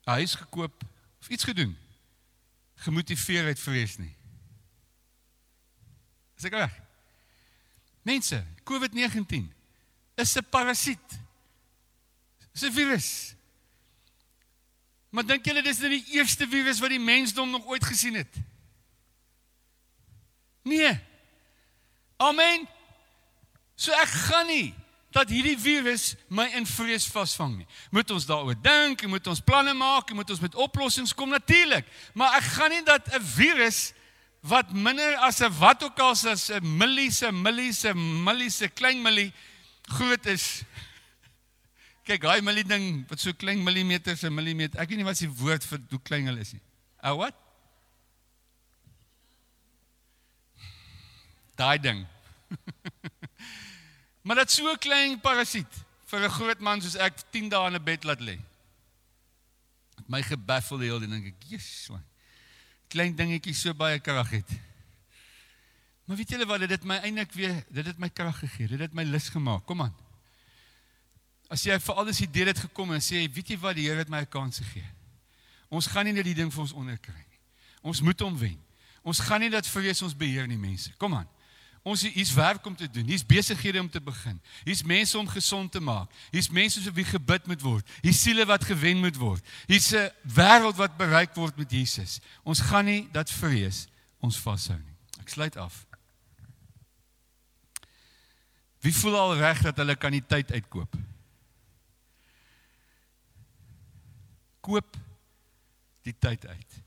'n 0.04 0.10
huis 0.18 0.34
gekoop 0.34 0.82
of 1.20 1.28
iets 1.28 1.44
gedoen 1.44 1.76
gemotiveer 2.74 3.44
uit 3.44 3.60
vrees 3.60 3.96
nie. 3.96 4.16
Is 6.36 6.44
ek 6.44 6.52
reg? 6.52 6.79
Mense, 8.02 8.44
COVID-19 8.64 9.52
is 10.14 10.36
'n 10.36 10.46
parasiet. 10.50 11.08
Dis 12.52 12.62
'n 12.62 12.72
virus. 12.72 13.34
Maar 15.10 15.26
dink 15.26 15.44
julle 15.44 15.62
dis 15.62 15.78
nou 15.78 15.90
die 15.90 16.04
eerste 16.14 16.46
virus 16.48 16.78
wat 16.78 16.92
die 16.92 17.02
mensdom 17.02 17.50
nog 17.50 17.66
ooit 17.66 17.84
gesien 17.84 18.14
het? 18.14 18.36
Nee. 20.62 21.00
Amen. 22.16 22.68
So 23.74 23.92
ek 23.92 24.08
gaan 24.28 24.46
nie 24.46 24.74
dat 25.10 25.28
hierdie 25.32 25.58
virus 25.58 26.14
my 26.28 26.46
in 26.54 26.66
vrees 26.66 27.08
vasvang 27.10 27.56
nie. 27.56 27.66
Moet 27.90 28.10
ons 28.14 28.26
daaroor 28.28 28.54
dink, 28.62 29.02
moet 29.10 29.26
ons 29.26 29.42
planne 29.42 29.74
maak, 29.74 30.12
moet 30.14 30.30
ons 30.30 30.42
met 30.44 30.54
oplossings 30.54 31.14
kom 31.14 31.32
natuurlik. 31.34 31.88
Maar 32.14 32.36
ek 32.38 32.52
gaan 32.54 32.70
nie 32.70 32.84
dat 32.86 33.08
'n 33.14 33.24
virus 33.34 33.92
wat 34.40 34.72
minder 34.72 35.16
as 35.16 35.40
'n 35.40 35.52
wat 35.58 35.82
ook 35.82 35.98
al 35.98 36.10
as 36.10 36.50
'n 36.50 36.76
millie 36.76 37.10
se 37.10 37.32
millie 37.32 37.72
se 37.72 37.94
millie 37.94 38.50
se 38.50 38.68
klein 38.68 39.02
millie 39.02 39.32
groot 39.82 40.26
is 40.26 40.64
Kyk, 42.10 42.24
daai 42.24 42.40
millie 42.42 42.64
ding 42.66 43.04
wat 43.10 43.20
so 43.22 43.32
klein 43.38 43.60
millimeter 43.62 44.16
se 44.16 44.30
millimeter. 44.30 44.80
Ek 44.82 44.88
weet 44.90 44.98
nie 44.98 45.06
wat 45.06 45.18
se 45.20 45.28
woord 45.28 45.62
vir 45.68 45.78
hoe 45.92 46.00
klein 46.02 46.26
hulle 46.26 46.42
is 46.42 46.54
nie. 46.56 46.62
A 47.06 47.12
wat? 47.14 47.36
Daai 51.60 51.78
ding. 51.78 52.02
maar 54.24 54.40
dit 54.42 54.50
so 54.50 54.74
klein 54.82 55.20
parasiet 55.22 55.80
vir 56.10 56.26
'n 56.26 56.34
groot 56.34 56.60
man 56.60 56.82
soos 56.82 56.98
ek 56.98 57.22
10 57.30 57.52
dae 57.52 57.68
in 57.70 57.78
'n 57.78 57.84
bed 57.84 58.04
laat 58.04 58.24
lê. 58.26 58.40
My 60.10 60.22
gebaffel 60.26 60.82
heel 60.82 61.02
en 61.02 61.10
dink 61.10 61.26
ek, 61.30 61.38
"Jesus." 61.46 62.09
Klein 62.90 63.14
dingetjie 63.16 63.54
so 63.54 63.74
baie 63.74 64.00
krag 64.02 64.30
het. 64.34 64.52
Maar 66.04 66.18
weet 66.18 66.32
julle 66.34 66.46
wat 66.50 66.64
dit 66.66 66.84
my 66.90 66.96
eintlik 67.06 67.32
weer 67.38 67.60
dit 67.70 67.86
het 67.86 67.98
my 68.02 68.08
krag 68.10 68.40
gegee. 68.42 68.66
Dit 68.72 68.80
het 68.82 68.94
my 68.94 69.04
lus 69.06 69.28
gemaak. 69.30 69.62
Kom 69.66 69.82
aan. 69.84 69.94
As 71.50 71.62
jy 71.66 71.76
vir 71.82 72.00
alles 72.02 72.20
idee 72.22 72.46
het 72.50 72.58
gekom 72.66 72.92
en 72.94 73.02
sê, 73.02 73.24
weet 73.30 73.54
jy 73.54 73.58
wat, 73.62 73.76
die 73.78 73.88
Here 73.88 73.98
het 73.98 74.10
my 74.10 74.22
'n 74.22 74.28
kans 74.30 74.58
gegee. 74.58 74.86
Ons 75.68 75.86
gaan 75.86 76.04
nie 76.04 76.12
net 76.12 76.24
die 76.24 76.34
ding 76.34 76.50
vir 76.52 76.60
ons 76.60 76.72
onderkry 76.72 77.14
nie. 77.14 77.40
Ons 77.82 78.00
moet 78.00 78.20
hom 78.20 78.38
wen. 78.38 78.58
Ons 79.02 79.20
gaan 79.20 79.40
nie 79.40 79.50
dat 79.50 79.66
vrees 79.66 80.02
ons 80.02 80.16
beheer 80.16 80.46
nie, 80.46 80.58
mense. 80.58 80.92
Kom 80.98 81.14
aan. 81.14 81.28
Ons 81.82 82.02
hier's 82.02 82.32
werk 82.36 82.66
om 82.66 82.76
te 82.76 82.90
doen. 82.90 83.04
Hier's 83.04 83.26
besighede 83.26 83.80
om 83.80 83.90
te 83.90 84.00
begin. 84.00 84.40
Hier's 84.64 84.82
mense 84.82 85.18
om 85.18 85.28
gesond 85.28 85.72
te 85.72 85.80
maak. 85.80 86.10
Hier's 86.30 86.50
mense 86.52 86.80
vir 86.80 86.92
wie 86.92 87.04
gebid 87.04 87.46
moet 87.46 87.62
word. 87.64 87.94
Hier's 88.02 88.22
siele 88.22 88.44
wat 88.46 88.64
gewen 88.64 89.00
moet 89.00 89.16
word. 89.16 89.44
Hier's 89.66 89.92
'n 89.92 90.10
wêreld 90.22 90.76
wat 90.76 90.96
bereik 90.96 91.34
word 91.34 91.56
met 91.56 91.70
Jesus. 91.70 92.20
Ons 92.42 92.60
gaan 92.60 92.84
nie 92.84 93.08
dat 93.12 93.30
vrees 93.30 93.86
ons 94.20 94.36
vashou 94.36 94.78
nie. 94.78 94.96
Ek 95.20 95.28
sluit 95.28 95.56
af. 95.56 95.86
Wie 98.80 98.94
voel 98.94 99.16
al 99.16 99.36
reg 99.36 99.62
dat 99.62 99.76
hulle 99.76 99.96
kan 99.96 100.12
die 100.12 100.26
tyd 100.26 100.52
uitkoop? 100.52 100.96
koop 104.60 104.96
die 106.06 106.14
tyd 106.18 106.46
uit. 106.46 106.78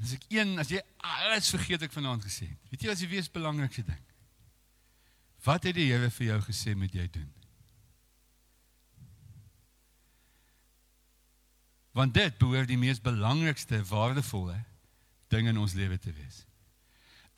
As 0.00 0.14
ek 0.16 0.24
een, 0.32 0.54
as 0.60 0.70
jy 0.72 0.80
alles 1.04 1.50
vergeet 1.52 1.84
ek 1.84 1.92
vanaand 1.92 2.24
gesê 2.24 2.48
het. 2.48 2.70
Weet 2.72 2.84
jy 2.84 2.88
wat 2.88 2.96
is 2.96 3.04
die 3.04 3.12
wees 3.12 3.28
belangrikste 3.32 3.84
ding? 3.84 4.00
Wat 5.44 5.64
het 5.68 5.76
die 5.76 5.88
Here 5.90 6.10
vir 6.12 6.26
jou 6.26 6.40
gesê 6.48 6.74
moet 6.76 6.94
jy 6.96 7.06
doen? 7.12 7.28
Want 11.96 12.14
dit 12.14 12.36
behoort 12.38 12.68
die 12.70 12.78
mees 12.80 13.00
belangrikste, 13.02 13.80
waardevolle 13.88 14.56
ding 15.32 15.48
in 15.50 15.58
ons 15.58 15.74
lewe 15.74 15.98
te 15.98 16.12
wees. 16.14 16.44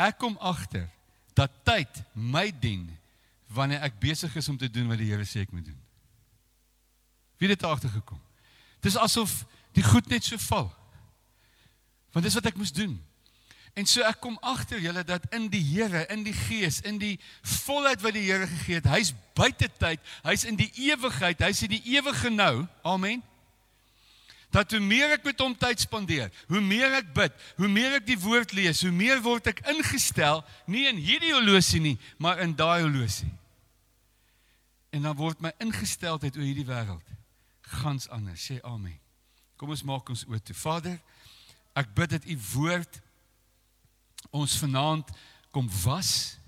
Ek 0.00 0.18
kom 0.20 0.36
agter 0.40 0.88
dat 1.38 1.54
tyd 1.66 2.02
my 2.12 2.50
dien 2.62 2.84
wanneer 3.52 3.84
ek 3.86 4.00
besig 4.00 4.34
is 4.36 4.48
om 4.48 4.58
te 4.60 4.70
doen 4.70 4.90
wat 4.90 5.00
die 5.00 5.10
Here 5.10 5.26
sê 5.28 5.46
ek 5.46 5.54
moet 5.54 5.66
doen. 5.66 5.80
Wie 7.40 7.50
het 7.50 7.60
daar 7.60 7.74
agtergekom? 7.74 8.20
Dis 8.84 8.96
asof 8.98 9.42
die 9.74 9.84
goed 9.84 10.06
net 10.12 10.24
so 10.26 10.38
val. 10.48 10.70
Want 12.12 12.24
dis 12.24 12.36
wat 12.36 12.46
ek 12.52 12.60
moes 12.60 12.72
doen. 12.72 12.94
En 13.72 13.88
so 13.88 14.04
ek 14.04 14.20
kom 14.20 14.36
agter 14.44 14.80
julle 14.84 15.00
dat 15.08 15.24
in 15.32 15.46
die 15.52 15.62
Here, 15.64 16.04
in 16.12 16.26
die 16.26 16.36
Gees, 16.36 16.82
in 16.84 16.98
die 17.00 17.16
volheid 17.64 18.02
wat 18.04 18.12
die 18.12 18.26
Here 18.26 18.46
gegee 18.46 18.82
het, 18.82 18.88
hy's 18.92 19.14
buite 19.36 19.70
tyd, 19.80 20.00
hy's 20.26 20.44
in 20.44 20.58
die 20.60 20.68
ewigheid, 20.90 21.40
hy's 21.40 21.62
in 21.64 21.72
die 21.72 21.82
ewige 21.94 22.28
nou. 22.32 22.66
Amen. 22.84 23.22
Dat 24.52 24.74
hoe 24.76 24.82
meer 24.84 25.14
ek 25.14 25.24
met 25.24 25.40
hom 25.40 25.54
tyd 25.56 25.80
spandeer, 25.80 26.28
hoe 26.52 26.60
meer 26.60 26.98
ek 26.98 27.14
bid, 27.16 27.38
hoe 27.56 27.70
meer 27.72 27.96
ek 27.96 28.04
die 28.10 28.18
woord 28.20 28.52
lees, 28.52 28.82
hoe 28.84 28.92
meer 28.92 29.22
word 29.24 29.48
ek 29.48 29.62
ingestel 29.72 30.42
nie 30.68 30.84
in 30.90 31.00
hierdie 31.00 31.32
horlosie 31.32 31.80
nie, 31.80 31.96
maar 32.20 32.42
in 32.44 32.52
daai 32.52 32.82
horlosie. 32.82 33.30
En 34.92 35.08
dan 35.08 35.16
word 35.16 35.40
my 35.40 35.54
ingesteldheid 35.64 36.36
oor 36.36 36.44
hierdie 36.44 36.68
wêreld 36.68 37.08
gans 37.80 38.10
anders. 38.12 38.44
Sê 38.44 38.58
amen. 38.68 38.98
Kom 39.56 39.72
ons 39.72 39.84
maak 39.88 40.12
ons 40.12 40.26
oop 40.28 40.44
toe. 40.44 40.56
Vader, 40.58 40.98
ek 41.74 41.94
bid 41.94 42.10
dat 42.10 42.28
u 42.28 42.38
woord 42.52 43.00
ons 44.30 44.58
vanaand 44.58 45.10
kom 45.52 45.68
was. 45.84 46.38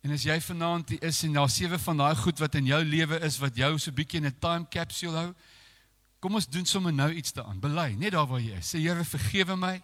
En 0.00 0.14
as 0.14 0.24
jy 0.24 0.38
vanaand 0.40 0.94
hier 0.94 1.02
is 1.04 1.22
en 1.26 1.36
daar 1.36 1.50
sewe 1.52 1.78
van 1.78 2.00
daai 2.00 2.14
goed 2.16 2.40
wat 2.40 2.54
in 2.56 2.70
jou 2.70 2.80
lewe 2.84 3.20
is 3.26 3.36
wat 3.40 3.56
jou 3.56 3.74
so 3.78 3.92
bietjie 3.92 4.20
in 4.20 4.26
'n 4.26 4.38
time 4.40 4.66
capsule 4.70 5.16
hou, 5.16 5.34
kom 6.20 6.34
ons 6.34 6.48
doen 6.48 6.64
sommer 6.66 6.92
nou 6.92 7.12
iets 7.12 7.32
daaraan. 7.32 7.60
Bely, 7.60 7.94
net 7.98 8.12
daar 8.12 8.26
waar 8.26 8.40
jy 8.40 8.56
is. 8.56 8.74
Sê 8.74 8.78
Here, 8.78 9.04
vergewe 9.04 9.56
my 9.56 9.82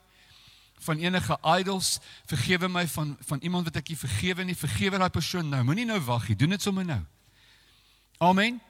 van 0.79 0.99
enige 0.99 1.39
idols, 1.59 1.99
vergewe 2.27 2.69
my 2.69 2.87
van 2.87 3.17
van 3.21 3.41
iemand 3.41 3.65
wat 3.65 3.77
ek 3.77 3.89
nie 3.89 3.97
vergewe 3.97 4.45
nie. 4.45 4.57
Vergewe 4.57 4.99
daai 4.99 5.11
persoon 5.11 5.49
nou. 5.49 5.63
Moenie 5.65 5.87
nou 5.87 6.01
wag 6.01 6.29
nie. 6.29 6.37
Doen 6.37 6.51
dit 6.51 6.63
sommer 6.63 6.85
nou. 6.85 7.01
Amen. 8.19 8.61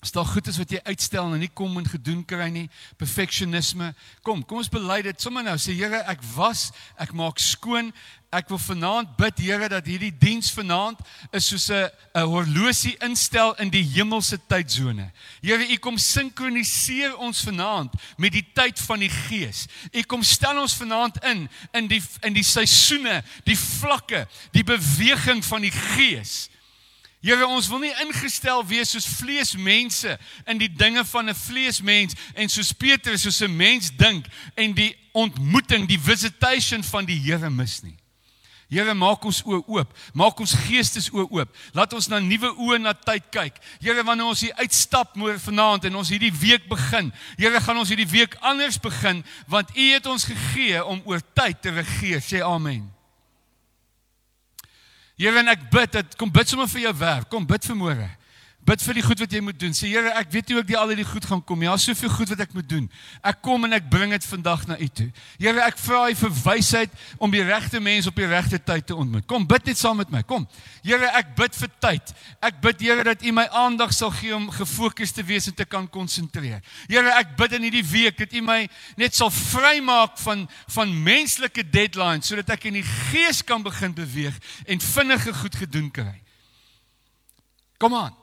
As 0.00 0.12
daar 0.12 0.24
goed 0.24 0.46
is 0.48 0.56
wat 0.56 0.70
jy 0.72 0.78
uitstel 0.88 1.34
en 1.34 1.42
nie 1.42 1.50
kom 1.52 1.74
en 1.76 1.84
gedoen 1.84 2.22
kry 2.24 2.46
nie, 2.48 2.70
perfeksionisme. 2.96 3.90
Kom, 4.24 4.40
kom 4.48 4.62
ons 4.62 4.70
bely 4.72 5.02
dit 5.04 5.20
sommer 5.20 5.44
nou. 5.44 5.58
Sê 5.60 5.74
Here, 5.76 6.00
ek 6.08 6.22
was, 6.32 6.70
ek 6.96 7.12
maak 7.16 7.42
skoon. 7.42 7.90
Ek 8.32 8.48
wil 8.48 8.62
vanaand 8.62 9.10
bid 9.18 9.42
Here 9.44 9.68
dat 9.68 9.90
hierdie 9.90 10.12
diens 10.22 10.48
vanaand 10.56 11.02
is 11.36 11.50
soos 11.50 11.68
'n 11.68 11.90
'n 12.14 12.30
horlosie 12.32 12.96
instel 13.04 13.52
in 13.60 13.68
die 13.68 13.84
hemelse 13.84 14.38
tydsone. 14.48 15.10
Here, 15.42 15.68
U 15.68 15.76
kom 15.76 15.98
sinkroniseer 15.98 17.18
ons 17.18 17.44
vanaand 17.44 17.92
met 18.16 18.32
die 18.32 18.46
tyd 18.54 18.80
van 18.80 19.00
die 19.00 19.10
Gees. 19.10 19.66
U 19.92 20.02
kom 20.02 20.22
stel 20.22 20.60
ons 20.60 20.76
vanaand 20.80 21.24
in 21.24 21.48
in 21.74 21.88
die 21.88 22.02
in 22.22 22.32
die 22.32 22.46
seisoene, 22.46 23.22
die 23.44 23.56
vlakke, 23.56 24.26
die 24.52 24.64
beweging 24.64 25.44
van 25.44 25.60
die 25.60 25.74
Gees. 25.74 26.48
Here, 27.20 27.44
ons 27.44 27.68
wil 27.68 27.82
nie 27.82 27.92
ingestel 28.00 28.62
wees 28.64 28.94
soos 28.94 29.04
vleesmense 29.18 30.14
in 30.48 30.60
die 30.60 30.70
dinge 30.72 31.04
van 31.04 31.28
'n 31.28 31.36
vleesmens 31.36 32.16
en 32.34 32.48
soos 32.48 32.72
Petrus 32.72 33.22
soos 33.22 33.42
'n 33.42 33.56
mens 33.56 33.90
dink 33.96 34.26
en 34.56 34.72
die 34.72 34.96
ontmoeting, 35.12 35.86
die 35.88 36.00
visitation 36.00 36.82
van 36.82 37.04
die 37.04 37.20
Here 37.20 37.50
mis 37.50 37.82
nie. 37.82 37.96
Here 38.70 38.94
maak 38.94 39.24
ons 39.24 39.42
oë 39.42 39.64
oop, 39.66 39.96
maak 40.14 40.38
ons 40.40 40.54
geestes 40.54 41.10
oë 41.10 41.26
oop. 41.30 41.56
Laat 41.74 41.92
ons 41.92 42.06
na 42.08 42.20
nuwe 42.22 42.54
oë 42.54 42.78
na 42.78 42.92
tyd 42.92 43.26
kyk. 43.30 43.58
Here 43.82 44.04
wanneer 44.04 44.30
ons 44.30 44.40
hier 44.40 44.54
uitstap 44.54 45.16
môre 45.16 45.38
vanaand 45.38 45.84
en 45.84 45.96
ons 45.96 46.08
hierdie 46.08 46.32
week 46.32 46.68
begin. 46.68 47.12
Here 47.36 47.60
gaan 47.60 47.76
ons 47.76 47.88
hierdie 47.88 48.10
week 48.10 48.36
anders 48.40 48.78
begin 48.78 49.24
want 49.46 49.76
U 49.76 49.92
het 49.92 50.06
ons 50.06 50.24
gegee 50.24 50.84
om 50.84 51.02
oor 51.04 51.20
tyd 51.34 51.62
te 51.62 51.70
regeer. 51.70 52.22
Sê 52.22 52.44
amen. 52.46 52.99
Here 55.20 55.36
en 55.36 55.52
ek 55.52 55.66
bid 55.68 55.92
dat 55.92 56.14
kom 56.16 56.30
bid 56.32 56.48
sommer 56.48 56.68
vir 56.72 56.86
jou 56.86 56.94
werk. 56.96 57.26
Kom 57.28 57.44
bid 57.44 57.66
vir 57.68 57.76
môre. 57.76 58.06
Bid 58.60 58.82
vir 58.84 58.98
die 58.98 59.02
goed 59.02 59.20
wat 59.22 59.32
jy 59.32 59.40
moet 59.40 59.56
doen. 59.56 59.72
Sê 59.72 59.88
Here, 59.88 60.10
ek 60.20 60.28
weet 60.34 60.50
nie 60.50 60.56
hoe 60.58 60.62
ek 60.62 60.68
die 60.68 60.76
al 60.76 60.90
hierdie 60.92 61.06
goed 61.08 61.24
gaan 61.24 61.40
kom 61.48 61.58
nie. 61.62 61.68
Daar's 61.70 61.86
soveel 61.88 62.10
goed 62.12 62.28
wat 62.34 62.42
ek 62.44 62.52
moet 62.52 62.66
doen. 62.68 62.90
Ek 63.24 63.38
kom 63.40 63.64
en 63.64 63.72
ek 63.72 63.86
bring 63.92 64.12
dit 64.12 64.26
vandag 64.28 64.66
na 64.68 64.76
U 64.76 64.88
toe. 65.00 65.06
Here, 65.40 65.62
ek 65.64 65.80
vra 65.80 66.02
U 66.10 66.18
vir 66.20 66.34
wysheid 66.42 66.98
om 67.16 67.32
die 67.32 67.40
regte 67.46 67.80
mense 67.80 68.12
op 68.12 68.20
die 68.20 68.28
regte 68.28 68.60
tyd 68.60 68.84
te 68.90 68.96
ontmoet. 68.96 69.24
Kom 69.30 69.46
bid 69.48 69.70
net 69.70 69.80
saam 69.80 69.96
met 70.02 70.12
my. 70.12 70.20
Kom. 70.28 70.44
Here, 70.84 71.08
ek 71.16 71.32
bid 71.40 71.56
vir 71.56 71.72
tyd. 71.86 72.14
Ek 72.50 72.60
bid 72.60 72.84
Here 72.84 73.08
dat 73.08 73.24
U 73.24 73.34
my 73.40 73.46
aandag 73.62 73.96
sal 73.96 74.12
gee 74.20 74.36
om 74.36 74.50
gefokus 74.52 75.16
te 75.16 75.24
wees 75.24 75.48
en 75.48 75.56
te 75.56 75.64
kan 75.64 75.88
konsentreer. 75.88 76.60
Here, 76.84 77.16
ek 77.16 77.32
bid 77.40 77.56
in 77.56 77.66
hierdie 77.70 77.86
week 77.94 78.20
dat 78.20 78.36
U 78.36 78.44
my 78.44 78.60
net 79.00 79.16
sal 79.16 79.32
vrymaak 79.32 80.20
van 80.20 80.44
van 80.76 80.92
menslike 81.04 81.64
deadlines 81.72 82.28
sodat 82.28 82.52
ek 82.54 82.68
in 82.68 82.80
die 82.82 82.86
gees 82.86 83.40
kan 83.46 83.64
begin 83.64 83.96
beweeg 83.96 84.36
en 84.68 84.88
vinnige 84.92 85.32
goed 85.40 85.56
gedoen 85.64 85.88
kry. 85.94 86.18
Kom 87.80 87.96
aan. 87.96 88.19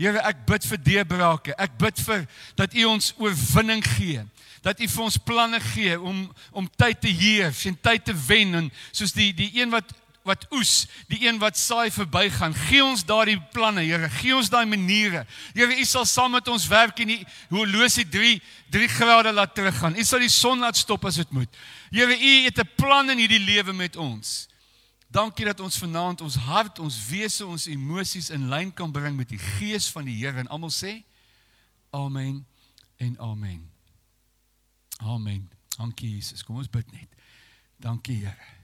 Here, 0.00 0.20
ek 0.24 0.44
bid 0.48 0.64
vir 0.66 0.78
deurbrake. 0.78 1.54
Ek 1.60 1.74
bid 1.78 1.98
vir 2.06 2.26
dat 2.58 2.74
U 2.74 2.84
ons 2.94 3.12
oorwinning 3.20 3.82
gee. 3.84 4.22
Dat 4.64 4.80
U 4.80 4.88
vir 4.88 5.04
ons 5.04 5.18
planne 5.18 5.60
gee 5.72 5.98
om 6.00 6.24
om 6.50 6.68
tyd 6.80 7.00
te 7.02 7.10
heers 7.12 7.64
en 7.68 7.76
tyd 7.76 8.04
te 8.04 8.14
wen 8.26 8.54
en 8.54 8.70
soos 8.92 9.12
die 9.12 9.32
die 9.36 9.50
een 9.60 9.70
wat 9.70 9.92
wat 10.22 10.44
oes, 10.54 10.86
die 11.10 11.24
een 11.26 11.38
wat 11.42 11.58
saai 11.58 11.90
verbygaan. 11.90 12.54
Gee 12.68 12.82
ons 12.84 13.02
daardie 13.06 13.40
planne, 13.54 13.82
Here. 13.82 14.06
Gee 14.20 14.36
ons 14.36 14.50
daai 14.52 14.64
maniere. 14.70 15.24
Here, 15.54 15.74
U 15.74 15.86
sal 15.88 16.06
saam 16.06 16.36
met 16.36 16.48
ons 16.48 16.68
werk 16.70 17.02
en 17.02 17.10
die 17.10 17.24
horlosie 17.50 18.06
3 18.06 18.36
3 18.72 18.88
grade 18.94 19.32
laat 19.34 19.54
teruggaan. 19.56 19.98
U 19.98 20.04
sal 20.06 20.22
die 20.22 20.30
son 20.32 20.62
laat 20.62 20.78
stop 20.78 21.04
as 21.10 21.18
dit 21.20 21.34
moet. 21.34 21.50
Here, 21.90 22.14
U 22.14 22.32
het 22.46 22.58
'n 22.58 22.70
plan 22.76 23.10
in 23.10 23.18
hierdie 23.18 23.42
lewe 23.42 23.72
met 23.72 23.96
ons. 23.96 24.46
Dankie 25.12 25.44
dat 25.44 25.60
ons 25.60 25.76
vanaand 25.78 26.20
ons 26.24 26.36
hart, 26.46 26.78
ons 26.78 26.96
wese, 27.10 27.44
ons 27.46 27.66
emosies 27.68 28.30
in 28.32 28.48
lyn 28.48 28.70
kan 28.72 28.92
bring 28.92 29.16
met 29.16 29.28
die 29.28 29.40
gees 29.40 29.90
van 29.92 30.08
die 30.08 30.16
Here 30.16 30.40
en 30.40 30.48
almal 30.48 30.72
sê 30.72 31.02
amen 31.92 32.46
en 32.96 33.18
amen. 33.20 33.60
Amen. 35.02 35.50
Dankie 35.76 36.14
Jesus. 36.14 36.44
Kom 36.46 36.56
ons 36.56 36.70
bid 36.70 36.88
net. 36.92 37.12
Dankie 37.76 38.22
Here. 38.22 38.61